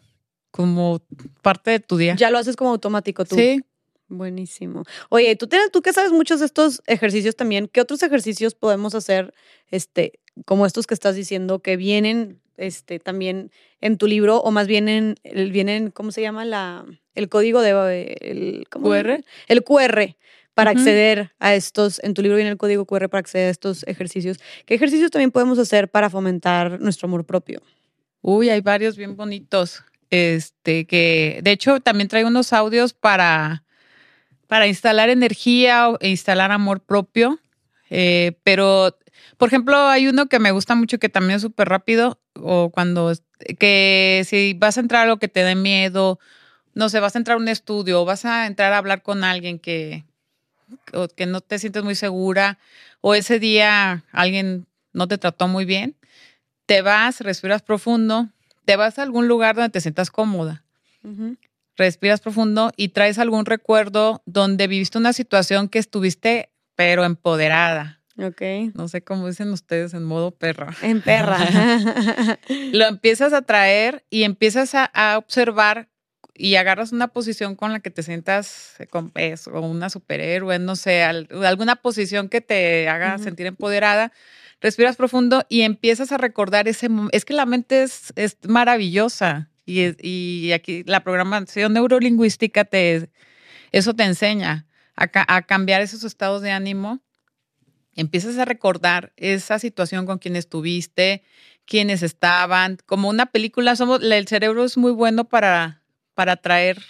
como 0.50 1.00
parte 1.40 1.70
de 1.70 1.80
tu 1.80 1.96
día. 1.96 2.16
Ya 2.16 2.30
lo 2.30 2.36
haces 2.36 2.54
como 2.54 2.68
automático 2.68 3.24
tú. 3.24 3.34
Sí. 3.34 3.62
Buenísimo. 4.08 4.84
Oye, 5.08 5.34
tú, 5.34 5.46
tienes, 5.46 5.70
tú 5.70 5.80
que 5.80 5.94
sabes 5.94 6.12
muchos 6.12 6.40
de 6.40 6.44
estos 6.44 6.82
ejercicios 6.86 7.34
también, 7.34 7.66
¿qué 7.66 7.80
otros 7.80 8.02
ejercicios 8.02 8.54
podemos 8.54 8.94
hacer, 8.94 9.32
este, 9.70 10.20
como 10.44 10.66
estos 10.66 10.86
que 10.86 10.92
estás 10.92 11.16
diciendo, 11.16 11.60
que 11.60 11.78
vienen 11.78 12.42
este, 12.58 12.98
también 12.98 13.50
en 13.82 13.98
tu 13.98 14.06
libro, 14.06 14.38
o 14.38 14.50
más 14.50 14.66
bien 14.66 14.88
en, 14.88 15.16
vienen, 15.52 15.90
¿cómo 15.90 16.12
se 16.12 16.22
llama? 16.22 16.46
La, 16.46 16.86
el 17.14 17.28
código 17.28 17.60
de 17.60 18.16
el 18.20 18.66
QR. 18.70 19.22
El 19.48 19.64
QR 19.64 20.16
para 20.54 20.70
acceder 20.70 21.32
a 21.38 21.54
estos, 21.54 22.00
en 22.02 22.14
tu 22.14 22.22
libro 22.22 22.36
viene 22.36 22.50
el 22.50 22.56
código 22.56 22.86
QR 22.86 23.08
para 23.08 23.20
acceder 23.20 23.48
a 23.48 23.50
estos 23.50 23.84
ejercicios. 23.86 24.38
¿Qué 24.66 24.74
ejercicios 24.74 25.10
también 25.10 25.30
podemos 25.30 25.58
hacer 25.58 25.90
para 25.90 26.10
fomentar 26.10 26.80
nuestro 26.80 27.06
amor 27.06 27.24
propio? 27.24 27.62
Uy, 28.20 28.50
hay 28.50 28.60
varios 28.60 28.96
bien 28.96 29.16
bonitos. 29.16 29.82
Este, 30.10 30.84
que 30.86 31.40
de 31.42 31.52
hecho 31.52 31.80
también 31.80 32.08
traigo 32.08 32.28
unos 32.28 32.52
audios 32.52 32.92
para, 32.92 33.64
para 34.46 34.66
instalar 34.66 35.08
energía 35.08 35.88
e 36.00 36.10
instalar 36.10 36.52
amor 36.52 36.80
propio. 36.80 37.40
Eh, 37.88 38.32
pero, 38.44 38.96
por 39.36 39.48
ejemplo, 39.48 39.76
hay 39.76 40.08
uno 40.08 40.26
que 40.26 40.38
me 40.38 40.50
gusta 40.50 40.74
mucho 40.74 40.98
que 40.98 41.08
también 41.08 41.36
es 41.36 41.42
súper 41.42 41.68
rápido, 41.68 42.20
o 42.34 42.70
cuando, 42.70 43.12
que 43.58 44.22
si 44.26 44.54
vas 44.54 44.76
a 44.76 44.80
entrar 44.80 45.00
a 45.00 45.02
algo 45.04 45.18
que 45.18 45.28
te 45.28 45.44
dé 45.44 45.54
miedo, 45.54 46.18
no 46.74 46.88
sé, 46.88 47.00
vas 47.00 47.14
a 47.14 47.18
entrar 47.18 47.36
a 47.36 47.40
un 47.40 47.48
estudio 47.48 48.02
o 48.02 48.04
vas 48.04 48.24
a 48.24 48.46
entrar 48.46 48.72
a 48.72 48.78
hablar 48.78 49.02
con 49.02 49.24
alguien 49.24 49.58
que, 49.58 50.04
que 51.16 51.26
no 51.26 51.40
te 51.40 51.58
sientes 51.58 51.82
muy 51.82 51.94
segura 51.94 52.58
o 53.00 53.14
ese 53.14 53.38
día 53.38 54.04
alguien 54.12 54.66
no 54.92 55.08
te 55.08 55.18
trató 55.18 55.48
muy 55.48 55.64
bien, 55.64 55.96
te 56.66 56.82
vas, 56.82 57.20
respiras 57.20 57.62
profundo, 57.62 58.28
te 58.64 58.76
vas 58.76 58.98
a 58.98 59.02
algún 59.02 59.28
lugar 59.28 59.56
donde 59.56 59.70
te 59.70 59.80
sientas 59.80 60.10
cómoda. 60.10 60.64
Respiras 61.76 62.20
profundo 62.20 62.72
y 62.76 62.88
traes 62.88 63.18
algún 63.18 63.46
recuerdo 63.46 64.22
donde 64.26 64.66
viviste 64.66 64.98
una 64.98 65.12
situación 65.12 65.68
que 65.68 65.78
estuviste, 65.78 66.50
pero 66.76 67.04
empoderada. 67.04 68.01
Ok. 68.18 68.42
No 68.74 68.88
sé 68.88 69.02
cómo 69.02 69.26
dicen 69.26 69.50
ustedes 69.50 69.94
en 69.94 70.04
modo 70.04 70.32
perra. 70.32 70.74
En 70.82 71.00
perra. 71.00 71.38
Lo 72.72 72.86
empiezas 72.86 73.32
a 73.32 73.42
traer 73.42 74.04
y 74.10 74.24
empiezas 74.24 74.74
a, 74.74 74.84
a 74.84 75.18
observar 75.18 75.88
y 76.34 76.56
agarras 76.56 76.92
una 76.92 77.08
posición 77.08 77.56
con 77.56 77.72
la 77.72 77.80
que 77.80 77.90
te 77.90 78.02
sientas 78.02 78.74
con 78.90 79.10
peso, 79.10 79.52
o 79.52 79.60
una 79.60 79.90
superhéroe, 79.90 80.58
no 80.58 80.76
sé, 80.76 81.02
alguna 81.02 81.76
posición 81.76 82.28
que 82.28 82.40
te 82.40 82.88
haga 82.88 83.18
sentir 83.18 83.46
empoderada, 83.46 84.12
respiras 84.60 84.96
profundo 84.96 85.44
y 85.48 85.62
empiezas 85.62 86.10
a 86.12 86.18
recordar 86.18 86.68
ese 86.68 86.88
momento. 86.88 87.16
Es 87.16 87.24
que 87.24 87.34
la 87.34 87.46
mente 87.46 87.82
es, 87.82 88.12
es 88.16 88.38
maravillosa 88.46 89.50
y, 89.66 89.94
y, 90.06 90.52
aquí 90.52 90.84
la 90.86 91.04
programación 91.04 91.74
neurolingüística 91.74 92.64
te, 92.64 93.10
eso 93.70 93.94
te 93.94 94.04
enseña 94.04 94.66
a, 94.96 95.08
a 95.36 95.42
cambiar 95.42 95.82
esos 95.82 96.02
estados 96.04 96.42
de 96.42 96.50
ánimo. 96.50 97.00
Empiezas 97.94 98.38
a 98.38 98.44
recordar 98.44 99.12
esa 99.16 99.58
situación 99.58 100.06
con 100.06 100.18
quien 100.18 100.36
estuviste, 100.36 101.22
quienes 101.64 102.02
estaban. 102.02 102.78
Como 102.86 103.08
una 103.08 103.26
película, 103.26 103.76
somos, 103.76 104.02
el 104.02 104.26
cerebro 104.28 104.64
es 104.64 104.76
muy 104.76 104.92
bueno 104.92 105.28
para 105.28 105.82
para 106.14 106.36
traer 106.36 106.82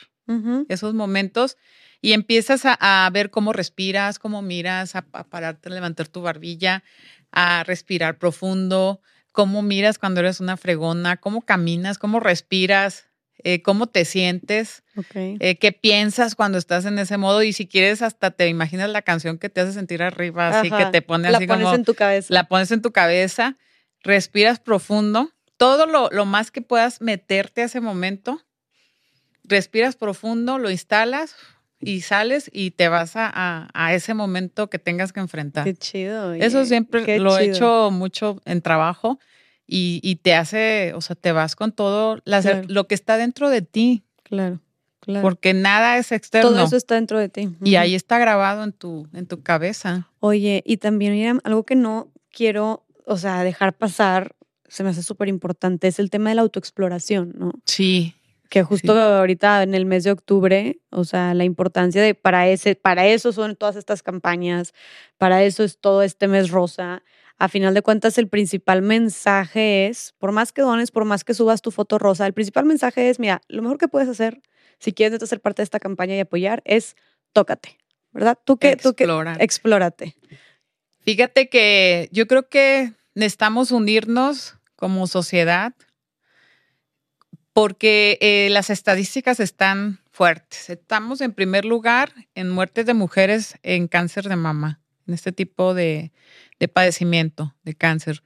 esos 0.69 0.95
momentos 0.95 1.59
y 2.01 2.13
empiezas 2.15 2.63
a, 2.65 3.09
ver 3.13 3.31
cómo 3.31 3.53
respiras, 3.53 4.19
cómo 4.19 4.41
miras, 4.41 4.97
a, 4.97 5.03
pararte, 5.03 5.69
a 5.69 5.73
levantar 5.73 6.09
tu 6.09 6.23
barbilla, 6.23 6.83
a 7.31 7.65
respirar 7.65 8.19
profundo, 8.19 9.03
cómo 9.31 9.63
miras 9.63 9.99
cuando 9.99 10.21
eres 10.21 10.41
una 10.41 10.57
fregona, 10.57 11.19
cómo 11.19 11.43
caminas, 11.43 11.99
cómo 11.99 12.19
respiras, 12.19 13.09
eh, 13.45 13.63
cómo 13.63 13.87
te 13.87 14.05
sientes, 14.05 14.83
eh, 15.15 15.57
qué 15.59 15.73
piensas 15.73 16.35
cuando 16.35 16.59
estás 16.59 16.85
en 16.85 16.99
ese 16.99 17.17
modo 17.17 17.43
y 17.43 17.53
si 17.53 17.67
quieres 17.67 18.03
hasta 18.03 18.31
te 18.31 18.49
imaginas 18.49 18.91
la 18.91 19.03
canción 19.03 19.39
que 19.39 19.49
te 19.49 19.61
hace 19.61 19.73
sentir 19.73 20.03
arriba, 20.03 20.61
así 20.61 20.71
que 20.71 20.87
te 20.87 21.03
pone 21.03 21.29
así 21.29 21.47
la 21.47 21.57
pones 21.57 21.75
en 21.75 21.85
tu 21.85 21.95
cabeza. 21.95 22.33
La 22.33 22.49
pones 22.49 22.71
en 22.71 22.83
tu 22.83 22.93
cabeza, 22.93 23.57
respiras 24.03 24.61
profundo, 24.61 25.31
todo 25.57 25.87
lo, 25.87 26.09
lo 26.11 26.27
más 26.27 26.51
que 26.51 26.63
puedas 26.63 27.01
meterte 27.01 27.63
a 27.63 27.65
ese 27.65 27.81
momento, 27.81 28.43
respiras 29.45 29.97
profundo, 29.97 30.59
lo 30.59 30.71
instalas, 30.71 31.37
y 31.83 32.03
sales 32.03 32.49
y 32.53 32.71
te 32.71 32.89
vas 32.89 33.17
a, 33.17 33.69
a, 33.75 33.95
ese 33.95 34.15
momento 34.15 34.71
que 34.71 34.79
tengas 34.79 35.13
que 35.13 35.19
enfrentar. 35.19 35.65
Qué 35.65 35.75
chido. 35.75 36.33
Eso 36.33 36.65
siempre 36.65 37.19
lo 37.19 37.37
he 37.37 37.51
hecho 37.51 37.91
mucho 37.91 38.41
en 38.45 38.63
trabajo 38.63 39.19
y, 39.75 40.01
y, 40.03 40.17
te 40.17 40.35
hace, 40.35 40.93
o 40.95 41.01
sea, 41.01 41.17
te 41.17 41.33
vas 41.33 41.57
con 41.57 41.73
todo 41.73 42.19
lo 42.69 42.87
que 42.87 42.95
está 42.95 43.17
dentro 43.17 43.49
de 43.49 43.63
ti. 43.63 44.03
Claro, 44.23 44.61
claro. 45.01 45.23
Porque 45.23 45.55
nada 45.55 45.97
es 45.97 46.13
externo. 46.13 46.51
Todo 46.51 46.65
eso 46.65 46.77
está 46.77 46.97
dentro 46.97 47.19
de 47.19 47.31
ti. 47.31 47.49
Y 47.65 47.77
ahí 47.77 47.95
está 47.95 48.19
grabado 48.19 48.65
en 48.65 48.73
tu, 48.73 49.09
en 49.15 49.27
tu 49.27 49.43
cabeza. 49.43 50.11
Oye, 50.21 50.63
y 50.67 50.77
también, 50.77 51.15
mira, 51.15 51.39
algo 51.45 51.65
que 51.65 51.75
no 51.75 52.13
quiero, 52.31 52.85
o 53.07 53.17
sea, 53.17 53.43
dejar 53.45 53.73
pasar, 53.73 54.37
se 54.69 54.85
me 54.85 54.91
hace 54.91 55.03
súper 55.03 55.29
importante, 55.29 55.89
es 55.89 55.99
el 55.99 56.11
tema 56.11 56.29
de 56.29 56.35
la 56.35 56.43
autoexploración, 56.43 57.33
¿no? 57.39 57.53
Sí 57.65 58.15
que 58.53 58.63
justo 58.63 58.93
ahorita 58.93 59.63
en 59.63 59.75
el 59.75 59.87
mes 59.87 60.05
de 60.05 60.11
octubre, 60.11 60.79
o 60.91 61.05
sea, 61.05 61.33
la 61.33 61.45
importancia 61.45 62.03
de 62.03 62.15
para 62.15 62.49
ese, 62.49 62.75
para 62.75 63.07
eso 63.07 63.33
son 63.33 63.57
todas 63.57 63.77
estas 63.77 64.03
campañas, 64.03 64.75
para 65.17 65.43
eso 65.43 65.65
es 65.65 65.79
todo 65.79 66.03
este 66.03 66.29
mes 66.29 66.51
rosa. 66.51 67.03
A 67.43 67.49
final 67.49 67.75
de 67.75 67.83
cuentas, 67.83 68.19
el 68.19 68.29
principal 68.29 68.83
mensaje 68.83 69.89
es, 69.89 70.15
por 70.19 70.31
más 70.31 70.53
que 70.53 70.63
dones, 70.63 70.93
por 70.93 71.05
más 71.05 71.25
que 71.25 71.35
subas 71.35 71.61
tu 71.61 71.73
foto 71.73 71.99
rosa, 71.99 72.25
el 72.25 72.35
principal 72.35 72.65
mensaje 72.67 73.11
es, 73.11 73.19
mira, 73.19 73.43
lo 73.49 73.63
mejor 73.63 73.79
que 73.79 73.89
puedes 73.89 74.09
hacer, 74.09 74.41
si 74.79 74.93
quieres 74.93 75.29
ser 75.29 75.41
parte 75.41 75.61
de 75.61 75.65
esta 75.65 75.81
campaña 75.81 76.15
y 76.15 76.21
apoyar, 76.21 76.63
es 76.65 76.95
tócate, 77.33 77.79
¿verdad? 78.13 78.39
Tú 78.45 78.59
que, 78.59 78.77
tú 78.77 78.95
que, 78.95 79.09
explórate. 79.41 80.15
Fíjate 81.01 81.49
que 81.49 82.09
yo 82.13 82.29
creo 82.29 82.49
que 82.49 82.93
necesitamos 83.17 83.73
unirnos 83.73 84.57
como 84.77 85.09
sociedad, 85.09 85.75
porque 87.53 88.19
eh, 88.21 88.51
las 88.51 88.71
estadísticas 88.71 89.41
están 89.41 89.99
fuertes. 90.13 90.71
Estamos 90.71 91.21
en 91.21 91.33
primer 91.33 91.65
lugar 91.65 92.13
en 92.37 92.51
muertes 92.51 92.87
de 92.87 92.95
mujeres 92.95 93.57
en 93.65 93.89
cáncer 93.89 94.29
de 94.29 94.37
mama, 94.37 94.81
en 95.09 95.15
este 95.15 95.33
tipo 95.33 95.75
de, 95.75 96.13
padecimiento 96.69 97.55
de 97.63 97.75
cáncer. 97.75 98.23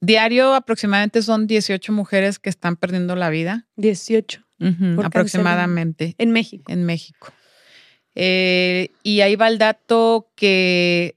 Diario 0.00 0.54
aproximadamente 0.54 1.22
son 1.22 1.46
18 1.46 1.92
mujeres 1.92 2.38
que 2.38 2.50
están 2.50 2.76
perdiendo 2.76 3.14
la 3.14 3.30
vida. 3.30 3.68
18. 3.76 4.44
aproximadamente. 5.04 6.14
En 6.18 6.32
México. 6.32 6.70
En 6.72 6.84
México. 6.84 7.32
Eh, 8.14 8.90
y 9.02 9.20
ahí 9.20 9.36
va 9.36 9.48
el 9.48 9.58
dato 9.58 10.30
que 10.34 11.16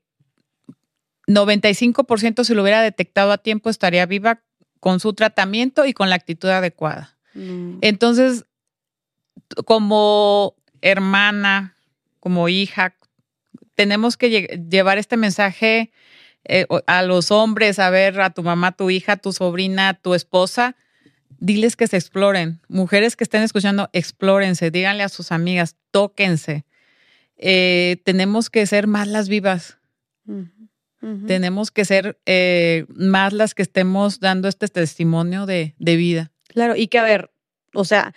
95% 1.27 2.43
si 2.43 2.53
lo 2.53 2.61
hubiera 2.61 2.81
detectado 2.81 3.31
a 3.31 3.37
tiempo 3.37 3.69
estaría 3.69 4.05
viva 4.05 4.41
con 4.79 4.99
su 4.99 5.13
tratamiento 5.13 5.85
y 5.85 5.93
con 5.93 6.09
la 6.09 6.15
actitud 6.15 6.49
adecuada. 6.49 7.17
Mm. 7.33 7.79
Entonces, 7.81 8.45
como 9.65 10.55
hermana, 10.81 11.75
como 12.19 12.49
hija, 12.49 12.95
tenemos 13.73 14.17
que 14.17 14.59
llevar 14.69 14.97
este 14.97 15.17
mensaje 15.17 15.91
eh, 16.47 16.65
a 16.87 17.03
los 17.03 17.31
hombres, 17.31 17.79
a 17.79 17.89
ver 17.89 18.19
a 18.21 18.29
tu 18.29 18.43
mamá, 18.43 18.71
tu 18.71 18.89
hija, 18.89 19.17
tu 19.17 19.33
sobrina, 19.33 19.93
tu 19.93 20.13
esposa. 20.13 20.75
Diles 21.39 21.75
que 21.75 21.87
se 21.87 21.97
exploren. 21.97 22.61
Mujeres 22.67 23.15
que 23.15 23.23
estén 23.23 23.43
escuchando, 23.43 23.89
explórense, 23.93 24.71
díganle 24.71 25.03
a 25.03 25.09
sus 25.09 25.31
amigas, 25.31 25.75
tóquense. 25.91 26.65
Eh, 27.37 27.97
tenemos 28.05 28.49
que 28.49 28.65
ser 28.65 28.87
más 28.87 29.07
las 29.07 29.29
vivas. 29.29 29.77
Tenemos 31.27 31.69
que 31.69 31.85
ser 31.85 32.17
eh, 32.25 32.85
más 32.89 33.31
las 33.31 33.53
que 33.53 33.61
estemos 33.61 34.19
dando 34.19 34.47
este 34.47 34.67
testimonio 34.67 35.45
de 35.45 35.73
vida. 35.77 36.31
Claro, 36.47 36.75
y 36.75 36.87
que 36.87 36.97
a 36.97 37.03
ver, 37.03 37.29
o 37.73 37.85
sea, 37.85 38.15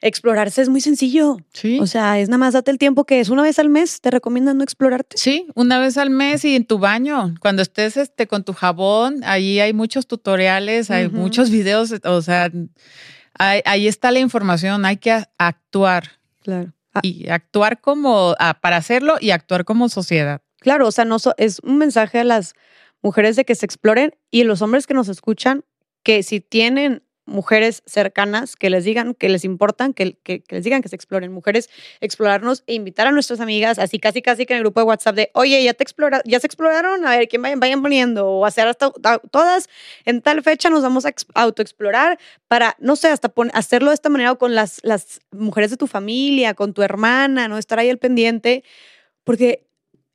explorarse 0.00 0.62
es 0.62 0.68
muy 0.68 0.80
sencillo. 0.80 1.38
Sí. 1.52 1.78
O 1.80 1.86
sea, 1.86 2.18
es 2.18 2.28
nada 2.28 2.38
más 2.38 2.54
date 2.54 2.70
el 2.70 2.78
tiempo 2.78 3.04
que 3.04 3.20
es 3.20 3.28
una 3.28 3.42
vez 3.42 3.58
al 3.58 3.68
mes, 3.68 4.00
te 4.00 4.10
recomiendan 4.10 4.58
no 4.58 4.64
explorarte. 4.64 5.16
Sí, 5.16 5.46
una 5.54 5.78
vez 5.78 5.96
al 5.96 6.10
mes 6.10 6.44
y 6.44 6.54
en 6.56 6.66
tu 6.66 6.78
baño, 6.78 7.34
cuando 7.40 7.62
estés 7.62 7.96
este, 7.96 8.26
con 8.26 8.44
tu 8.44 8.52
jabón, 8.52 9.20
ahí 9.24 9.60
hay 9.60 9.72
muchos 9.72 10.06
tutoriales, 10.06 10.90
hay 10.90 11.08
muchos 11.08 11.50
videos, 11.50 11.94
o 12.04 12.22
sea, 12.22 12.50
ahí, 13.38 13.86
está 13.86 14.10
la 14.10 14.20
información, 14.20 14.84
hay 14.84 14.98
que 14.98 15.24
actuar. 15.38 16.12
Claro. 16.42 16.72
Ah. 16.94 17.00
Y 17.02 17.28
actuar 17.28 17.80
como, 17.80 18.34
ah, 18.38 18.58
para 18.60 18.76
hacerlo 18.76 19.16
y 19.20 19.30
actuar 19.30 19.64
como 19.64 19.88
sociedad. 19.88 20.42
Claro, 20.60 20.88
o 20.88 20.92
sea, 20.92 21.04
no 21.04 21.16
es 21.36 21.60
un 21.60 21.78
mensaje 21.78 22.20
a 22.20 22.24
las 22.24 22.54
mujeres 23.02 23.36
de 23.36 23.44
que 23.44 23.54
se 23.54 23.66
exploren 23.66 24.14
y 24.30 24.44
los 24.44 24.62
hombres 24.62 24.86
que 24.86 24.94
nos 24.94 25.08
escuchan 25.08 25.64
que 26.02 26.22
si 26.22 26.40
tienen 26.40 27.02
mujeres 27.26 27.82
cercanas 27.86 28.56
que 28.56 28.70
les 28.70 28.84
digan 28.84 29.14
que 29.14 29.28
les 29.28 29.44
importan, 29.44 29.92
que, 29.92 30.16
que, 30.22 30.42
les 30.48 30.64
digan 30.64 30.80
que 30.80 30.88
se 30.88 30.96
exploren, 30.96 31.32
mujeres 31.32 31.68
explorarnos 32.00 32.62
e 32.66 32.74
invitar 32.74 33.06
a 33.06 33.12
nuestras 33.12 33.40
amigas, 33.40 33.78
así 33.78 33.98
casi 33.98 34.22
casi 34.22 34.46
que 34.46 34.54
en 34.54 34.58
el 34.58 34.62
grupo 34.62 34.80
de 34.80 34.86
WhatsApp 34.86 35.16
de, 35.16 35.30
oye, 35.34 35.62
ya 35.62 35.74
te 35.74 35.82
explora, 35.82 36.22
ya 36.24 36.40
se 36.40 36.46
exploraron, 36.46 37.04
a 37.04 37.10
ver, 37.10 37.28
quién 37.28 37.42
vayan, 37.42 37.60
vayan 37.60 37.82
poniendo, 37.82 38.28
o 38.28 38.46
hacer 38.46 38.68
hasta 38.68 38.90
todas, 39.30 39.68
en 40.04 40.22
tal 40.22 40.42
fecha 40.42 40.70
nos 40.70 40.82
vamos 40.82 41.04
a 41.04 41.12
autoexplorar 41.34 42.18
para, 42.48 42.76
no 42.78 42.96
sé, 42.96 43.08
hasta 43.08 43.32
hacerlo 43.52 43.90
de 43.90 43.94
esta 43.94 44.08
manera 44.08 44.34
con 44.36 44.54
las, 44.54 44.80
las 44.82 45.20
mujeres 45.32 45.70
de 45.70 45.76
tu 45.76 45.86
familia, 45.86 46.54
con 46.54 46.72
tu 46.72 46.82
hermana, 46.82 47.48
no 47.48 47.58
estar 47.58 47.78
ahí 47.78 47.90
al 47.90 47.98
pendiente, 47.98 48.62
porque 49.24 49.65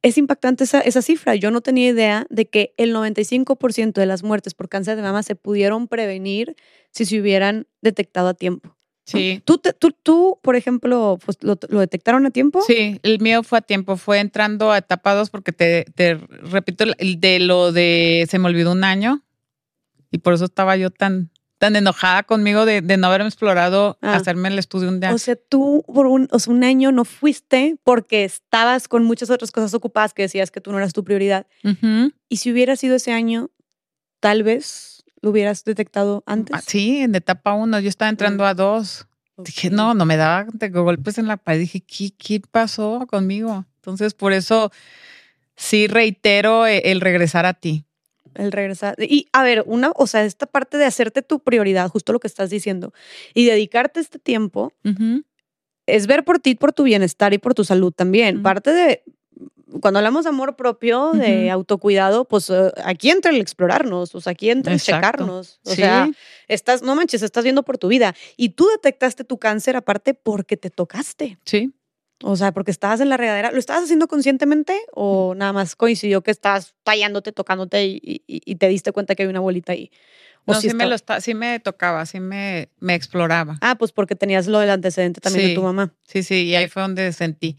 es 0.01 0.17
impactante 0.17 0.63
esa, 0.63 0.81
esa, 0.81 1.01
cifra. 1.01 1.35
Yo 1.35 1.51
no 1.51 1.61
tenía 1.61 1.89
idea 1.89 2.25
de 2.29 2.47
que 2.47 2.73
el 2.77 2.93
95% 2.95 3.93
de 3.93 4.05
las 4.05 4.23
muertes 4.23 4.53
por 4.53 4.69
cáncer 4.69 4.95
de 4.95 5.03
mama 5.03 5.23
se 5.23 5.35
pudieron 5.35 5.87
prevenir 5.87 6.55
si 6.91 7.05
se 7.05 7.19
hubieran 7.19 7.67
detectado 7.81 8.29
a 8.29 8.33
tiempo. 8.33 8.75
Sí. 9.05 9.41
¿Tú, 9.45 9.57
tú, 9.57 9.91
tú 10.03 10.39
por 10.41 10.55
ejemplo, 10.55 11.19
pues, 11.25 11.37
lo, 11.41 11.55
detectaron 11.55 12.25
a 12.25 12.31
tiempo? 12.31 12.61
Sí, 12.61 12.99
el 13.03 13.19
mío 13.19 13.43
fue 13.43 13.59
a 13.59 13.61
tiempo. 13.61 13.97
Fue 13.97 14.19
entrando 14.19 14.71
a 14.71 14.77
etapa 14.77 15.13
2 15.13 15.29
porque 15.29 15.51
te, 15.51 15.85
te 15.95 16.15
repito, 16.15 16.85
de 16.85 17.39
lo 17.39 17.71
de 17.71 18.27
se 18.29 18.39
me 18.39 18.47
olvidó 18.47 18.71
un 18.71 18.83
año 18.83 19.23
y 20.11 20.19
por 20.19 20.33
eso 20.33 20.45
estaba 20.45 20.77
yo 20.77 20.89
tan 20.91 21.31
tan 21.61 21.75
enojada 21.75 22.23
conmigo 22.23 22.65
de, 22.65 22.81
no 22.81 23.05
haberme 23.05 23.27
explorado 23.27 23.99
ah. 24.01 24.15
hacerme 24.15 24.49
el 24.49 24.57
estudio 24.57 24.89
un 24.89 24.99
día. 24.99 25.13
O 25.13 25.19
sea, 25.19 25.35
tú 25.35 25.85
por 25.85 26.07
un, 26.07 26.27
un 26.47 26.63
año 26.63 26.91
no 26.91 27.05
fuiste 27.05 27.77
porque 27.83 28.23
estabas 28.23 28.87
con 28.87 29.03
muchas 29.03 29.29
otras 29.29 29.51
cosas 29.51 29.71
ocupadas 29.75 30.15
que 30.15 30.23
decías 30.23 30.49
que 30.49 30.59
tú 30.59 30.71
no 30.71 30.79
eras 30.79 30.91
tu 30.91 31.03
prioridad. 31.03 31.45
Y 32.29 32.37
si 32.37 32.51
hubiera 32.51 32.75
sido 32.77 32.95
ese 32.95 33.11
año, 33.11 33.51
tal 34.19 34.41
vez 34.41 35.03
lo 35.21 35.29
hubieras 35.29 35.63
detectado 35.63 36.23
antes. 36.25 36.55
Ah, 36.55 36.63
sí, 36.65 36.97
en 36.97 37.13
etapa 37.13 37.53
uno, 37.53 37.79
yo 37.79 37.89
estaba 37.89 38.09
entrando 38.09 38.43
a 38.43 38.55
dos. 38.55 39.05
Dije, 39.37 39.69
no, 39.69 39.93
no 39.93 40.07
me 40.07 40.17
daba 40.17 40.47
golpes 40.71 41.19
en 41.19 41.27
la 41.27 41.37
pared. 41.37 41.59
Dije, 41.59 41.81
¿qué, 41.81 42.09
qué 42.17 42.41
pasó 42.49 43.05
conmigo? 43.07 43.67
Entonces, 43.75 44.15
por 44.15 44.33
eso 44.33 44.71
sí 45.55 45.85
reitero 45.85 46.65
eh, 46.65 46.81
el 46.85 47.01
regresar 47.01 47.45
a 47.45 47.53
ti. 47.53 47.85
El 48.35 48.51
regresar. 48.51 48.95
Y 48.99 49.27
a 49.33 49.43
ver, 49.43 49.63
una, 49.65 49.91
o 49.95 50.07
sea, 50.07 50.23
esta 50.23 50.45
parte 50.45 50.77
de 50.77 50.85
hacerte 50.85 51.21
tu 51.21 51.39
prioridad, 51.39 51.89
justo 51.89 52.13
lo 52.13 52.19
que 52.19 52.27
estás 52.27 52.49
diciendo, 52.49 52.93
y 53.33 53.45
dedicarte 53.45 53.99
este 53.99 54.19
tiempo, 54.19 54.73
es 55.85 56.07
ver 56.07 56.23
por 56.23 56.39
ti, 56.39 56.55
por 56.55 56.73
tu 56.73 56.83
bienestar 56.83 57.33
y 57.33 57.37
por 57.37 57.53
tu 57.53 57.63
salud 57.63 57.91
también. 57.91 58.41
Parte 58.41 58.71
de, 58.71 59.03
cuando 59.79 59.99
hablamos 59.99 60.25
de 60.25 60.29
amor 60.29 60.55
propio, 60.55 61.11
de 61.13 61.49
autocuidado, 61.49 62.25
pues 62.25 62.49
eh, 62.49 62.71
aquí 62.83 63.09
entra 63.09 63.31
el 63.31 63.39
explorarnos, 63.39 64.13
o 64.15 64.21
sea, 64.21 64.31
aquí 64.31 64.49
entra 64.49 64.73
el 64.73 64.79
checarnos. 64.79 65.59
O 65.65 65.71
sea, 65.71 66.09
estás, 66.47 66.81
no 66.81 66.95
manches, 66.95 67.21
estás 67.21 67.43
viendo 67.43 67.63
por 67.63 67.77
tu 67.77 67.87
vida. 67.87 68.15
Y 68.37 68.49
tú 68.49 68.67
detectaste 68.67 69.23
tu 69.23 69.37
cáncer 69.37 69.75
aparte 69.75 70.13
porque 70.13 70.57
te 70.57 70.69
tocaste. 70.69 71.37
Sí. 71.45 71.73
O 72.23 72.35
sea, 72.35 72.51
porque 72.51 72.71
estabas 72.71 72.99
en 73.01 73.09
la 73.09 73.17
regadera, 73.17 73.51
¿lo 73.51 73.59
estabas 73.59 73.83
haciendo 73.83 74.07
conscientemente 74.07 74.79
o 74.93 75.33
nada 75.35 75.53
más 75.53 75.75
coincidió 75.75 76.21
que 76.21 76.31
estabas 76.31 76.75
tallándote, 76.83 77.31
tocándote 77.31 77.83
y, 77.85 78.55
te 78.55 78.67
diste 78.67 78.91
cuenta 78.91 79.15
que 79.15 79.23
hay 79.23 79.29
una 79.29 79.39
bolita 79.39 79.73
ahí? 79.73 79.91
no, 80.45 80.59
sí, 80.59 80.73
me 80.73 80.85
lo 80.85 80.95
sí 81.19 81.33
me 81.33 81.59
tocaba, 81.59 82.05
sí 82.05 82.19
me, 82.19 82.69
me 82.79 82.95
exploraba. 82.95 83.57
Ah, 83.61 83.75
pues 83.75 83.91
porque 83.91 84.15
tenías 84.15 84.47
lo 84.47 84.59
del 84.59 84.69
antecedente 84.69 85.21
también 85.21 85.49
de 85.49 85.55
tu 85.55 85.63
mamá. 85.63 85.93
Sí, 86.03 86.23
sí, 86.23 86.45
y 86.45 86.55
ahí 86.55 86.67
fue 86.67 86.81
donde 86.81 87.11
sentí. 87.13 87.57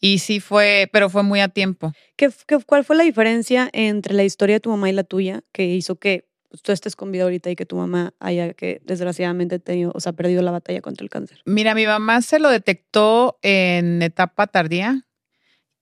Y 0.00 0.20
sí 0.20 0.40
fue, 0.40 0.88
pero 0.92 1.10
fue 1.10 1.22
muy 1.22 1.40
a 1.40 1.48
tiempo. 1.48 1.92
¿Qué, 2.16 2.30
qué, 2.46 2.58
cuál 2.64 2.84
fue 2.84 2.96
la 2.96 3.04
diferencia 3.04 3.68
entre 3.72 4.14
la 4.14 4.24
historia 4.24 4.56
de 4.56 4.60
tu 4.60 4.70
mamá 4.70 4.88
y 4.88 4.92
la 4.92 5.04
tuya 5.04 5.42
que 5.52 5.66
hizo 5.66 5.96
que 5.96 6.29
pues, 6.50 6.62
tú 6.62 6.72
estés 6.72 6.96
con 6.96 7.12
vida 7.12 7.22
ahorita 7.22 7.50
y 7.50 7.56
que 7.56 7.64
tu 7.64 7.76
mamá 7.76 8.12
haya 8.18 8.52
que 8.54 8.82
desgraciadamente 8.84 9.60
tenido, 9.60 9.92
o 9.94 10.00
sea, 10.00 10.12
perdido 10.12 10.42
la 10.42 10.50
batalla 10.50 10.80
contra 10.80 11.04
el 11.04 11.10
cáncer? 11.10 11.40
Mira, 11.46 11.74
mi 11.74 11.86
mamá 11.86 12.20
se 12.22 12.40
lo 12.40 12.50
detectó 12.50 13.38
en 13.42 14.02
etapa 14.02 14.48
tardía 14.48 15.06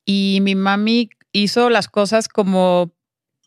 y 0.05 0.41
mi 0.43 0.55
mami 0.55 1.11
hizo 1.33 1.71
las 1.71 1.89
cosas 1.89 2.29
como 2.29 2.93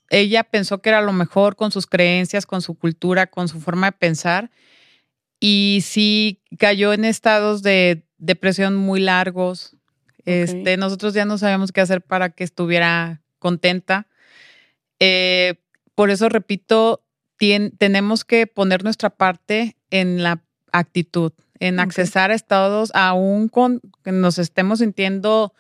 ella 0.10 0.44
pensó 0.44 0.82
que 0.82 0.90
era 0.90 1.02
lo 1.02 1.14
mejor 1.14 1.56
con 1.56 1.72
sus 1.72 1.88
creencias, 1.88 2.46
con 2.46 2.62
su 2.62 2.76
cultura, 2.76 3.28
con 3.28 3.48
su 3.48 3.62
forma 3.62 3.88
de 3.88 3.98
pensar. 3.98 4.52
Y 5.40 5.80
sí 5.84 6.42
cayó 6.60 6.92
en 6.92 7.06
estados 7.06 7.64
de 7.64 8.04
depresión 8.18 8.76
muy 8.76 9.00
largos. 9.00 9.78
Este, 10.26 10.76
nosotros 10.76 11.14
ya 11.14 11.26
no 11.26 11.38
sabíamos 11.38 11.72
qué 11.72 11.82
hacer 11.82 12.02
para 12.02 12.30
que 12.30 12.44
estuviera 12.44 13.22
contenta. 13.40 14.08
Eh, 15.00 15.56
por 15.96 16.10
eso 16.10 16.30
repito, 16.30 17.04
tenemos 17.78 18.24
que 18.24 18.46
poner 18.46 18.84
nuestra 18.84 19.10
parte 19.10 19.76
en 19.90 20.22
la 20.22 20.44
actitud, 20.72 21.32
en 21.60 21.80
accesar 21.80 22.32
a 22.32 22.36
estados, 22.36 22.92
aún 22.94 23.48
con 23.48 23.82
que 24.04 24.12
nos 24.12 24.38
estemos 24.38 24.80
sintiendo 24.80 25.54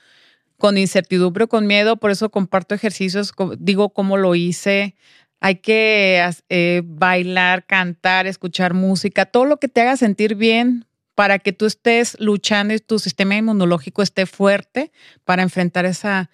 con 0.57 0.77
incertidumbre, 0.77 1.47
con 1.47 1.65
miedo, 1.65 1.97
por 1.97 2.11
eso 2.11 2.29
comparto 2.29 2.75
ejercicios, 2.75 3.33
digo 3.57 3.89
cómo 3.89 4.17
lo 4.17 4.35
hice. 4.35 4.95
Hay 5.39 5.55
que 5.55 6.23
eh, 6.49 6.83
bailar, 6.85 7.65
cantar, 7.65 8.27
escuchar 8.27 8.75
música, 8.75 9.25
todo 9.25 9.45
lo 9.45 9.57
que 9.57 9.67
te 9.67 9.81
haga 9.81 9.97
sentir 9.97 10.35
bien 10.35 10.85
para 11.15 11.39
que 11.39 11.51
tú 11.51 11.65
estés 11.65 12.15
luchando 12.19 12.75
y 12.75 12.79
tu 12.79 12.99
sistema 12.99 13.35
inmunológico 13.35 14.03
esté 14.03 14.27
fuerte 14.27 14.91
para 15.25 15.41
enfrentar 15.41 15.85
esa, 15.85 16.29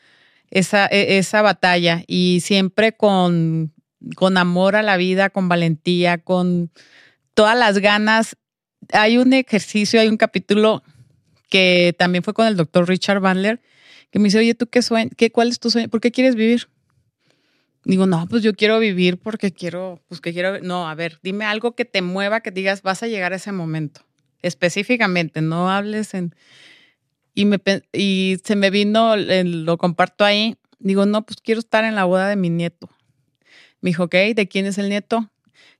esa, 0.51 0.87
e, 0.87 1.17
esa 1.17 1.41
batalla. 1.41 2.03
Y 2.05 2.41
siempre 2.43 2.91
con, 2.91 3.71
con 4.15 4.37
amor 4.37 4.75
a 4.75 4.83
la 4.83 4.97
vida, 4.97 5.29
con 5.29 5.49
valentía, 5.49 6.17
con 6.17 6.71
todas 7.33 7.57
las 7.57 7.79
ganas. 7.79 8.37
Hay 8.93 9.17
un 9.17 9.33
ejercicio, 9.33 9.99
hay 9.99 10.07
un 10.07 10.17
capítulo 10.17 10.83
que 11.49 11.95
también 11.97 12.23
fue 12.23 12.33
con 12.33 12.47
el 12.47 12.57
doctor 12.57 12.87
Richard 12.87 13.19
Bandler, 13.19 13.61
que 14.11 14.19
me 14.19 14.25
dice, 14.25 14.39
oye, 14.39 14.55
¿tú 14.55 14.67
qué 14.67 14.81
sueño? 14.81 15.11
¿Qué, 15.15 15.31
¿Cuál 15.31 15.49
es 15.49 15.59
tu 15.59 15.69
sueño? 15.69 15.89
¿Por 15.89 16.01
qué 16.01 16.11
quieres 16.11 16.35
vivir? 16.35 16.67
Digo, 17.83 18.05
no, 18.05 18.27
pues 18.27 18.43
yo 18.43 18.53
quiero 18.53 18.79
vivir 18.79 19.17
porque 19.17 19.51
quiero, 19.53 20.01
pues 20.07 20.19
que 20.19 20.33
quiero, 20.33 20.59
no, 20.59 20.89
a 20.89 20.95
ver, 20.95 21.19
dime 21.23 21.45
algo 21.45 21.73
que 21.73 21.85
te 21.85 22.01
mueva, 22.01 22.41
que 22.41 22.51
digas, 22.51 22.81
vas 22.81 23.01
a 23.01 23.07
llegar 23.07 23.31
a 23.31 23.37
ese 23.37 23.53
momento. 23.53 24.01
Específicamente, 24.41 25.41
no 25.41 25.69
hables 25.69 26.13
en... 26.13 26.35
Y, 27.33 27.45
me, 27.45 27.61
y 27.93 28.37
se 28.43 28.55
me 28.55 28.71
vino, 28.71 29.15
lo 29.15 29.77
comparto 29.77 30.25
ahí, 30.25 30.55
digo, 30.79 31.05
no, 31.05 31.25
pues 31.25 31.37
quiero 31.39 31.59
estar 31.59 31.85
en 31.85 31.95
la 31.95 32.03
boda 32.03 32.27
de 32.27 32.35
mi 32.35 32.49
nieto. 32.49 32.89
Me 33.81 33.91
dijo, 33.91 34.03
ok, 34.03 34.15
¿de 34.35 34.47
quién 34.47 34.65
es 34.65 34.77
el 34.77 34.89
nieto? 34.89 35.29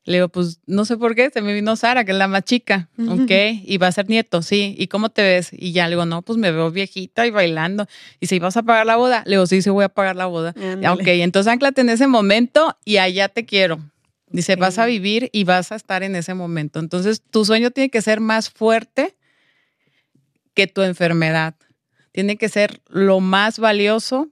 Le 0.04 0.14
digo, 0.14 0.30
pues 0.30 0.62
no 0.66 0.86
sé 0.86 0.96
por 0.96 1.16
qué, 1.16 1.30
se 1.30 1.42
me 1.42 1.54
vino 1.54 1.76
Sara, 1.76 2.06
que 2.06 2.12
es 2.14 2.18
la 2.18 2.30
más 2.30 2.44
chica, 2.44 2.88
¿ok? 3.10 3.32
Y 3.66 3.78
va 3.78 3.88
a 3.88 3.92
ser 3.92 4.08
nieto, 4.10 4.42
sí. 4.42 4.74
¿Y 4.78 4.88
cómo 4.88 5.10
te 5.10 5.22
ves? 5.22 5.50
Y 5.52 5.74
ya 5.74 5.86
le 5.88 5.96
digo, 5.96 6.06
no, 6.06 6.22
pues 6.22 6.40
me 6.40 6.50
veo 6.52 6.72
viejita 6.72 7.28
y 7.28 7.30
bailando. 7.30 7.88
Y 8.22 8.28
si 8.28 8.40
vas 8.40 8.56
a 8.56 8.64
pagar 8.64 8.86
la 8.86 8.96
boda, 8.96 9.24
le 9.26 9.32
digo, 9.32 9.46
sí, 9.48 9.62
sí 9.62 9.70
voy 9.70 9.84
a 9.84 9.90
pagar 9.90 10.16
la 10.16 10.28
boda. 10.28 10.56
Ok, 10.90 11.08
entonces 11.08 11.52
anclate 11.52 11.82
en 11.82 11.90
ese 11.90 12.08
momento 12.08 12.78
y 12.86 12.98
allá 12.98 13.28
te 13.28 13.46
quiero. 13.46 13.80
Dice, 14.30 14.56
vas 14.56 14.78
a 14.78 14.86
vivir 14.86 15.30
y 15.34 15.44
vas 15.44 15.74
a 15.74 15.76
estar 15.76 16.04
en 16.04 16.16
ese 16.16 16.34
momento. 16.34 16.80
Entonces, 16.80 17.22
tu 17.22 17.44
sueño 17.44 17.72
tiene 17.72 17.90
que 17.90 18.02
ser 18.02 18.22
más 18.22 18.50
fuerte 18.50 19.18
que 20.54 20.68
tu 20.68 20.84
enfermedad. 20.84 21.56
Tiene 22.14 22.38
que 22.38 22.48
ser 22.48 22.82
lo 22.88 23.20
más 23.20 23.60
valioso 23.60 24.30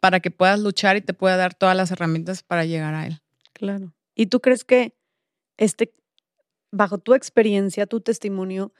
para 0.00 0.20
que 0.20 0.30
puedas 0.30 0.58
luchar 0.60 0.96
y 0.96 1.02
te 1.02 1.14
pueda 1.14 1.36
dar 1.36 1.54
todas 1.54 1.76
las 1.76 1.90
herramientas 1.90 2.42
para 2.42 2.64
llegar 2.64 2.94
a 2.94 3.06
él. 3.06 3.20
Claro. 3.52 3.94
¿Y 4.14 4.26
tú 4.26 4.40
crees 4.40 4.64
que 4.64 4.94
este, 5.56 5.92
bajo 6.72 6.98
tu 6.98 7.14
experiencia, 7.14 7.86
tu 7.86 8.00
testimonio, 8.00 8.72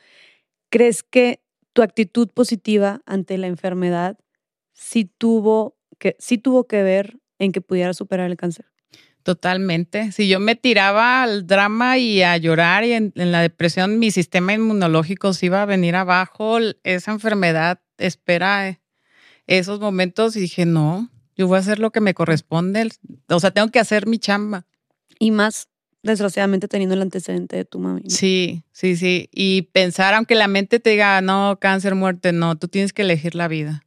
crees 0.70 1.02
que 1.02 1.42
tu 1.72 1.82
actitud 1.82 2.28
positiva 2.28 3.02
ante 3.06 3.38
la 3.38 3.46
enfermedad 3.46 4.18
sí 4.72 5.04
tuvo 5.04 5.76
que, 5.98 6.16
sí 6.18 6.38
tuvo 6.38 6.66
que 6.66 6.82
ver 6.82 7.18
en 7.38 7.52
que 7.52 7.60
pudiera 7.60 7.94
superar 7.94 8.30
el 8.30 8.36
cáncer? 8.36 8.66
Totalmente. 9.22 10.12
Si 10.12 10.28
yo 10.28 10.40
me 10.40 10.56
tiraba 10.56 11.22
al 11.22 11.46
drama 11.46 11.98
y 11.98 12.22
a 12.22 12.36
llorar 12.38 12.84
y 12.84 12.92
en, 12.92 13.12
la 13.14 13.42
depresión, 13.42 13.98
mi 13.98 14.10
sistema 14.10 14.54
inmunológico 14.54 15.34
se 15.34 15.46
iba 15.46 15.62
a 15.62 15.66
venir 15.66 15.94
abajo. 15.94 16.58
Esa 16.84 17.12
enfermedad 17.12 17.80
espera 17.98 18.79
esos 19.50 19.80
momentos 19.80 20.36
y 20.36 20.40
dije, 20.40 20.64
no, 20.64 21.10
yo 21.36 21.48
voy 21.48 21.56
a 21.56 21.60
hacer 21.60 21.78
lo 21.78 21.90
que 21.90 22.00
me 22.00 22.14
corresponde. 22.14 22.88
O 23.28 23.40
sea, 23.40 23.50
tengo 23.50 23.68
que 23.68 23.80
hacer 23.80 24.06
mi 24.06 24.18
chamba. 24.18 24.64
Y 25.18 25.32
más 25.32 25.68
desgraciadamente 26.02 26.68
teniendo 26.68 26.94
el 26.94 27.02
antecedente 27.02 27.56
de 27.56 27.64
tu 27.64 27.78
mami. 27.78 28.02
Sí, 28.08 28.62
sí, 28.72 28.96
sí. 28.96 29.28
Y 29.32 29.62
pensar, 29.72 30.14
aunque 30.14 30.34
la 30.34 30.48
mente 30.48 30.80
te 30.80 30.90
diga, 30.90 31.20
no, 31.20 31.58
cáncer, 31.60 31.94
muerte, 31.94 32.32
no, 32.32 32.56
tú 32.56 32.68
tienes 32.68 32.92
que 32.92 33.02
elegir 33.02 33.34
la 33.34 33.48
vida. 33.48 33.84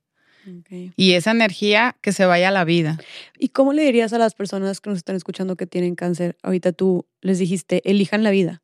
Y 0.97 1.14
esa 1.14 1.32
energía 1.32 1.95
que 2.01 2.11
se 2.11 2.26
vaya 2.26 2.49
a 2.49 2.51
la 2.51 2.66
vida. 2.66 2.99
¿Y 3.39 3.49
cómo 3.49 3.72
le 3.72 3.84
dirías 3.84 4.11
a 4.11 4.18
las 4.18 4.36
personas 4.36 4.82
que 4.82 4.89
nos 4.89 4.97
están 4.97 5.16
escuchando 5.16 5.55
que 5.55 5.66
tienen 5.66 5.95
cáncer? 5.95 6.36
Ahorita 6.43 6.74
tú 6.74 7.05
les 7.22 7.39
dijiste, 7.39 7.82
elijan 7.89 8.24
la 8.24 8.32
vida. 8.32 8.61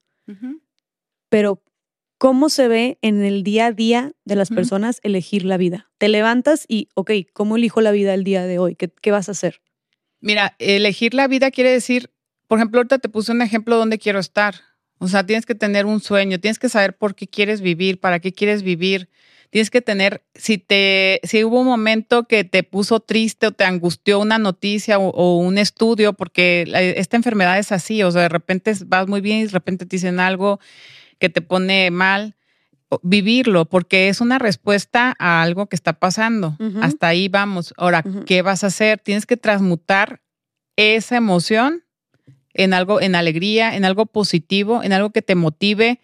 Pero, 1.29 1.63
¿cómo 2.20 2.49
se 2.49 2.67
ve 2.67 2.99
en 3.01 3.24
el 3.24 3.41
día 3.43 3.65
a 3.65 3.72
día 3.72 4.11
de 4.26 4.36
las 4.36 4.49
personas 4.49 4.99
elegir 5.01 5.43
la 5.43 5.57
vida? 5.57 5.89
Te 5.97 6.07
levantas 6.07 6.65
y, 6.67 6.89
ok, 6.93 7.11
¿cómo 7.34 7.57
elijo 7.57 7.82
la 7.82 7.89
vida 7.89 8.13
el 8.13 8.24
día 8.24 8.43
de 8.43 8.59
hoy? 8.59 8.76
¿Qué, 8.76 8.91
qué 9.01 9.09
vas 9.09 9.28
a 9.30 9.32
hacer? 9.32 9.61
Mira, 10.22 10.55
elegir 10.59 11.15
la 11.15 11.28
vida 11.28 11.49
quiere 11.49 11.72
decir 11.72 12.11
por 12.49 12.57
ejemplo, 12.57 12.80
ahorita 12.80 12.97
te 12.97 13.09
puse 13.09 13.32
un 13.32 13.43
ejemplo 13.43 13.78
donde 13.78 13.99
quiero 13.99 14.17
estar. 14.17 14.55
O 14.97 15.07
sea, 15.07 15.24
tienes 15.24 15.45
que 15.45 15.53
tener 15.53 15.86
un 15.86 16.01
sueño, 16.01 16.39
tienes 16.39 16.57
que 16.57 16.67
saber 16.67 16.97
por 16.97 17.13
qué 17.13 17.28
quieres 17.28 17.61
vivir, 17.61 17.99
para 17.99 18.20
qué 18.20 18.34
quieres 18.34 18.63
vivir. 18.63 19.07
Tienes 19.51 19.70
que 19.70 19.82
tener, 19.82 20.24
si 20.34 20.57
te, 20.57 21.22
si 21.24 21.43
hubo 21.43 21.59
un 21.59 21.67
momento 21.67 22.24
que 22.24 22.43
te 22.43 22.63
puso 22.63 23.01
triste 23.01 23.45
o 23.45 23.51
te 23.51 23.65
angustió 23.65 24.20
una 24.20 24.39
noticia 24.39 24.97
o, 24.97 25.38
un 25.38 25.59
estudio, 25.59 26.13
porque 26.13 26.65
esta 26.97 27.17
enfermedad 27.17 27.59
es 27.59 27.72
así, 27.72 28.01
o 28.01 28.09
sea, 28.09 28.24
de 28.24 28.30
repente 28.30 28.74
vas 28.88 29.07
muy 29.07 29.22
bien 29.22 29.39
y 29.39 29.43
de 29.43 29.51
repente 29.51 29.86
te 29.86 29.95
dicen 29.95 30.20
algo 30.20 30.59
que 31.20 31.30
te 31.30 31.41
pone 31.41 31.91
mal, 31.91 32.36
vivirlo, 33.03 33.65
porque 33.65 34.09
es 34.09 34.22
una 34.22 34.39
respuesta 34.39 35.15
a 35.20 35.41
algo 35.41 35.67
que 35.67 35.76
está 35.76 35.93
pasando. 35.93 36.57
Hasta 36.82 37.07
ahí 37.07 37.28
vamos. 37.28 37.74
Ahora, 37.78 38.03
¿qué 38.26 38.41
vas 38.41 38.63
a 38.63 38.67
hacer? 38.67 38.99
Tienes 38.99 39.26
que 39.26 39.38
transmutar 39.38 40.22
esa 40.76 41.17
emoción 41.17 41.84
en 42.53 42.74
algo, 42.74 42.99
en 42.99 43.15
alegría, 43.15 43.76
en 43.76 43.86
algo 43.86 44.05
positivo, 44.05 44.84
en 44.84 44.93
algo 44.93 45.11
que 45.11 45.22
te 45.22 45.36
motive. 45.36 45.99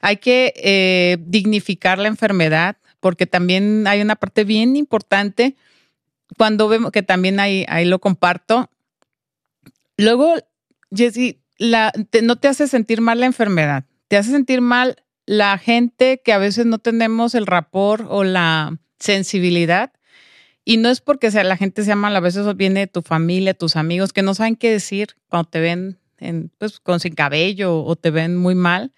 Hay 0.00 0.18
que 0.18 0.52
eh, 0.56 1.16
dignificar 1.20 1.98
la 1.98 2.08
enfermedad, 2.08 2.76
porque 3.00 3.26
también 3.26 3.86
hay 3.86 4.02
una 4.02 4.16
parte 4.16 4.44
bien 4.44 4.76
importante 4.76 5.56
cuando 6.36 6.68
vemos 6.68 6.92
que 6.92 7.02
también 7.02 7.40
ahí, 7.40 7.64
ahí 7.68 7.84
lo 7.84 8.00
comparto. 8.00 8.70
Luego, 9.96 10.34
Jessy, 10.94 11.40
la, 11.58 11.92
no 12.22 12.36
te 12.36 12.48
hace 12.48 12.68
sentir 12.68 13.00
mal 13.00 13.20
la 13.20 13.26
enfermedad, 13.26 13.84
te 14.08 14.16
hace 14.16 14.30
sentir 14.30 14.60
mal 14.60 14.96
la 15.26 15.58
gente 15.58 16.20
que 16.24 16.32
a 16.32 16.38
veces 16.38 16.66
no 16.66 16.78
tenemos 16.78 17.34
el 17.34 17.46
rapor 17.46 18.06
o 18.08 18.24
la 18.24 18.78
sensibilidad 18.98 19.92
y 20.68 20.76
no 20.76 20.90
es 20.90 21.00
porque 21.00 21.30
sea, 21.30 21.44
la 21.44 21.56
gente 21.56 21.82
sea 21.82 21.96
mala, 21.96 22.18
a 22.18 22.20
veces 22.20 22.54
viene 22.54 22.80
de 22.80 22.86
tu 22.86 23.00
familia, 23.00 23.54
tus 23.54 23.74
amigos, 23.76 24.12
que 24.12 24.20
no 24.20 24.34
saben 24.34 24.54
qué 24.54 24.70
decir 24.70 25.16
cuando 25.28 25.48
te 25.48 25.60
ven 25.60 25.98
en, 26.18 26.50
pues, 26.58 26.78
con 26.78 27.00
sin 27.00 27.14
cabello 27.14 27.82
o 27.82 27.96
te 27.96 28.10
ven 28.10 28.36
muy 28.36 28.54
mal. 28.54 28.92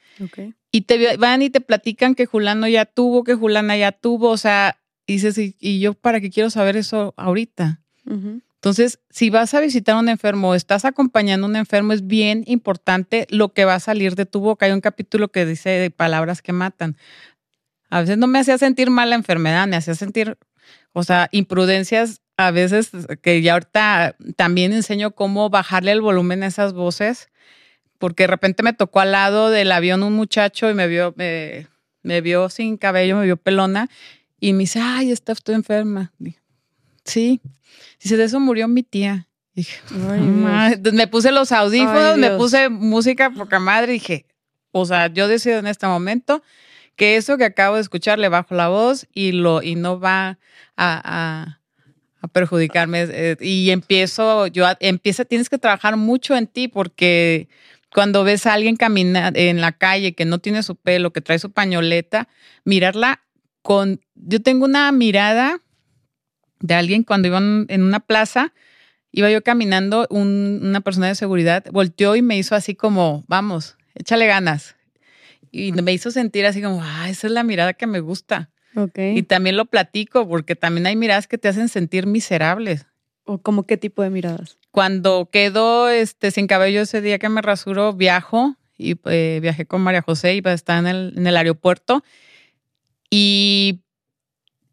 Y 0.72 0.80
te 0.80 1.16
van 1.16 1.42
y 1.42 1.50
te 1.50 1.60
platican 1.60 2.16
que 2.16 2.26
Julano 2.26 2.66
ya 2.66 2.86
tuvo, 2.86 3.22
que 3.22 3.34
Julana 3.34 3.76
ya 3.76 3.92
tuvo, 3.92 4.30
o 4.30 4.36
sea, 4.36 4.80
dices, 5.06 5.38
¿y, 5.38 5.78
yo 5.78 5.94
para 5.94 6.20
qué 6.20 6.30
quiero 6.30 6.50
saber 6.50 6.76
eso 6.76 7.14
ahorita? 7.16 7.80
Entonces, 8.60 9.00
si 9.08 9.30
vas 9.30 9.54
a 9.54 9.60
visitar 9.60 9.96
a 9.96 9.98
un 9.98 10.10
enfermo 10.10 10.50
o 10.50 10.54
estás 10.54 10.84
acompañando 10.84 11.46
a 11.46 11.50
un 11.50 11.56
enfermo, 11.56 11.94
es 11.94 12.06
bien 12.06 12.44
importante 12.46 13.26
lo 13.30 13.54
que 13.54 13.64
va 13.64 13.74
a 13.74 13.80
salir 13.80 14.16
de 14.16 14.26
tu 14.26 14.40
boca. 14.40 14.66
Hay 14.66 14.72
un 14.72 14.82
capítulo 14.82 15.28
que 15.28 15.46
dice 15.46 15.70
de 15.70 15.90
palabras 15.90 16.42
que 16.42 16.52
matan. 16.52 16.96
A 17.88 18.00
veces 18.00 18.18
no 18.18 18.26
me 18.26 18.38
hacía 18.38 18.58
sentir 18.58 18.90
mal 18.90 19.08
la 19.08 19.16
enfermedad, 19.16 19.66
me 19.66 19.76
hacía 19.76 19.94
sentir 19.94 20.36
o 20.92 21.04
sea, 21.04 21.28
imprudencias 21.32 22.20
a 22.36 22.50
veces 22.50 22.90
que 23.22 23.42
ya 23.42 23.54
ahorita 23.54 24.16
también 24.36 24.72
enseño 24.72 25.12
cómo 25.12 25.50
bajarle 25.50 25.92
el 25.92 26.00
volumen 26.00 26.42
a 26.42 26.46
esas 26.46 26.72
voces, 26.72 27.28
porque 27.98 28.24
de 28.24 28.28
repente 28.28 28.62
me 28.62 28.72
tocó 28.72 29.00
al 29.00 29.12
lado 29.12 29.50
del 29.50 29.72
avión 29.72 30.02
un 30.02 30.14
muchacho 30.14 30.70
y 30.70 30.74
me 30.74 30.86
vio, 30.86 31.14
me, 31.16 32.20
vio 32.20 32.48
sin 32.48 32.76
cabello, 32.76 33.16
me 33.16 33.24
vio 33.24 33.36
pelona 33.36 33.88
y 34.40 34.52
me 34.54 34.60
dice, 34.60 34.80
ay, 34.82 35.12
está 35.12 35.32
estoy 35.32 35.54
enferma. 35.54 36.12
sí. 37.04 37.40
Dice, 38.02 38.16
de 38.16 38.24
eso 38.24 38.40
murió 38.40 38.68
mi 38.68 38.82
tía. 38.82 39.28
Dije, 39.54 39.80
me 40.92 41.06
puse 41.08 41.32
los 41.32 41.52
audífonos, 41.52 42.16
me 42.16 42.30
puse 42.38 42.68
música 42.68 43.30
poca 43.30 43.58
madre 43.58 43.92
dije, 43.94 44.26
o 44.72 44.86
sea, 44.86 45.08
yo 45.08 45.26
decido 45.28 45.58
en 45.58 45.66
este 45.66 45.86
momento 45.86 46.42
que 46.96 47.16
eso 47.16 47.36
que 47.36 47.44
acabo 47.44 47.76
de 47.76 47.82
escuchar 47.82 48.18
le 48.18 48.28
bajo 48.28 48.54
la 48.54 48.68
voz 48.68 49.06
y, 49.12 49.32
lo, 49.32 49.62
y 49.62 49.74
no 49.74 49.98
va 49.98 50.38
a, 50.76 51.58
a 52.22 52.28
perjudicarme. 52.28 53.06
eh, 53.10 53.36
Y 53.40 53.70
empiezo, 53.70 54.46
yo 54.46 54.66
empieza, 54.80 55.24
tienes 55.24 55.48
que 55.48 55.58
trabajar 55.58 55.96
mucho 55.96 56.36
en 56.36 56.46
ti 56.46 56.68
porque 56.68 57.48
cuando 57.92 58.22
ves 58.22 58.46
a 58.46 58.52
alguien 58.54 58.76
caminar 58.76 59.36
en 59.36 59.60
la 59.60 59.72
calle 59.72 60.14
que 60.14 60.24
no 60.24 60.38
tiene 60.38 60.62
su 60.62 60.76
pelo, 60.76 61.12
que 61.12 61.20
trae 61.20 61.38
su 61.38 61.50
pañoleta, 61.50 62.28
mirarla 62.64 63.20
con, 63.62 64.00
yo 64.14 64.40
tengo 64.40 64.64
una 64.64 64.92
mirada 64.92 65.60
de 66.60 66.74
alguien 66.74 67.02
cuando 67.02 67.28
iba 67.28 67.38
en 67.38 67.82
una 67.82 68.00
plaza, 68.00 68.52
iba 69.12 69.30
yo 69.30 69.42
caminando, 69.42 70.06
un- 70.10 70.60
una 70.62 70.80
persona 70.80 71.08
de 71.08 71.14
seguridad 71.14 71.64
volteó 71.72 72.16
y 72.16 72.22
me 72.22 72.38
hizo 72.38 72.54
así 72.54 72.74
como, 72.74 73.24
vamos, 73.26 73.76
échale 73.94 74.26
ganas. 74.26 74.76
Y 75.50 75.72
me 75.72 75.92
hizo 75.92 76.10
sentir 76.12 76.46
así 76.46 76.62
como, 76.62 76.80
ah, 76.82 77.08
esa 77.10 77.26
es 77.26 77.32
la 77.32 77.42
mirada 77.42 77.72
que 77.74 77.86
me 77.88 77.98
gusta. 78.00 78.50
Ok. 78.76 78.98
Y 79.16 79.22
también 79.24 79.56
lo 79.56 79.64
platico 79.64 80.28
porque 80.28 80.54
también 80.54 80.86
hay 80.86 80.94
miradas 80.94 81.26
que 81.26 81.38
te 81.38 81.48
hacen 81.48 81.68
sentir 81.68 82.06
miserables. 82.06 82.86
¿O 83.24 83.38
como 83.38 83.64
qué 83.66 83.76
tipo 83.76 84.02
de 84.02 84.10
miradas? 84.10 84.58
Cuando 84.70 85.28
quedo 85.32 85.88
este, 85.88 86.30
sin 86.30 86.46
cabello 86.46 86.82
ese 86.82 87.00
día 87.00 87.18
que 87.18 87.28
me 87.28 87.42
rasuro, 87.42 87.92
viajo 87.94 88.56
y 88.78 88.94
eh, 89.06 89.40
viajé 89.42 89.66
con 89.66 89.80
María 89.80 90.02
José 90.02 90.36
y 90.36 90.42
estaba 90.44 90.78
en 90.78 90.86
el, 90.86 91.14
en 91.16 91.26
el 91.26 91.36
aeropuerto 91.36 92.04
y 93.10 93.80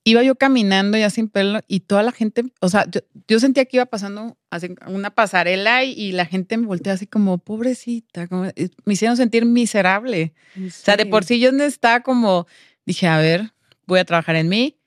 iba 0.09 0.23
yo 0.23 0.35
caminando 0.35 0.97
ya 0.97 1.09
sin 1.09 1.27
pelo 1.27 1.59
y 1.67 1.81
toda 1.81 2.01
la 2.03 2.11
gente, 2.11 2.43
o 2.61 2.69
sea, 2.69 2.85
yo, 2.89 3.01
yo 3.27 3.39
sentía 3.39 3.65
que 3.65 3.77
iba 3.77 3.85
pasando 3.85 4.37
así 4.49 4.73
una 4.87 5.09
pasarela 5.13 5.83
y, 5.83 5.91
y 5.91 6.11
la 6.13 6.25
gente 6.25 6.55
me 6.57 6.65
volteaba 6.67 6.95
así 6.95 7.07
como, 7.07 7.37
pobrecita, 7.39 8.27
como- 8.27 8.43
me 8.85 8.93
hicieron 8.93 9.17
sentir 9.17 9.45
miserable. 9.45 10.33
O 10.55 10.69
sea, 10.69 10.95
de 10.97 11.05
por 11.05 11.23
sí 11.25 11.39
yo 11.39 11.49
estaba 11.49 12.01
como, 12.01 12.47
dije, 12.85 13.07
a 13.07 13.17
ver, 13.17 13.51
voy 13.85 13.99
a 13.99 14.05
trabajar 14.05 14.35
en 14.37 14.47
mí. 14.49 14.79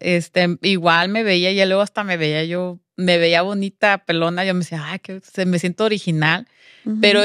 Este, 0.00 0.58
igual 0.62 1.08
me 1.10 1.22
veía, 1.22 1.50
y 1.52 1.66
luego 1.66 1.80
hasta 1.82 2.04
me 2.04 2.16
veía 2.16 2.44
yo, 2.44 2.80
me 2.96 3.18
veía 3.18 3.42
bonita, 3.42 4.04
pelona, 4.04 4.44
yo 4.44 4.52
me 4.54 4.60
decía, 4.60 4.82
ay, 4.84 4.98
que 4.98 5.20
se 5.20 5.46
me 5.46 5.58
siento 5.58 5.84
original, 5.84 6.46
pero 7.00 7.20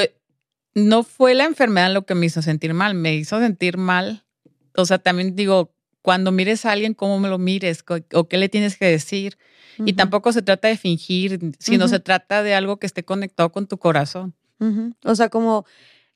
no 0.73 1.03
fue 1.03 1.33
la 1.33 1.45
enfermedad 1.45 1.91
lo 1.93 2.05
que 2.05 2.15
me 2.15 2.27
hizo 2.27 2.41
sentir 2.41 2.73
mal, 2.73 2.93
me 2.93 3.15
hizo 3.15 3.39
sentir 3.39 3.77
mal. 3.77 4.23
O 4.75 4.85
sea, 4.85 4.99
también 4.99 5.35
digo, 5.35 5.73
cuando 6.01 6.31
mires 6.31 6.65
a 6.65 6.71
alguien, 6.71 6.93
cómo 6.93 7.19
me 7.19 7.29
lo 7.29 7.37
mires 7.37 7.83
o 8.13 8.27
qué 8.27 8.37
le 8.37 8.49
tienes 8.49 8.77
que 8.77 8.85
decir. 8.85 9.37
Y 9.85 9.93
tampoco 9.93 10.31
se 10.33 10.41
trata 10.41 10.67
de 10.67 10.77
fingir, 10.77 11.39
sino 11.59 11.87
se 11.87 11.99
trata 11.99 12.43
de 12.43 12.53
algo 12.53 12.77
que 12.77 12.85
esté 12.87 13.03
conectado 13.03 13.51
con 13.51 13.67
tu 13.67 13.77
corazón. 13.77 14.33
O 15.05 15.15
sea, 15.15 15.29
como 15.29 15.65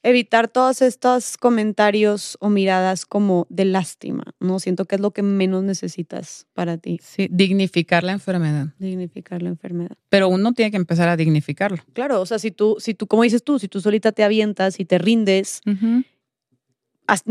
evitar 0.04 0.48
todos 0.48 0.84
estos 0.84 1.36
comentarios 1.36 2.38
o 2.40 2.50
miradas 2.50 3.08
como 3.08 3.48
de 3.50 3.66
lástima, 3.66 4.36
¿no? 4.40 4.60
Siento 4.60 4.86
que 4.86 4.96
es 4.96 5.02
lo 5.02 5.10
que 5.10 5.24
menos 5.24 5.64
necesitas 5.64 6.46
para 6.54 6.78
ti, 6.78 7.00
Sí, 7.02 7.28
dignificar 7.32 8.04
la 8.04 8.12
enfermedad. 8.12 8.68
dignificar 8.78 9.42
la 9.42 9.50
enfermedad. 9.50 9.98
Pero 10.10 10.30
uno 10.30 10.54
tiene 10.54 10.70
que 10.70 10.78
empezar 10.78 11.10
a 11.10 11.18
dignificarlo. 11.18 11.80
Claro, 11.94 12.22
o 12.22 12.26
sea, 12.28 12.38
si 12.38 12.52
tú, 12.52 12.76
si 12.80 12.94
tú, 12.94 13.08
como 13.08 13.24
dices 13.24 13.44
tú, 13.44 13.58
si 13.58 13.68
tú 13.68 13.82
solita 13.82 14.12
te 14.12 14.24
avientas 14.24 14.80
y 14.80 14.86
te 14.86 15.00
rindes, 15.00 15.62
no 15.66 16.04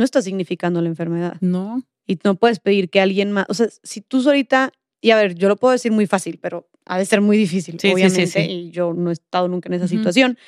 estás 0.04 0.24
significando 0.24 0.80
la 0.82 0.88
enfermedad. 0.88 1.36
No. 1.40 1.84
Y 2.06 2.18
no 2.24 2.34
puedes 2.34 2.60
pedir 2.60 2.90
que 2.90 3.00
alguien 3.00 3.32
más, 3.32 3.46
o 3.48 3.54
sea, 3.54 3.68
si 3.82 4.00
tú 4.00 4.20
solita, 4.22 4.72
y 5.00 5.10
a 5.10 5.16
ver, 5.16 5.34
yo 5.34 5.48
lo 5.48 5.56
puedo 5.56 5.72
decir 5.72 5.92
muy 5.92 6.06
fácil, 6.06 6.38
pero 6.40 6.68
ha 6.84 6.98
de 6.98 7.06
ser 7.06 7.20
muy 7.20 7.36
difícil, 7.36 7.74
Sí, 7.80 7.88
sí, 7.88 7.88
sí, 7.88 7.92
obviamente, 7.92 8.44
sí. 8.44 8.50
y 8.50 8.70
yo 8.70 8.92
no 8.92 9.10
he 9.10 9.12
estado 9.14 9.48
nunca 9.48 9.68
en 9.68 9.74
esa 9.74 9.84
Ujú. 9.86 9.94
situación, 9.96 10.38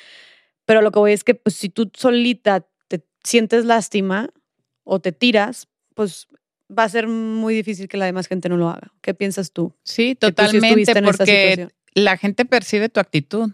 pero 0.65 0.81
lo 0.81 0.91
que 0.91 0.99
voy 0.99 1.13
es 1.13 1.23
que 1.23 1.33
pues 1.35 1.55
si 1.55 1.69
tú 1.69 1.89
solita 1.95 2.67
te 2.87 3.03
sientes 3.23 3.65
lástima 3.65 4.29
o 4.83 4.99
te 4.99 5.11
tiras, 5.11 5.67
pues 5.95 6.27
va 6.69 6.83
a 6.83 6.89
ser 6.89 7.07
muy 7.07 7.55
difícil 7.55 7.87
que 7.87 7.97
la 7.97 8.05
demás 8.05 8.27
gente 8.27 8.49
no 8.49 8.57
lo 8.57 8.69
haga. 8.69 8.93
¿Qué 9.01 9.13
piensas 9.13 9.51
tú? 9.51 9.73
Sí, 9.83 10.15
tú 10.15 10.27
totalmente, 10.27 10.91
esa 10.91 11.01
porque 11.01 11.69
la 11.93 12.17
gente 12.17 12.45
percibe 12.45 12.89
tu 12.89 12.99
actitud 12.99 13.51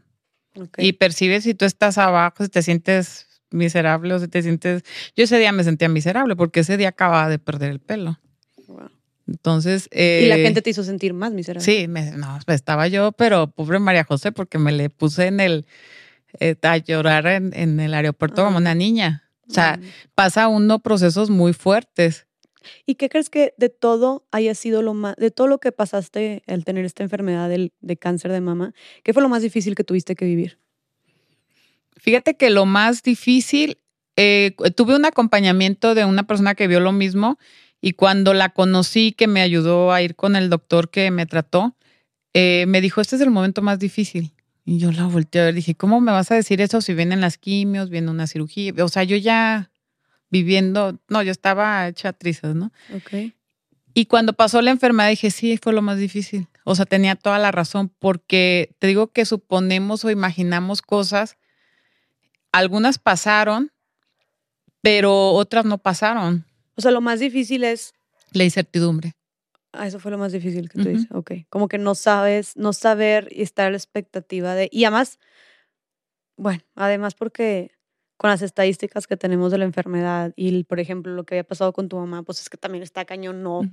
Ok. 0.55 0.79
y 0.79 0.93
percibe 0.93 1.41
si 1.41 1.53
tú 1.53 1.65
estás 1.65 1.97
abajo, 1.97 2.43
si 2.43 2.49
te 2.49 2.61
sientes 2.61 3.27
miserable 3.53 4.13
o 4.13 4.19
si 4.19 4.27
te 4.27 4.41
sientes... 4.41 4.83
Yo 5.15 5.23
ese 5.23 5.39
día 5.39 5.51
me 5.51 5.63
sentía 5.63 5.87
miserable 5.87 6.35
porque 6.35 6.61
ese 6.61 6.77
día 6.77 6.89
acababa 6.89 7.29
de 7.29 7.39
perder 7.39 7.71
el 7.71 7.79
pelo. 7.79 8.19
Wow. 8.67 8.89
Entonces... 9.27 9.87
y 9.91 10.27
la 10.27 10.37
eh, 10.37 10.43
gente 10.43 10.61
te 10.61 10.71
hizo 10.71 10.83
sentir 10.83 11.13
más 11.13 11.31
miserable. 11.31 11.63
Sí, 11.63 11.87
me, 11.87 12.11
no, 12.11 12.39
estaba 12.47 12.87
yo, 12.87 13.11
pero 13.13 13.47
pobre 13.47 13.79
María 13.79 14.03
José, 14.03 14.31
porque 14.31 14.59
me 14.59 14.71
le 14.71 14.89
puse 14.89 15.27
en 15.27 15.39
el... 15.39 15.65
eh, 16.39 16.55
a 16.61 16.77
llorar 16.77 17.27
en, 17.27 17.53
en 17.55 17.79
el 17.79 17.93
aeropuerto 17.93 18.43
como 18.43 18.57
una 18.57 18.75
niña. 18.75 19.29
O 19.47 19.53
sea, 19.53 19.79
pasa 20.15 20.47
uno 20.47 20.79
procesos 20.79 21.29
muy 21.29 21.53
fuertes. 21.53 22.25
¿Y 22.85 22.95
qué 22.95 23.09
crees 23.09 23.29
que 23.29 23.53
de 23.57 23.69
todo 23.69 24.25
haya 24.31 24.55
sido 24.55 24.81
lo 24.81 24.93
más, 24.93 25.15
de 25.17 25.31
todo 25.31 25.47
lo 25.47 25.59
que 25.59 25.71
pasaste 25.71 26.43
al 26.47 26.63
tener 26.63 26.85
esta 26.85 27.03
enfermedad 27.03 27.49
del, 27.49 27.73
de 27.81 27.97
cáncer 27.97 28.31
de 28.31 28.41
mama, 28.41 28.73
qué 29.03 29.13
fue 29.13 29.21
lo 29.21 29.29
más 29.29 29.41
difícil 29.41 29.75
que 29.75 29.83
tuviste 29.83 30.15
que 30.15 30.25
vivir? 30.25 30.59
Fíjate 32.03 32.35
que 32.35 32.49
lo 32.49 32.65
más 32.65 33.01
difícil, 33.01 33.77
eh, 34.17 34.55
tuve 34.75 34.93
un 34.93 35.05
acompañamiento 35.05 35.95
de 35.95 36.03
una 36.03 36.23
persona 36.23 36.53
que 36.53 36.67
vio 36.67 36.81
lo 36.81 36.91
mismo 36.91 37.39
y 37.79 37.93
cuando 37.93 38.33
la 38.33 38.49
conocí, 38.49 39.13
que 39.13 39.27
me 39.27 39.41
ayudó 39.41 39.93
a 39.93 40.01
ir 40.01 40.17
con 40.17 40.35
el 40.35 40.49
doctor 40.49 40.89
que 40.89 41.11
me 41.11 41.25
trató, 41.25 41.77
eh, 42.33 42.65
me 42.67 42.81
dijo, 42.81 42.99
este 42.99 43.15
es 43.15 43.21
el 43.21 43.29
momento 43.29 43.61
más 43.61 43.79
difícil. 43.79 44.33
Y 44.65 44.79
yo 44.79 44.91
la 44.91 45.05
volteé 45.05 45.43
a 45.43 45.45
ver, 45.45 45.55
dije, 45.55 45.75
¿cómo 45.75 46.01
me 46.01 46.11
vas 46.11 46.29
a 46.29 46.35
decir 46.35 46.59
eso 46.59 46.81
si 46.81 46.93
vienen 46.93 47.21
las 47.21 47.37
quimios, 47.37 47.89
viene 47.89 48.11
una 48.11 48.27
cirugía? 48.27 48.73
O 48.83 48.89
sea, 48.89 49.05
yo 49.05 49.15
ya 49.15 49.71
viviendo, 50.29 50.99
no, 51.07 51.23
yo 51.23 51.31
estaba 51.31 51.87
hecha 51.87 52.11
trizas, 52.11 52.53
¿no? 52.53 52.73
Ok. 52.93 53.31
Y 53.93 54.07
cuando 54.07 54.33
pasó 54.33 54.61
la 54.61 54.71
enfermedad 54.71 55.07
dije, 55.07 55.31
sí, 55.31 55.57
fue 55.57 55.71
lo 55.71 55.81
más 55.81 55.99
difícil. 55.99 56.49
O 56.65 56.75
sea, 56.75 56.85
tenía 56.85 57.15
toda 57.15 57.39
la 57.39 57.53
razón, 57.53 57.93
porque 57.97 58.75
te 58.79 58.87
digo 58.87 59.13
que 59.13 59.23
suponemos 59.23 60.03
o 60.03 60.11
imaginamos 60.11 60.81
cosas, 60.81 61.37
algunas 62.53 62.97
pasaron, 62.99 63.71
pero 64.81 65.31
otras 65.31 65.65
no 65.65 65.77
pasaron. 65.77 66.45
O 66.75 66.81
sea, 66.81 66.91
lo 66.91 67.01
más 67.01 67.19
difícil 67.19 67.63
es, 67.63 67.93
La 68.31 68.43
incertidumbre. 68.45 69.13
ah, 69.73 69.87
eso 69.87 69.99
fue 69.99 70.11
lo 70.11 70.17
más 70.17 70.31
difícil 70.31 70.69
que 70.69 70.75
tú 70.79 70.81
Ujú. 70.87 70.89
dices, 70.89 71.07
ok. 71.11 71.31
Como 71.49 71.67
que 71.67 71.77
no 71.77 71.95
sabes, 71.95 72.55
no 72.55 72.73
saber 72.73 73.27
y 73.31 73.41
estar 73.41 73.67
a 73.67 73.71
la 73.71 73.77
expectativa 73.77 74.55
de, 74.55 74.69
y 74.71 74.85
además, 74.85 75.19
bueno, 76.37 76.61
además 76.75 77.15
porque 77.15 77.71
con 78.17 78.29
las 78.29 78.41
estadísticas 78.41 79.05
que 79.07 79.17
tenemos 79.17 79.51
de 79.51 79.57
la 79.57 79.65
enfermedad 79.65 80.31
y, 80.35 80.63
por 80.63 80.79
ejemplo, 80.79 81.13
lo 81.13 81.25
que 81.25 81.35
había 81.35 81.43
pasado 81.43 81.73
con 81.73 81.89
tu 81.89 81.97
mamá, 81.97 82.23
pues 82.23 82.39
es 82.41 82.49
que 82.49 82.57
también 82.57 82.83
está 82.83 83.03
cañón, 83.05 83.43
no, 83.43 83.69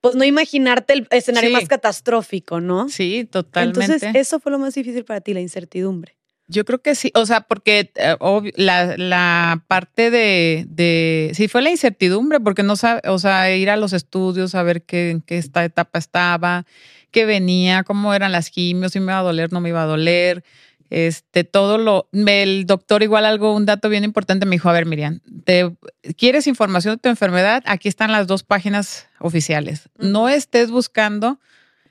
pues 0.00 0.14
no 0.16 0.24
imaginarte 0.24 0.92
el 0.94 1.06
escenario 1.10 1.50
Sí. 1.50 1.54
más 1.54 1.68
catastrófico, 1.68 2.60
¿no? 2.60 2.88
Sí, 2.88 3.24
totalmente. 3.30 3.80
Entonces, 3.92 4.10
eso 4.14 4.40
fue 4.40 4.50
lo 4.52 4.58
más 4.58 4.74
difícil 4.74 5.04
para 5.04 5.20
ti, 5.20 5.34
la 5.34 5.40
incertidumbre. 5.40 6.16
Yo 6.50 6.64
creo 6.64 6.82
que 6.82 6.94
sí, 6.94 7.12
o 7.14 7.26
sea, 7.26 7.42
porque 7.42 7.92
eh, 7.94 8.16
obvio, 8.18 8.52
la, 8.56 8.96
la 8.96 9.64
parte 9.68 10.10
de, 10.10 10.66
de, 10.68 11.30
sí 11.34 11.46
fue 11.48 11.62
la 11.62 11.70
incertidumbre, 11.70 12.40
porque 12.40 12.62
no 12.64 12.74
sabe, 12.76 13.02
o 13.08 13.18
sea, 13.18 13.54
ir 13.54 13.70
a 13.70 13.76
los 13.76 13.92
estudios, 13.92 14.50
saber 14.50 14.82
qué, 14.82 15.10
en 15.10 15.20
qué 15.20 15.38
esta 15.38 15.64
etapa 15.64 15.98
estaba, 15.98 16.66
qué 17.12 17.24
venía, 17.24 17.84
cómo 17.84 18.14
eran 18.14 18.32
las 18.32 18.50
quimios, 18.50 18.92
si 18.92 18.98
me 19.00 19.06
iba 19.12 19.18
a 19.20 19.22
doler, 19.22 19.52
no 19.52 19.60
me 19.60 19.68
iba 19.68 19.82
a 19.82 19.86
doler, 19.86 20.42
este, 20.90 21.44
todo 21.44 21.78
lo, 21.78 22.08
el 22.12 22.66
doctor 22.66 23.04
igual 23.04 23.24
algo, 23.24 23.54
un 23.54 23.64
dato 23.64 23.88
bien 23.88 24.02
importante 24.02 24.44
me 24.44 24.56
dijo, 24.56 24.68
a 24.68 24.72
ver, 24.72 24.86
Miriam, 24.86 25.20
te, 25.44 25.70
¿quieres 26.16 26.48
información 26.48 26.96
de 26.96 26.98
tu 27.00 27.08
enfermedad? 27.08 27.62
Aquí 27.66 27.88
están 27.88 28.10
las 28.10 28.26
dos 28.26 28.42
páginas 28.42 29.06
oficiales. 29.20 29.88
No 29.98 30.28
estés 30.28 30.70
buscando 30.72 31.38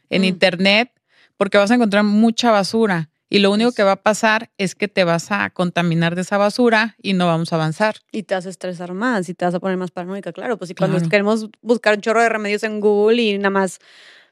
en 0.10 0.24
Mm. 0.24 0.26
internet 0.26 0.92
porque 1.38 1.58
vas 1.58 1.72
a 1.72 1.76
encontrar 1.76 2.04
mucha 2.04 2.52
basura. 2.52 3.10
Y 3.30 3.40
lo 3.40 3.52
único 3.52 3.72
que 3.74 3.84
va 3.84 3.92
a 3.94 4.02
pasar 4.02 4.50
es 4.58 4.74
que 4.74 4.88
te 4.88 5.04
vas 5.04 5.32
a 5.32 5.50
contaminar 5.52 6.16
de 6.16 6.22
esa 6.22 6.38
basura 6.38 6.96
y 7.02 7.14
no 7.14 7.28
vamos 7.28 7.54
a 7.54 7.58
avanzar. 7.58 7.98
Y 8.12 8.24
te 8.24 8.34
vas 8.34 8.48
a 8.48 8.50
estresar 8.50 8.94
más 8.94 9.30
y 9.30 9.36
te 9.36 9.46
vas 9.46 9.54
a 9.54 9.60
poner 9.60 9.78
más 9.78 9.92
paranoica, 9.92 10.34
claro. 10.34 10.58
Pues 10.58 10.70
si 10.70 10.76
cuando 10.76 10.98
Claro. 10.98 11.10
queremos 11.10 11.48
buscar 11.62 11.96
un 11.96 12.02
chorro 12.02 12.24
de 12.24 12.30
remedios 12.30 12.64
en 12.64 12.80
Google 12.80 13.22
y 13.22 13.38
nada 13.38 13.52
más 13.52 13.80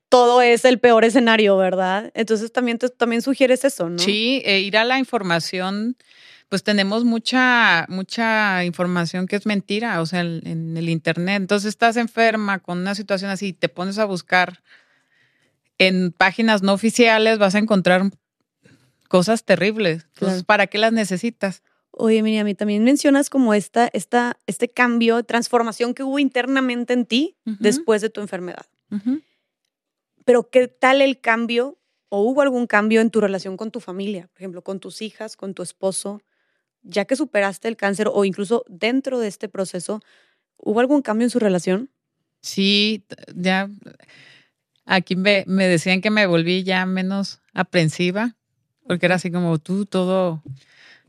todo 0.10 0.41
es 0.41 0.66
el 0.66 0.80
peor 0.80 1.04
escenario, 1.04 1.58
¿verdad? 1.58 2.12
Entonces 2.16 2.52
también, 2.52 2.80
te- 2.80 2.89
también 2.89 3.22
sugieres 3.22 3.64
eso, 3.66 3.88
¿no? 3.89 4.00
Sí, 4.00 4.41
e 4.45 4.62
ir 4.62 4.78
a 4.78 4.84
la 4.84 4.98
información, 4.98 5.95
pues 6.50 6.64
tenemos 6.64 7.04
mucha, 7.04 7.86
mucha 7.89 8.64
información 8.66 9.28
que 9.28 9.36
es 9.36 9.45
mentira, 9.45 10.02
o 10.02 10.06
sea, 10.08 10.22
en, 10.22 10.41
en 10.48 10.76
el 10.78 10.89
internet. 10.89 11.36
Entonces 11.41 11.70
estás 11.70 11.98
enferma 11.98 12.60
con 12.60 12.80
una 12.80 12.95
situación 12.95 13.30
así, 13.30 13.54
te 13.54 13.70
pones 13.70 14.00
a 14.00 14.06
buscar 14.06 14.64
en 15.78 16.12
páginas 16.12 16.64
no 16.64 16.74
oficiales, 16.74 17.38
vas 17.38 17.54
a 17.56 17.60
encontrar 17.60 18.10
cosas 19.08 19.43
terribles. 19.43 20.03
Entonces, 20.14 20.38
Claro. 20.39 20.45
¿para 20.45 20.68
qué 20.68 20.78
las 20.78 20.93
necesitas? 20.93 21.64
Oye, 21.91 22.22
Miriam, 22.22 22.41
a 22.41 22.45
mí 22.45 22.53
también 22.53 22.84
mencionas 22.84 23.30
como 23.30 23.53
esta, 23.55 23.89
esta, 23.91 24.38
este 24.45 24.68
cambio, 24.70 25.24
transformación 25.24 25.93
que 25.95 26.03
hubo 26.03 26.20
internamente 26.20 26.93
en 26.93 27.05
ti 27.05 27.36
después 27.60 28.01
de 28.01 28.10
tu 28.10 28.22
enfermedad. 28.22 28.66
Pero 30.26 30.49
¿qué 30.49 30.68
tal 30.68 31.01
el 31.01 31.20
cambio 31.20 31.78
o 32.10 32.22
hubo 32.22 32.41
algún 32.41 32.68
cambio 32.68 33.01
en 33.01 33.10
tu 33.10 33.20
relación 33.22 33.58
con 33.58 33.72
tu 33.72 33.80
familia? 33.80 34.28
Por 34.28 34.41
ejemplo, 34.41 34.62
con 34.64 34.80
tus 34.80 35.01
hijas, 35.01 35.36
con 35.38 35.53
tu 35.53 35.64
esposo, 35.64 36.22
ya 36.84 37.05
que 37.05 37.16
superaste 37.16 37.68
el 37.68 37.78
cáncer 37.78 38.10
o 38.14 38.26
incluso 38.26 38.64
dentro 38.68 39.20
de 39.20 39.28
este 39.28 39.49
proceso, 39.49 40.01
¿hubo 40.58 40.80
algún 40.80 41.01
cambio 41.01 41.26
en 41.26 41.30
su 41.32 41.39
relación? 41.39 41.89
Sí, 42.41 43.03
ya. 43.36 43.70
aquí 44.86 45.16
me, 45.16 45.43
me 45.47 45.68
decían 45.68 46.01
que 46.01 46.10
me 46.12 46.28
volví 46.28 46.64
ya 46.64 46.86
menos 46.86 47.41
aprensiva, 47.53 48.36
porque 48.88 49.06
era 49.06 49.16
así 49.16 49.32
como 49.32 49.58
tú, 49.60 49.86
todo, 49.86 50.42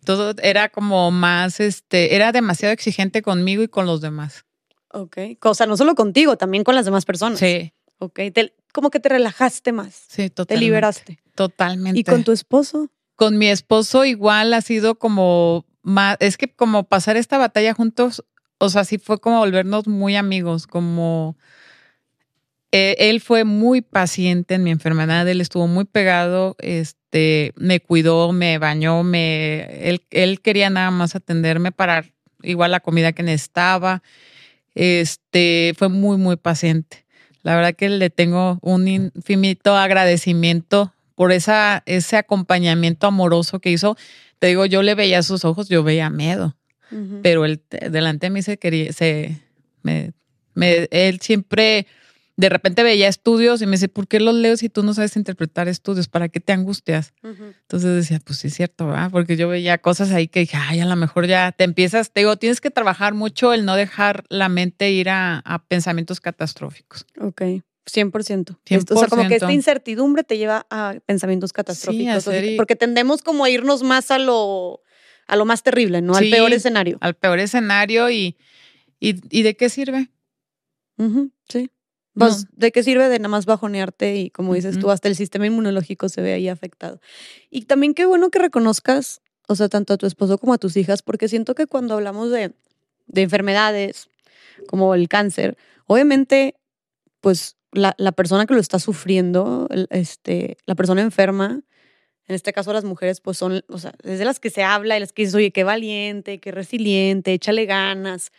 todo 0.04 0.34
era 0.42 0.68
como 0.68 1.10
más, 1.10 1.60
este, 1.60 2.14
era 2.14 2.32
demasiado 2.32 2.72
exigente 2.72 3.22
conmigo 3.22 3.62
y 3.62 3.68
con 3.68 3.86
los 3.86 4.00
demás. 4.00 4.44
Ok. 4.92 5.16
O 5.42 5.54
sea, 5.54 5.66
no 5.66 5.76
solo 5.76 5.94
contigo, 5.94 6.36
también 6.36 6.64
con 6.64 6.74
las 6.74 6.84
demás 6.84 7.04
personas. 7.04 7.38
Sí, 7.38 7.72
Ok. 8.00 8.20
Te- 8.32 8.54
como 8.72 8.90
que 8.90 9.00
te 9.00 9.08
relajaste 9.08 9.72
más. 9.72 9.94
sí, 10.08 10.24
Te 10.24 10.30
totalmente. 10.30 10.64
liberaste. 10.64 11.18
Totalmente. 11.34 11.98
¿Y 12.00 12.04
con 12.04 12.24
tu 12.24 12.32
esposo? 12.32 12.90
con 13.16 13.36
mi 13.36 13.48
esposo 13.48 14.04
igual 14.04 14.54
ha 14.54 14.60
sido 14.60 14.96
como 14.96 15.66
más, 15.82 16.16
es 16.20 16.36
que 16.36 16.54
como 16.54 16.84
pasar 16.84 17.16
esta 17.16 17.36
batalla 17.36 17.74
juntos, 17.74 18.24
o 18.58 18.68
sea, 18.70 18.84
sí 18.84 18.98
fue 18.98 19.18
como 19.18 19.38
volvernos 19.40 19.88
muy 19.88 20.14
amigos, 20.14 20.68
como 20.68 21.36
eh, 22.72 22.96
él 22.98 23.20
fue 23.20 23.44
muy 23.44 23.80
paciente 23.80 24.54
en 24.54 24.62
mi 24.62 24.70
enfermedad, 24.70 25.26
él 25.28 25.40
estuvo 25.40 25.66
muy 25.66 25.84
pegado, 25.84 26.54
este, 26.58 27.52
me 27.56 27.80
cuidó, 27.80 28.32
me 28.32 28.58
bañó, 28.58 29.02
me, 29.02 29.88
él, 29.88 30.02
él 30.10 30.40
quería 30.40 30.68
nada 30.70 30.90
más 30.90 31.14
atenderme 31.14 31.72
para 31.72 32.04
igual 32.42 32.70
la 32.70 32.80
comida 32.80 33.12
que 33.12 33.22
necesitaba, 33.22 34.02
este, 34.74 35.74
fue 35.76 35.88
muy, 35.88 36.16
muy 36.16 36.36
paciente. 36.36 37.04
La 37.42 37.54
verdad 37.56 37.74
que 37.74 37.88
le 37.88 38.10
tengo 38.10 38.58
un 38.62 38.88
infinito 38.88 39.76
agradecimiento 39.76 40.92
por 41.14 41.32
esa, 41.32 41.82
ese 41.86 42.16
acompañamiento 42.16 43.06
amoroso 43.06 43.60
que 43.60 43.70
hizo. 43.70 43.96
Te 44.38 44.48
digo, 44.48 44.66
yo 44.66 44.82
le 44.82 44.94
veía 44.94 45.22
sus 45.22 45.44
ojos, 45.44 45.68
yo 45.68 45.82
veía 45.82 46.10
miedo, 46.10 46.56
pero 47.22 47.44
él 47.44 47.60
te- 47.60 47.90
delante 47.90 48.26
de 48.26 48.30
mí 48.30 48.42
se 48.42 48.58
quería, 48.58 48.92
se, 48.92 49.36
me, 49.82 50.12
me- 50.54 50.88
él 50.90 51.20
siempre, 51.20 51.86
de 52.38 52.48
repente 52.48 52.84
veía 52.84 53.08
estudios 53.08 53.60
y 53.62 53.66
me 53.66 53.72
dice, 53.72 53.88
¿por 53.88 54.06
qué 54.06 54.20
los 54.20 54.32
leo 54.32 54.56
si 54.56 54.68
tú 54.68 54.84
no 54.84 54.94
sabes 54.94 55.16
interpretar 55.16 55.66
estudios? 55.66 56.06
¿Para 56.06 56.28
qué 56.28 56.38
te 56.38 56.52
angustias? 56.52 57.12
Entonces 57.24 57.96
decía, 57.96 58.20
pues 58.24 58.38
sí 58.38 58.46
es 58.46 58.54
cierto, 58.54 58.86
¿verdad? 58.86 59.10
Porque 59.10 59.36
yo 59.36 59.48
veía 59.48 59.78
cosas 59.78 60.12
ahí 60.12 60.28
que 60.28 60.40
dije, 60.40 60.56
ay, 60.56 60.78
a 60.78 60.86
lo 60.86 60.94
mejor 60.94 61.26
ya 61.26 61.50
te 61.50 61.64
empiezas, 61.64 62.12
te 62.12 62.20
digo, 62.20 62.36
tienes 62.36 62.60
que 62.60 62.70
trabajar 62.70 63.12
mucho 63.14 63.52
el 63.52 63.64
no 63.64 63.74
dejar 63.74 64.22
la 64.28 64.48
mente 64.48 64.90
ir 64.92 65.08
a, 65.10 65.40
a 65.40 65.64
pensamientos 65.66 66.20
catastróficos. 66.20 67.06
Ok. 67.20 67.42
100%. 67.86 68.58
Esto, 68.66 68.94
O 68.94 68.98
sea, 68.98 69.08
como 69.08 69.26
que 69.26 69.34
esta 69.34 69.48
100%. 69.48 69.54
incertidumbre 69.54 70.22
te 70.22 70.38
lleva 70.38 70.66
a 70.70 70.94
pensamientos 71.06 71.52
catastróficos. 71.52 72.26
y- 72.28 72.56
Porque 72.56 72.76
tendemos 72.76 73.22
como 73.22 73.44
a 73.44 73.50
irnos 73.50 73.82
más 73.82 74.10
a 74.12 74.18
lo, 74.20 74.82
a 75.26 75.34
lo 75.36 75.44
más 75.44 75.62
terrible, 75.64 76.02
¿no? 76.02 76.14
Al 76.14 76.24
Sí. 76.24 76.30
peor 76.30 76.52
escenario. 76.52 76.98
Al 77.00 77.14
peor 77.14 77.40
escenario 77.40 78.10
y, 78.10 78.36
y, 79.00 79.16
y 79.36 79.42
¿de 79.42 79.56
qué 79.56 79.68
sirve? 79.70 80.10
Sí. 81.48 81.70
No. 82.18 82.48
¿de 82.52 82.72
qué 82.72 82.82
sirve 82.82 83.08
de 83.08 83.18
nada 83.18 83.28
más 83.28 83.46
bajonearte? 83.46 84.16
Y 84.16 84.30
como 84.30 84.54
dices 84.54 84.78
tú, 84.78 84.90
hasta 84.90 85.08
el 85.08 85.16
sistema 85.16 85.46
inmunológico 85.46 86.08
se 86.08 86.20
ve 86.20 86.32
ahí 86.32 86.48
afectado. 86.48 87.00
Y 87.50 87.62
también 87.62 87.94
qué 87.94 88.06
bueno 88.06 88.30
que 88.30 88.38
reconozcas, 88.38 89.20
o 89.46 89.54
sea, 89.54 89.68
tanto 89.68 89.94
a 89.94 89.96
tu 89.96 90.06
esposo 90.06 90.38
como 90.38 90.54
a 90.54 90.58
tus 90.58 90.76
hijas, 90.76 91.02
porque 91.02 91.28
siento 91.28 91.54
que 91.54 91.66
cuando 91.66 91.94
hablamos 91.94 92.30
de, 92.30 92.52
de 93.06 93.22
enfermedades 93.22 94.08
como 94.66 94.94
el 94.94 95.08
cáncer, 95.08 95.56
obviamente, 95.86 96.54
pues 97.20 97.56
la, 97.72 97.94
la 97.98 98.12
persona 98.12 98.46
que 98.46 98.54
lo 98.54 98.60
está 98.60 98.78
sufriendo, 98.78 99.68
este, 99.90 100.56
la 100.66 100.74
persona 100.74 101.02
enferma, 101.02 101.62
en 102.28 102.34
este 102.34 102.52
caso 102.52 102.72
las 102.72 102.84
mujeres, 102.84 103.20
pues 103.20 103.38
son, 103.38 103.64
o 103.68 103.78
sea, 103.78 103.94
es 104.04 104.18
de 104.18 104.24
las 104.24 104.38
que 104.38 104.50
se 104.50 104.62
habla 104.62 104.96
y 104.96 105.00
las 105.00 105.12
que 105.12 105.22
dices, 105.22 105.34
oye, 105.34 105.50
qué 105.50 105.64
valiente, 105.64 106.40
qué 106.40 106.52
resiliente, 106.52 107.32
échale 107.32 107.64
ganas. 107.64 108.32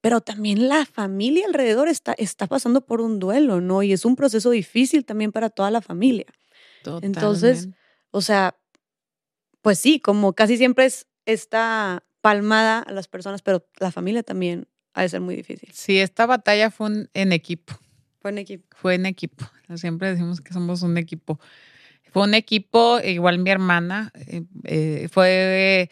Pero 0.00 0.20
también 0.20 0.68
la 0.68 0.86
familia 0.86 1.44
alrededor 1.46 1.88
está, 1.88 2.14
está 2.16 2.46
pasando 2.46 2.80
por 2.86 3.00
un 3.00 3.18
duelo, 3.18 3.60
¿no? 3.60 3.82
Y 3.82 3.92
es 3.92 4.04
un 4.04 4.16
proceso 4.16 4.50
difícil 4.50 5.04
también 5.04 5.30
para 5.32 5.50
toda 5.50 5.70
la 5.70 5.80
familia. 5.82 6.26
Entonces, 7.02 7.58
Totalmente. 7.58 7.78
O 8.12 8.22
sea, 8.22 8.56
pues 9.62 9.78
sí, 9.78 10.00
como 10.00 10.32
casi 10.32 10.56
siempre 10.56 10.86
es 10.86 11.06
esta 11.26 12.02
palmada 12.20 12.80
a 12.80 12.92
las 12.92 13.08
personas, 13.08 13.42
pero 13.42 13.66
la 13.78 13.92
familia 13.92 14.22
también 14.22 14.66
ha 14.94 15.02
de 15.02 15.08
ser 15.10 15.20
muy 15.20 15.36
difícil. 15.36 15.68
Sí, 15.72 15.98
esta 15.98 16.26
batalla 16.26 16.70
fue 16.70 16.86
un- 16.88 17.10
en 17.14 17.32
equipo, 17.32 17.74
Buen 18.22 18.38
equipo. 18.38 18.66
fue 18.76 18.94
en 18.94 19.06
equipo. 19.06 19.44
Siempre 19.76 20.10
decimos 20.10 20.40
que 20.40 20.52
somos 20.52 20.82
un 20.82 20.96
equipo. 20.98 21.38
Fue 22.10 22.24
un 22.24 22.34
equipo, 22.34 22.98
igual 23.00 23.38
mi 23.38 23.50
hermana, 23.50 24.10
eh, 24.14 24.42
eh, 24.64 25.08
fue 25.12 25.88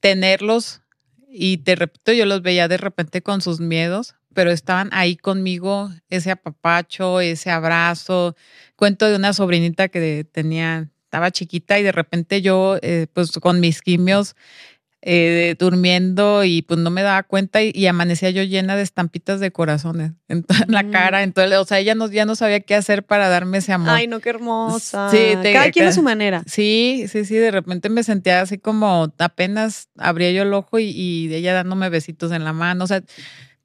tenerlos 0.00 0.82
y 1.30 1.58
te 1.58 1.76
repito, 1.76 2.12
yo 2.12 2.26
los 2.26 2.42
veía 2.42 2.68
de 2.68 2.78
repente 2.78 3.22
con 3.22 3.40
sus 3.40 3.60
miedos, 3.60 4.14
pero 4.34 4.50
estaban 4.50 4.88
ahí 4.92 5.16
conmigo, 5.16 5.90
ese 6.10 6.30
apapacho, 6.30 7.20
ese 7.20 7.50
abrazo. 7.50 8.36
Cuento 8.76 9.06
de 9.06 9.16
una 9.16 9.32
sobrinita 9.32 9.88
que 9.88 10.24
tenía, 10.30 10.90
estaba 11.04 11.30
chiquita 11.30 11.78
y 11.78 11.82
de 11.82 11.92
repente 11.92 12.40
yo, 12.40 12.78
eh, 12.82 13.06
pues 13.12 13.32
con 13.32 13.60
mis 13.60 13.82
quimios, 13.82 14.36
eh, 15.00 15.54
durmiendo 15.58 16.42
y 16.44 16.62
pues 16.62 16.80
no 16.80 16.90
me 16.90 17.02
daba 17.02 17.22
cuenta 17.22 17.62
y, 17.62 17.70
y 17.74 17.86
amanecía 17.86 18.30
yo 18.30 18.42
llena 18.42 18.74
de 18.74 18.82
estampitas 18.82 19.38
de 19.38 19.52
corazones 19.52 20.12
en 20.28 20.42
toda 20.42 20.64
la 20.68 20.82
Mm. 20.82 20.90
cara. 20.90 21.22
Entonces, 21.22 21.56
o 21.58 21.64
sea, 21.64 21.78
ella 21.78 21.94
no, 21.94 22.10
ya 22.10 22.24
no 22.24 22.34
sabía 22.34 22.60
qué 22.60 22.74
hacer 22.74 23.04
para 23.04 23.28
darme 23.28 23.58
ese 23.58 23.72
amor. 23.72 23.90
Ay, 23.90 24.06
no, 24.08 24.18
qué 24.20 24.30
hermosa. 24.30 25.08
Sí, 25.10 25.36
te- 25.42 25.52
Cada 25.52 25.70
quien 25.70 25.86
a 25.86 25.92
su 25.92 26.02
manera. 26.02 26.42
Sí, 26.46 27.04
sí, 27.08 27.24
sí, 27.24 27.36
de 27.36 27.50
repente 27.52 27.88
me 27.90 28.02
sentía 28.02 28.40
así 28.40 28.58
como 28.58 29.12
apenas 29.18 29.88
abría 29.96 30.32
yo 30.32 30.42
el 30.42 30.52
ojo 30.52 30.78
y, 30.80 30.86
y 30.90 31.32
ella 31.32 31.54
dándome 31.54 31.88
besitos 31.90 32.32
en 32.32 32.42
la 32.44 32.52
mano. 32.52 32.82
O 32.84 32.86
sea, 32.88 33.02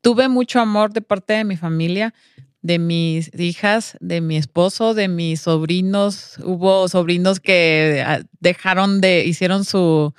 tuve 0.01 0.27
mucho 0.29 0.59
amor 0.59 0.93
de 0.93 1.01
parte 1.01 1.33
de 1.33 1.43
mi 1.45 1.57
familia, 1.57 2.13
de 2.61 2.77
mis 2.79 3.31
hijas, 3.37 3.97
de 3.99 4.21
mi 4.21 4.37
esposo, 4.37 4.93
de 4.93 5.07
mis 5.07 5.41
sobrinos. 5.41 6.37
Hubo 6.43 6.87
sobrinos 6.87 7.39
que 7.39 8.03
ah, 8.05 8.21
dejaron 8.39 9.01
de, 9.01 9.25
hicieron 9.25 9.65
su, 9.65 10.13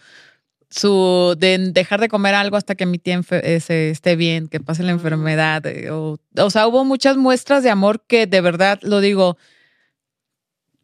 su, 0.74 1.36
de 1.38 1.58
dejar 1.72 2.00
de 2.00 2.08
comer 2.08 2.34
algo 2.34 2.56
hasta 2.56 2.74
que 2.74 2.86
mi 2.86 2.98
tía 2.98 3.20
eh, 3.30 3.60
se 3.60 3.90
esté 3.90 4.16
bien, 4.16 4.48
que 4.48 4.60
pase 4.60 4.82
la 4.82 4.90
enfermedad. 4.92 5.64
eh, 5.66 5.90
O, 5.90 6.18
o 6.36 6.50
sea, 6.50 6.66
hubo 6.66 6.84
muchas 6.84 7.16
muestras 7.16 7.62
de 7.62 7.70
amor 7.70 8.02
que 8.06 8.26
de 8.26 8.40
verdad 8.40 8.80
lo 8.82 9.00
digo, 9.00 9.36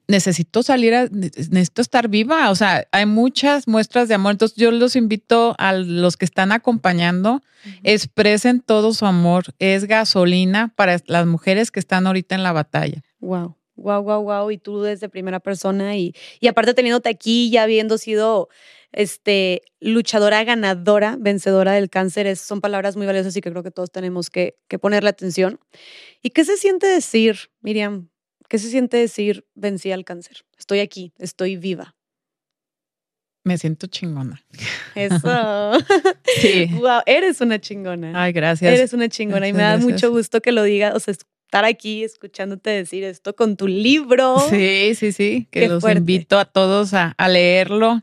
necesito 0.07 0.63
salir, 0.63 0.95
a, 0.95 1.07
necesito 1.11 1.83
estar 1.83 2.09
viva. 2.09 2.51
O 2.51 2.55
sea, 2.55 2.87
hay 2.93 3.07
muchas 3.07 3.67
muestras 3.69 4.09
de 4.09 4.15
amor. 4.15 4.33
Entonces 4.33 4.57
yo 4.57 4.71
los 4.71 4.97
invito 4.97 5.55
a 5.59 5.73
los 5.73 6.17
que 6.17 6.25
están 6.25 6.53
acompañando, 6.53 7.43
expresen 7.83 8.61
todo 8.61 8.93
su 8.93 9.07
amor. 9.07 9.45
Es 9.59 9.87
gasolina 9.87 10.73
para 10.77 10.99
las 11.07 11.27
mujeres 11.27 11.71
que 11.71 11.81
están 11.81 12.07
ahorita 12.07 12.35
en 12.35 12.43
la 12.43 12.53
batalla. 12.53 13.03
Wow. 13.21 13.57
Wow, 13.77 14.03
wow, 14.03 14.23
wow. 14.23 14.51
Y 14.51 14.59
tú 14.59 14.83
desde 14.83 15.09
primera 15.09 15.41
persona 15.41 15.97
y, 15.97 16.15
y 16.39 16.49
aparte 16.49 16.75
teniéndote 16.75 17.09
aquí, 17.09 17.51
ya 17.51 17.63
habiendo 17.63 17.97
sido 17.97 18.49
este, 18.93 19.63
luchadora 19.81 20.43
ganadora, 20.45 21.17
vencedora 21.19 21.73
del 21.73 21.91
cáncer, 21.91 22.27
es, 22.27 22.41
son 22.41 22.61
palabras 22.61 22.97
muy 22.97 23.07
valiosas 23.07 23.37
y 23.37 23.41
que 23.41 23.51
creo 23.51 23.63
que 23.63 23.71
todos 23.71 23.91
tenemos 23.91 24.31
que, 24.31 24.57
que 24.69 24.79
ponerle 24.79 25.11
atención. 25.11 25.61
¿Y 26.23 26.31
qué 26.31 26.45
se 26.45 26.57
siente 26.57 26.87
decir, 26.87 27.51
Miriam? 27.61 28.09
¿Qué 28.49 28.59
se 28.59 28.69
siente 28.69 28.97
decir 28.97 29.47
vencí 29.55 29.93
al 29.93 30.05
cáncer? 30.05 30.45
Estoy 30.59 30.81
aquí, 30.81 31.13
estoy 31.19 31.57
viva. 31.57 31.95
Me 33.45 33.57
siento 33.59 33.87
chingona. 33.87 34.45
Eso. 34.95 35.73
Sí. 36.41 36.67
wow, 36.75 37.01
eres 37.07 37.41
una 37.41 37.61
chingona. 37.61 38.13
Ay, 38.23 38.33
gracias. 38.33 38.73
Eres 38.73 38.93
una 38.93 39.09
chingona 39.09 39.49
y 39.49 39.53
me 39.53 39.63
da 39.63 39.73
Gracias. 39.73 39.91
mucho 39.93 40.11
gusto 40.11 40.41
que 40.41 40.53
lo 40.53 40.63
digas, 40.63 40.95
o 40.95 41.01
sea, 41.01 41.15
estar 41.51 41.65
aquí 41.65 42.05
escuchándote 42.05 42.71
decir 42.71 43.03
esto 43.03 43.35
con 43.35 43.57
tu 43.57 43.67
libro. 43.67 44.37
Sí, 44.51 44.93
sí, 44.95 45.11
sí. 45.11 45.49
Que 45.51 45.63
Qué 45.63 45.69
los 45.69 45.81
fuerte. 45.81 45.99
invito 45.99 46.39
a 46.39 46.45
todos 46.45 46.95
a, 46.95 47.13
a 47.19 47.29
leerlo, 47.29 48.03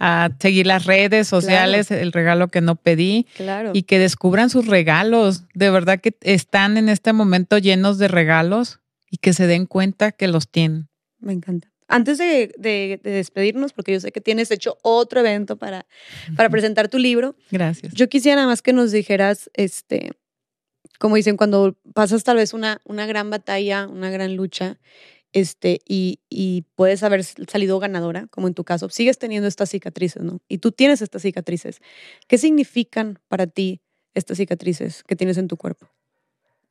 a 0.00 0.30
seguir 0.40 0.66
las 0.66 0.84
redes 0.84 1.28
sociales, 1.28 1.92
el 1.92 2.10
regalo 2.10 2.48
que 2.48 2.60
no 2.60 2.74
pedí. 2.74 3.28
Claro. 3.36 3.70
y 3.72 3.82
que 3.84 4.00
descubran 4.00 4.50
sus 4.50 4.66
regalos. 4.66 5.44
De 5.54 5.70
verdad 5.70 6.00
que 6.00 6.16
están 6.22 6.76
en 6.76 6.88
este 6.88 7.12
momento 7.12 7.56
llenos 7.58 7.98
de 7.98 8.08
regalos 8.08 8.80
y 9.12 9.18
que 9.18 9.32
se 9.32 9.46
den 9.46 9.66
cuenta 9.66 10.10
que 10.10 10.26
los 10.26 10.48
tienen. 10.50 10.88
Me 11.20 11.32
encanta. 11.32 11.70
Antes 11.86 12.18
de, 12.18 12.52
de- 12.58 13.00
de 13.00 13.10
despedirnos, 13.12 13.72
porque 13.72 13.92
yo 13.92 14.00
sé 14.00 14.10
que 14.10 14.20
tienes 14.20 14.50
hecho 14.50 14.76
otro 14.82 15.20
evento 15.20 15.56
para, 15.56 15.86
para 16.36 16.50
presentar 16.50 16.88
tu 16.88 16.98
libro, 16.98 17.36
Gracias. 17.52 17.94
yo 17.94 18.08
quisiera 18.08 18.34
nada 18.36 18.48
más 18.48 18.60
que 18.60 18.72
nos 18.72 18.90
dijeras, 18.90 19.48
este, 19.54 20.10
como 20.98 21.16
dicen, 21.16 21.36
cuando 21.36 21.76
pasas 21.94 22.24
tal 22.24 22.36
vez 22.36 22.52
una, 22.52 22.80
una 22.84 23.06
gran 23.06 23.30
batalla, 23.30 23.86
una 23.86 24.10
gran 24.10 24.36
lucha, 24.36 24.78
este, 25.32 25.80
y, 25.86 26.20
y 26.28 26.64
puedes 26.74 27.02
haber 27.02 27.22
salido 27.24 27.78
ganadora, 27.78 28.26
como 28.28 28.48
en 28.48 28.54
tu 28.54 28.64
caso, 28.64 28.88
sigues 28.88 29.18
teniendo 29.18 29.46
estas 29.46 29.70
cicatrices, 29.70 30.22
¿no? 30.22 30.40
Y 30.48 30.58
tú 30.58 30.72
tienes 30.72 31.02
estas 31.02 31.22
cicatrices. 31.22 31.80
¿Qué 32.26 32.38
significan 32.38 33.18
para 33.28 33.46
ti 33.46 33.80
estas 34.14 34.38
cicatrices 34.38 35.04
que 35.04 35.16
tienes 35.16 35.36
en 35.36 35.48
tu 35.48 35.56
cuerpo? 35.56 35.88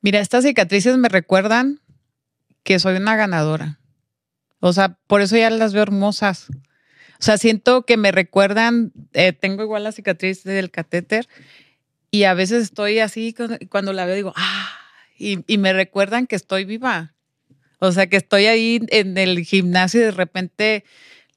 Mira, 0.00 0.20
estas 0.20 0.44
cicatrices 0.44 0.96
me 0.96 1.08
recuerdan 1.08 1.80
que 2.62 2.78
soy 2.78 2.96
una 2.96 3.16
ganadora. 3.16 3.80
O 4.60 4.72
sea, 4.72 4.98
por 5.06 5.20
eso 5.20 5.36
ya 5.36 5.50
las 5.50 5.72
veo 5.72 5.82
hermosas. 5.82 6.48
O 7.20 7.22
sea, 7.22 7.38
siento 7.38 7.82
que 7.82 7.96
me 7.96 8.12
recuerdan, 8.12 8.92
eh, 9.12 9.32
tengo 9.32 9.62
igual 9.62 9.84
la 9.84 9.92
cicatriz 9.92 10.44
del 10.44 10.70
catéter 10.70 11.28
y 12.10 12.24
a 12.24 12.34
veces 12.34 12.62
estoy 12.64 12.98
así, 13.00 13.34
cuando- 13.70 13.92
la 13.92 14.06
veo 14.06 14.14
digo, 14.14 14.32
ah, 14.36 14.68
y, 15.18 15.38
y 15.46 15.58
me 15.58 15.72
recuerdan 15.72 16.26
que 16.26 16.36
estoy 16.36 16.64
viva. 16.64 17.14
O 17.80 17.92
sea, 17.92 18.08
que 18.08 18.16
estoy 18.16 18.46
ahí 18.46 18.80
en 18.90 19.16
el 19.18 19.44
gimnasio 19.44 20.00
y 20.00 20.04
de 20.04 20.10
repente 20.10 20.84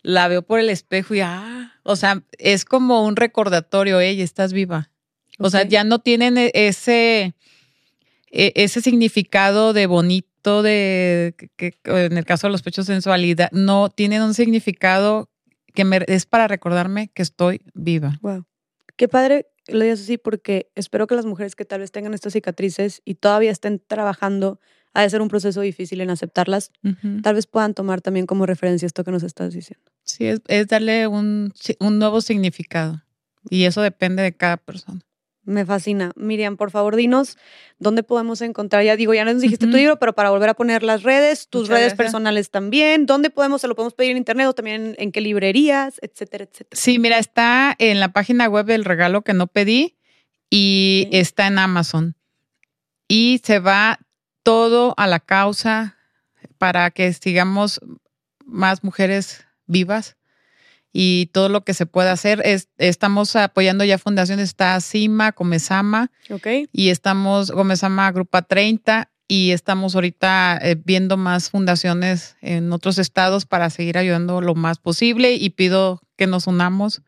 la 0.01 0.27
veo 0.27 0.41
por 0.41 0.59
el 0.59 0.69
espejo 0.69 1.13
y 1.13 1.21
ah, 1.21 1.73
o 1.83 1.95
sea, 1.95 2.23
es 2.37 2.65
como 2.65 3.05
un 3.05 3.15
recordatorio, 3.15 3.99
ella 3.99 4.23
estás 4.23 4.53
viva. 4.53 4.89
O 5.39 5.49
sea, 5.49 5.63
ya 5.63 5.83
no 5.83 5.99
tienen 5.99 6.37
e, 6.37 6.51
ese, 6.53 7.33
e, 8.31 8.53
ese 8.55 8.81
significado 8.81 9.73
de 9.73 9.85
bonito, 9.87 10.63
de 10.63 11.35
que, 11.55 11.75
en 11.85 12.17
el 12.17 12.25
caso 12.25 12.47
de 12.47 12.51
los 12.51 12.61
pechos 12.61 12.87
sensualidad, 12.87 13.51
no 13.51 13.89
tienen 13.89 14.21
un 14.23 14.33
significado 14.33 15.29
que 15.73 15.85
me, 15.85 16.03
es 16.07 16.25
para 16.25 16.47
recordarme 16.47 17.09
que 17.13 17.21
estoy 17.21 17.61
viva. 17.73 18.17
Wow. 18.21 18.45
Qué 18.97 19.07
padre 19.07 19.47
lo 19.73 19.83
digas 19.83 20.01
así 20.01 20.17
porque 20.17 20.69
espero 20.75 21.07
que 21.07 21.15
las 21.15 21.25
mujeres 21.25 21.55
que 21.55 21.65
tal 21.65 21.81
vez 21.81 21.91
tengan 21.91 22.13
estas 22.13 22.33
cicatrices 22.33 23.01
y 23.05 23.15
todavía 23.15 23.51
estén 23.51 23.81
trabajando 23.85 24.59
ha 24.93 25.03
de 25.03 25.09
ser 25.09 25.21
un 25.21 25.29
proceso 25.29 25.61
difícil 25.61 26.01
en 26.01 26.09
aceptarlas, 26.09 26.71
tal 27.23 27.35
vez 27.35 27.47
puedan 27.47 27.73
tomar 27.73 28.01
también 28.01 28.25
como 28.25 28.45
referencia 28.45 28.85
esto 28.85 29.05
que 29.05 29.11
nos 29.11 29.23
estás 29.23 29.53
diciendo. 29.53 29.89
Sí, 30.03 30.25
es, 30.25 30.41
es 30.47 30.67
darle 30.67 31.07
un, 31.07 31.53
un, 31.79 31.99
nuevo 31.99 32.19
significado 32.19 33.01
y 33.49 33.63
eso 33.63 33.81
depende 33.81 34.21
de 34.21 34.33
cada 34.33 34.57
persona. 34.57 35.01
Me 35.43 35.65
fascina. 35.65 36.11
Miriam, 36.15 36.55
por 36.55 36.69
favor, 36.69 36.95
dinos 36.95 37.37
dónde 37.79 38.03
podemos 38.03 38.41
encontrar. 38.41 38.83
Ya 38.83 38.95
digo, 38.95 39.13
ya 39.13 39.25
nos 39.25 39.41
dijiste 39.41 39.65
tu 39.65 39.75
libro, 39.75 39.97
pero 39.97 40.13
para 40.13 40.29
volver 40.29 40.49
a 40.49 40.53
poner 40.53 40.83
las 40.83 41.01
redes, 41.01 41.47
tus 41.47 41.67
redes 41.67 41.95
personales 41.95 42.51
también. 42.51 43.07
¿Dónde 43.07 43.31
podemos, 43.31 43.61
se 43.61 43.67
lo 43.67 43.75
podemos 43.75 43.95
pedir 43.95 44.11
en 44.11 44.17
internet 44.17 44.47
o 44.47 44.53
también 44.53 44.95
en, 44.99 45.11
qué 45.11 45.19
librerías, 45.19 45.97
etcétera, 46.01 46.43
etcétera? 46.43 46.79
Sí, 46.79 46.99
mira, 46.99 47.17
está 47.17 47.75
en 47.79 47.99
la 47.99 48.13
página 48.13 48.47
web 48.47 48.67
del 48.67 48.85
regalo 48.85 49.23
que 49.23 49.33
no 49.33 49.47
pedí 49.47 49.97
y 50.51 51.07
está 51.11 51.47
en 51.47 51.57
Amazon. 51.57 52.15
Y 53.07 53.41
se 53.43 53.59
va 53.59 53.99
todo 54.43 54.93
a 54.97 55.07
la 55.07 55.19
causa 55.19 55.97
para 56.59 56.91
que 56.91 57.11
sigamos 57.13 57.81
más 58.45 58.83
mujeres 58.83 59.45
vivas 59.65 60.17
y 60.93 61.27
todo 61.27 61.49
lo 61.49 61.63
que 61.63 61.73
se 61.73 61.85
pueda 61.85 62.11
hacer. 62.11 62.41
Es, 62.45 62.69
estamos 62.77 63.35
apoyando 63.35 63.83
ya 63.83 63.97
fundaciones, 63.97 64.49
está 64.49 64.79
CIMA, 64.81 65.31
Comezama, 65.31 66.11
okay. 66.29 66.67
y 66.71 66.89
estamos, 66.89 67.51
Comezama 67.51 68.11
Grupa 68.11 68.41
30, 68.41 69.09
y 69.31 69.51
estamos 69.51 69.95
ahorita 69.95 70.59
eh, 70.61 70.75
viendo 70.83 71.15
más 71.15 71.49
fundaciones 71.49 72.35
en 72.41 72.73
otros 72.73 72.97
estados 72.97 73.45
para 73.45 73.69
seguir 73.69 73.97
ayudando 73.97 74.41
lo 74.41 74.55
más 74.55 74.77
posible 74.77 75.35
y 75.35 75.51
pido 75.51 76.01
que 76.17 76.27
nos 76.27 76.47
unamos, 76.47 77.01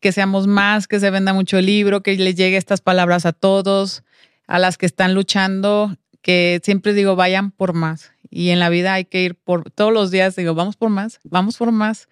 que 0.00 0.10
seamos 0.10 0.48
más, 0.48 0.88
que 0.88 0.98
se 0.98 1.10
venda 1.10 1.32
mucho 1.32 1.56
el 1.56 1.66
libro, 1.66 2.02
que 2.02 2.16
les 2.16 2.34
llegue 2.34 2.56
estas 2.56 2.80
palabras 2.80 3.24
a 3.24 3.32
todos, 3.32 4.02
a 4.48 4.58
las 4.58 4.78
que 4.78 4.86
están 4.86 5.14
luchando, 5.14 5.96
que 6.22 6.60
siempre 6.64 6.92
digo, 6.92 7.14
vayan 7.14 7.52
por 7.52 7.72
más. 7.72 8.10
Y 8.30 8.48
en 8.48 8.58
la 8.58 8.68
vida 8.68 8.94
hay 8.94 9.04
que 9.04 9.22
ir 9.22 9.36
por 9.36 9.70
todos 9.70 9.92
los 9.92 10.10
días, 10.10 10.34
digo, 10.34 10.56
vamos 10.56 10.74
por 10.74 10.90
más, 10.90 11.20
vamos 11.22 11.56
por 11.56 11.70
más 11.70 12.08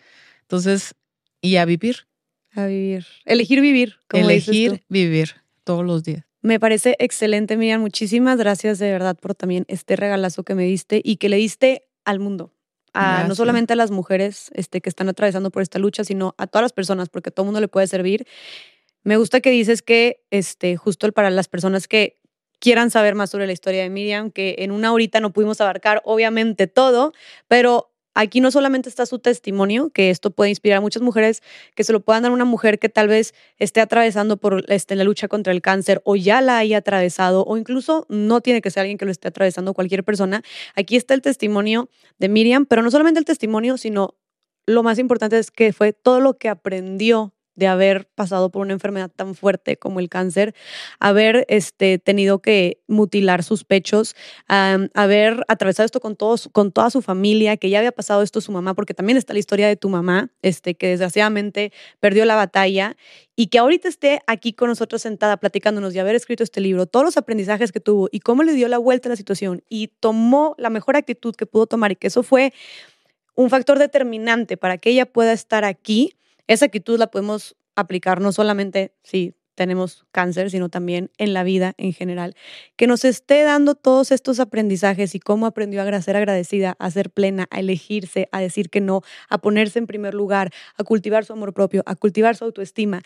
entonces, 0.46 0.94
y 1.40 1.56
a 1.56 1.64
vivir. 1.64 2.06
A 2.54 2.66
vivir. 2.66 3.04
Elegir 3.24 3.60
vivir. 3.60 3.96
Como 4.08 4.24
Elegir 4.24 4.84
vivir 4.88 5.34
todos 5.64 5.84
los 5.84 6.04
días. 6.04 6.24
Me 6.40 6.60
parece 6.60 6.94
excelente, 7.00 7.56
Miriam. 7.56 7.80
Muchísimas 7.80 8.38
gracias 8.38 8.78
de 8.78 8.92
verdad 8.92 9.16
por 9.18 9.34
también 9.34 9.64
este 9.66 9.96
regalazo 9.96 10.44
que 10.44 10.54
me 10.54 10.64
diste 10.64 11.00
y 11.02 11.16
que 11.16 11.28
le 11.28 11.36
diste 11.36 11.84
al 12.04 12.20
mundo. 12.20 12.52
A, 12.94 13.24
no 13.24 13.34
solamente 13.34 13.74
a 13.74 13.76
las 13.76 13.90
mujeres 13.90 14.50
este, 14.54 14.80
que 14.80 14.88
están 14.88 15.08
atravesando 15.08 15.50
por 15.50 15.62
esta 15.62 15.78
lucha, 15.78 16.04
sino 16.04 16.34
a 16.38 16.46
todas 16.46 16.62
las 16.62 16.72
personas, 16.72 17.08
porque 17.10 17.28
a 17.28 17.32
todo 17.32 17.44
mundo 17.44 17.60
le 17.60 17.68
puede 17.68 17.88
servir. 17.88 18.26
Me 19.02 19.16
gusta 19.16 19.40
que 19.40 19.50
dices 19.50 19.82
que 19.82 20.24
este, 20.30 20.76
justo 20.76 21.10
para 21.12 21.30
las 21.30 21.48
personas 21.48 21.88
que 21.88 22.20
quieran 22.58 22.90
saber 22.90 23.14
más 23.14 23.30
sobre 23.30 23.46
la 23.46 23.52
historia 23.52 23.82
de 23.82 23.90
Miriam, 23.90 24.30
que 24.30 24.56
en 24.60 24.70
una 24.70 24.92
horita 24.92 25.20
no 25.20 25.32
pudimos 25.32 25.60
abarcar 25.60 26.00
obviamente 26.04 26.68
todo, 26.68 27.12
pero 27.48 27.92
Aquí 28.18 28.40
no 28.40 28.50
solamente 28.50 28.88
está 28.88 29.04
su 29.04 29.18
testimonio, 29.18 29.90
que 29.90 30.08
esto 30.08 30.30
puede 30.30 30.48
inspirar 30.48 30.78
a 30.78 30.80
muchas 30.80 31.02
mujeres, 31.02 31.42
que 31.74 31.84
se 31.84 31.92
lo 31.92 32.00
puedan 32.00 32.22
dar 32.22 32.32
a 32.32 32.34
una 32.34 32.46
mujer 32.46 32.78
que 32.78 32.88
tal 32.88 33.08
vez 33.08 33.34
esté 33.58 33.82
atravesando 33.82 34.38
por 34.38 34.64
este, 34.68 34.96
la 34.96 35.04
lucha 35.04 35.28
contra 35.28 35.52
el 35.52 35.60
cáncer 35.60 36.00
o 36.06 36.16
ya 36.16 36.40
la 36.40 36.56
haya 36.56 36.78
atravesado 36.78 37.44
o 37.44 37.58
incluso 37.58 38.06
no 38.08 38.40
tiene 38.40 38.62
que 38.62 38.70
ser 38.70 38.80
alguien 38.80 38.96
que 38.96 39.04
lo 39.04 39.10
esté 39.10 39.28
atravesando, 39.28 39.74
cualquier 39.74 40.02
persona. 40.02 40.40
Aquí 40.74 40.96
está 40.96 41.12
el 41.12 41.20
testimonio 41.20 41.90
de 42.18 42.30
Miriam, 42.30 42.64
pero 42.64 42.80
no 42.80 42.90
solamente 42.90 43.18
el 43.18 43.26
testimonio, 43.26 43.76
sino 43.76 44.14
lo 44.64 44.82
más 44.82 44.98
importante 44.98 45.38
es 45.38 45.50
que 45.50 45.74
fue 45.74 45.92
todo 45.92 46.20
lo 46.20 46.38
que 46.38 46.48
aprendió 46.48 47.35
de 47.56 47.66
haber 47.66 48.06
pasado 48.14 48.50
por 48.50 48.62
una 48.62 48.74
enfermedad 48.74 49.10
tan 49.14 49.34
fuerte 49.34 49.76
como 49.76 49.98
el 49.98 50.08
cáncer, 50.08 50.54
haber 51.00 51.44
este, 51.48 51.98
tenido 51.98 52.40
que 52.40 52.82
mutilar 52.86 53.42
sus 53.42 53.64
pechos, 53.64 54.14
haber 54.46 55.42
atravesado 55.48 55.86
esto 55.86 56.00
con, 56.00 56.16
todos, 56.16 56.48
con 56.52 56.70
toda 56.70 56.90
su 56.90 57.02
familia, 57.02 57.56
que 57.56 57.70
ya 57.70 57.78
había 57.78 57.92
pasado 57.92 58.22
esto 58.22 58.40
su 58.40 58.52
mamá, 58.52 58.74
porque 58.74 58.94
también 58.94 59.16
está 59.16 59.32
la 59.32 59.38
historia 59.38 59.66
de 59.68 59.76
tu 59.76 59.88
mamá, 59.88 60.30
este, 60.42 60.74
que 60.74 60.88
desgraciadamente 60.88 61.72
perdió 61.98 62.24
la 62.24 62.36
batalla 62.36 62.96
y 63.34 63.48
que 63.48 63.58
ahorita 63.58 63.88
esté 63.88 64.20
aquí 64.26 64.52
con 64.52 64.68
nosotros 64.68 65.02
sentada 65.02 65.36
platicándonos 65.38 65.94
y 65.94 65.98
haber 65.98 66.14
escrito 66.14 66.42
este 66.42 66.60
libro, 66.60 66.86
todos 66.86 67.04
los 67.04 67.16
aprendizajes 67.16 67.72
que 67.72 67.80
tuvo 67.80 68.08
y 68.10 68.20
cómo 68.20 68.42
le 68.42 68.52
dio 68.52 68.68
la 68.68 68.78
vuelta 68.78 69.08
a 69.08 69.10
la 69.10 69.16
situación 69.16 69.62
y 69.68 69.88
tomó 70.00 70.54
la 70.58 70.70
mejor 70.70 70.96
actitud 70.96 71.34
que 71.34 71.46
pudo 71.46 71.66
tomar 71.66 71.92
y 71.92 71.96
que 71.96 72.06
eso 72.08 72.22
fue 72.22 72.52
un 73.34 73.50
factor 73.50 73.78
determinante 73.78 74.56
para 74.56 74.78
que 74.78 74.90
ella 74.90 75.06
pueda 75.06 75.32
estar 75.32 75.64
aquí 75.64 76.15
esa 76.46 76.66
actitud 76.66 76.98
la 76.98 77.08
podemos 77.08 77.56
aplicar 77.74 78.20
no 78.20 78.32
solamente 78.32 78.94
si 79.02 79.34
tenemos 79.56 80.04
cáncer, 80.12 80.50
sino 80.50 80.68
también 80.68 81.10
en 81.18 81.32
la 81.32 81.42
vida 81.42 81.74
en 81.78 81.92
general. 81.92 82.36
Que 82.76 82.86
nos 82.86 83.04
esté 83.04 83.42
dando 83.42 83.74
todos 83.74 84.12
estos 84.12 84.38
aprendizajes 84.38 85.14
y 85.14 85.20
cómo 85.20 85.46
aprendió 85.46 85.82
a 85.82 86.02
ser 86.02 86.16
agradecida, 86.16 86.76
a 86.78 86.90
ser 86.90 87.10
plena, 87.10 87.48
a 87.50 87.58
elegirse, 87.58 88.28
a 88.30 88.40
decir 88.40 88.70
que 88.70 88.80
no, 88.80 89.02
a 89.28 89.38
ponerse 89.38 89.78
en 89.78 89.86
primer 89.86 90.14
lugar, 90.14 90.52
a 90.76 90.84
cultivar 90.84 91.24
su 91.24 91.32
amor 91.32 91.54
propio, 91.54 91.82
a 91.86 91.96
cultivar 91.96 92.36
su 92.36 92.44
autoestima. 92.44 93.02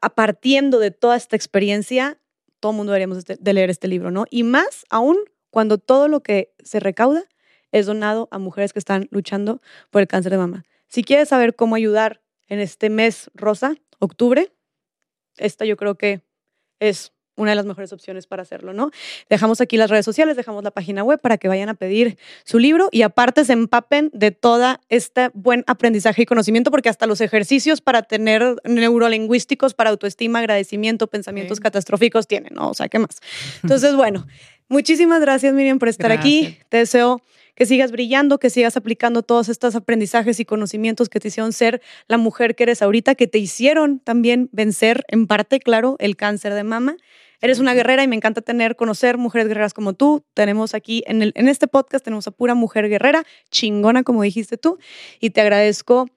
A 0.00 0.14
partiendo 0.14 0.78
de 0.78 0.92
toda 0.92 1.16
esta 1.16 1.36
experiencia, 1.36 2.18
todo 2.60 2.72
el 2.72 2.76
mundo 2.76 2.92
deberíamos 2.92 3.24
de 3.24 3.52
leer 3.52 3.68
este 3.68 3.88
libro, 3.88 4.10
¿no? 4.10 4.24
Y 4.30 4.44
más 4.44 4.86
aún 4.88 5.18
cuando 5.50 5.78
todo 5.78 6.08
lo 6.08 6.22
que 6.22 6.54
se 6.62 6.80
recauda 6.80 7.24
es 7.72 7.86
donado 7.86 8.28
a 8.30 8.38
mujeres 8.38 8.72
que 8.72 8.78
están 8.78 9.08
luchando 9.10 9.60
por 9.90 10.00
el 10.00 10.08
cáncer 10.08 10.30
de 10.30 10.38
mama. 10.38 10.64
Si 10.88 11.02
quieres 11.02 11.28
saber 11.28 11.56
cómo 11.56 11.74
ayudar 11.74 12.20
en 12.48 12.60
este 12.60 12.90
mes 12.90 13.30
rosa, 13.34 13.74
octubre. 13.98 14.52
Esta 15.36 15.64
yo 15.64 15.76
creo 15.76 15.96
que 15.96 16.22
es 16.80 17.12
una 17.36 17.50
de 17.50 17.56
las 17.56 17.66
mejores 17.66 17.92
opciones 17.92 18.26
para 18.26 18.42
hacerlo, 18.42 18.72
¿no? 18.72 18.90
Dejamos 19.28 19.60
aquí 19.60 19.76
las 19.76 19.90
redes 19.90 20.04
sociales, 20.04 20.36
dejamos 20.36 20.62
la 20.62 20.70
página 20.70 21.02
web 21.02 21.20
para 21.20 21.36
que 21.36 21.48
vayan 21.48 21.68
a 21.68 21.74
pedir 21.74 22.16
su 22.44 22.58
libro 22.58 22.88
y 22.92 23.02
aparte 23.02 23.44
se 23.44 23.52
empapen 23.52 24.10
de 24.12 24.30
todo 24.30 24.78
este 24.88 25.30
buen 25.34 25.64
aprendizaje 25.66 26.22
y 26.22 26.26
conocimiento, 26.26 26.70
porque 26.70 26.88
hasta 26.88 27.06
los 27.06 27.20
ejercicios 27.20 27.80
para 27.80 28.02
tener 28.02 28.56
neurolingüísticos, 28.64 29.74
para 29.74 29.90
autoestima, 29.90 30.38
agradecimiento, 30.40 31.08
pensamientos 31.08 31.60
catastróficos 31.60 32.28
tienen, 32.28 32.54
¿no? 32.54 32.70
O 32.70 32.74
sea, 32.74 32.88
¿qué 32.88 32.98
más? 32.98 33.20
Entonces, 33.62 33.96
bueno, 33.96 34.26
muchísimas 34.68 35.20
gracias, 35.20 35.52
Miriam, 35.54 35.78
por 35.78 35.88
estar 35.88 36.12
aquí. 36.12 36.58
Te 36.68 36.78
deseo 36.78 37.20
que 37.54 37.66
sigas 37.66 37.92
brillando, 37.92 38.38
que 38.38 38.50
sigas 38.50 38.76
aplicando 38.76 39.22
todos 39.22 39.48
estos 39.48 39.74
aprendizajes 39.74 40.40
y 40.40 40.44
conocimientos 40.44 41.08
que 41.08 41.20
te 41.20 41.28
hicieron 41.28 41.52
ser 41.52 41.80
la 42.08 42.18
mujer 42.18 42.54
que 42.54 42.64
eres 42.64 42.82
ahorita, 42.82 43.14
que 43.14 43.26
te 43.26 43.38
hicieron 43.38 44.00
también 44.00 44.48
vencer 44.52 45.04
en 45.08 45.26
parte, 45.26 45.60
claro, 45.60 45.96
el 45.98 46.16
cáncer 46.16 46.54
de 46.54 46.64
mama. 46.64 46.96
Eres 47.40 47.58
una 47.58 47.74
guerrera 47.74 48.02
y 48.02 48.08
me 48.08 48.16
encanta 48.16 48.40
tener, 48.40 48.74
conocer 48.74 49.18
mujeres 49.18 49.48
guerreras 49.48 49.74
como 49.74 49.92
tú. 49.92 50.24
Tenemos 50.34 50.74
aquí 50.74 51.02
en, 51.06 51.20
el, 51.20 51.32
en 51.34 51.48
este 51.48 51.68
podcast, 51.68 52.04
tenemos 52.04 52.26
a 52.26 52.30
pura 52.30 52.54
mujer 52.54 52.88
guerrera, 52.88 53.24
chingona, 53.50 54.02
como 54.02 54.22
dijiste 54.22 54.56
tú, 54.56 54.78
y 55.20 55.30
te 55.30 55.40
agradezco 55.40 56.08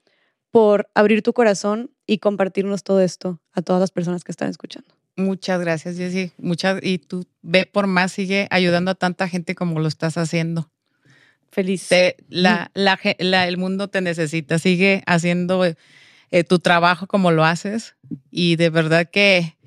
por 0.52 0.90
abrir 0.96 1.22
tu 1.24 1.34
corazón 1.34 1.92
y 2.06 2.20
compartirnos 2.20 2.84
todo 2.84 3.02
esto 3.02 3.42
a 3.52 3.62
todas 3.62 3.82
las 3.82 3.92
personas 3.92 4.24
que 4.24 4.32
están 4.32 4.50
escuchando. 4.50 4.96
Muchas 5.18 5.60
gracias, 5.60 5.98
Jessy. 5.98 6.32
Muchas, 6.38 6.80
y 6.82 7.00
tú 7.00 7.26
ve 7.42 7.66
por 7.66 7.88
más, 7.88 8.12
sigue 8.12 8.48
ayudando 8.50 8.92
a 8.92 8.96
tanta 8.96 9.28
gente 9.28 9.56
como 9.56 9.80
lo 9.80 9.88
estás 9.88 10.18
haciendo. 10.18 10.70
Feliz. 11.58 11.90
la, 12.30 12.70
la, 12.76 13.48
el 13.48 13.58
mundo 13.58 13.88
te 13.88 14.00
necesita. 14.00 14.60
Sigue 14.60 15.02
haciendo 15.08 15.66
eh, 15.66 16.44
tu 16.44 16.60
trabajo 16.60 17.08
como 17.08 17.32
lo 17.32 17.44
haces 17.44 17.96
y 18.30 18.58
de 18.58 18.70
verdad 18.70 19.10
que, 19.10 19.58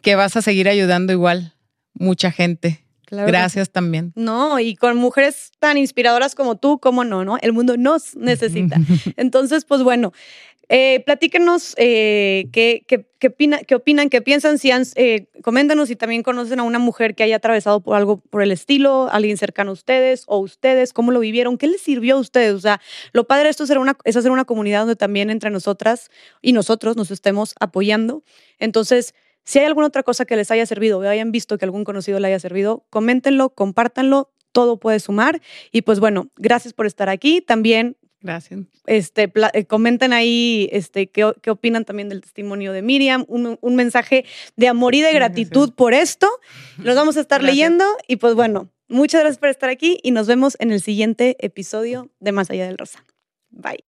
que 0.00 0.16
vas 0.16 0.34
a 0.38 0.40
seguir 0.40 0.66
ayudando 0.66 1.12
igual 1.12 1.52
mucha 1.92 2.32
gente. 2.32 2.86
Gracias 3.10 3.70
también. 3.70 4.14
No, 4.16 4.58
y 4.60 4.76
con 4.76 4.96
mujeres 4.96 5.52
tan 5.58 5.76
inspiradoras 5.76 6.34
como 6.34 6.56
tú, 6.56 6.80
¿cómo 6.80 7.04
no? 7.04 7.22
¿no? 7.22 7.36
El 7.42 7.52
mundo 7.52 7.76
nos 7.76 8.16
necesita. 8.16 8.80
Entonces, 9.18 9.66
pues 9.66 9.82
bueno, 9.82 10.14
eh, 10.68 11.02
platíquenos 11.06 11.74
eh, 11.78 12.48
qué, 12.52 12.84
qué, 12.88 13.06
qué, 13.18 13.28
opinan, 13.76 14.08
qué 14.08 14.20
piensan, 14.20 14.58
si 14.58 14.72
han, 14.72 14.82
eh, 14.96 15.26
coméntanos 15.42 15.88
si 15.88 15.94
también 15.96 16.22
conocen 16.24 16.58
a 16.58 16.64
una 16.64 16.80
mujer 16.80 17.14
que 17.14 17.22
haya 17.22 17.36
atravesado 17.36 17.80
por 17.80 17.96
algo 17.96 18.18
por 18.18 18.42
el 18.42 18.50
estilo, 18.50 19.08
alguien 19.12 19.36
cercano 19.36 19.70
a 19.70 19.74
ustedes 19.74 20.24
o 20.26 20.38
ustedes, 20.38 20.92
cómo 20.92 21.12
lo 21.12 21.20
vivieron, 21.20 21.56
qué 21.56 21.68
les 21.68 21.80
sirvió 21.80 22.16
a 22.16 22.18
ustedes. 22.18 22.54
O 22.54 22.60
sea, 22.60 22.80
lo 23.12 23.28
padre 23.28 23.44
de 23.44 23.50
esto 23.50 23.64
es, 23.64 23.70
una, 23.70 23.96
es 24.04 24.16
hacer 24.16 24.32
una 24.32 24.44
comunidad 24.44 24.80
donde 24.80 24.96
también 24.96 25.30
entre 25.30 25.50
nosotras 25.50 26.10
y 26.42 26.52
nosotros 26.52 26.96
nos 26.96 27.12
estemos 27.12 27.54
apoyando. 27.60 28.24
Entonces, 28.58 29.14
si 29.44 29.60
hay 29.60 29.66
alguna 29.66 29.86
otra 29.86 30.02
cosa 30.02 30.24
que 30.24 30.34
les 30.34 30.50
haya 30.50 30.66
servido 30.66 30.98
o 30.98 31.02
hayan 31.02 31.30
visto 31.30 31.58
que 31.58 31.64
algún 31.64 31.84
conocido 31.84 32.18
le 32.18 32.26
haya 32.26 32.40
servido, 32.40 32.84
coméntenlo, 32.90 33.50
compártanlo 33.50 34.32
todo 34.56 34.78
puede 34.80 35.00
sumar. 35.00 35.42
Y 35.70 35.82
pues 35.82 36.00
bueno, 36.00 36.30
gracias 36.36 36.72
por 36.72 36.86
estar 36.86 37.10
aquí. 37.10 37.42
También 37.42 37.98
Gracias. 38.26 38.60
este, 38.86 39.32
eh, 39.52 39.64
comenten 39.66 40.12
ahí 40.12 40.68
este, 40.72 41.06
qué, 41.06 41.32
qué, 41.40 41.50
opinan 41.50 41.84
también 41.84 42.08
del 42.08 42.20
testimonio 42.20 42.72
de 42.72 42.82
Miriam, 42.82 43.24
un, 43.28 43.56
un 43.60 43.76
mensaje 43.76 44.24
de 44.56 44.68
amor 44.68 44.94
y 44.94 45.00
de 45.00 45.12
gratitud 45.12 45.72
por 45.72 45.94
esto. 45.94 46.28
Los 46.78 46.96
vamos 46.96 47.16
a 47.16 47.20
estar 47.20 47.42
leyendo 47.42 47.84
y 48.08 48.16
pues 48.16 48.34
bueno, 48.34 48.68
muchas 48.88 49.20
gracias 49.20 49.38
por 49.38 49.48
estar 49.48 49.70
aquí 49.70 49.98
y 50.02 50.10
nos 50.10 50.26
vemos 50.26 50.56
en 50.58 50.72
el 50.72 50.80
siguiente 50.80 51.36
episodio 51.38 52.10
de 52.18 52.32
Más 52.32 52.50
allá 52.50 52.66
del 52.66 52.78
Rosa. 52.78 53.04
Bye. 53.50 53.85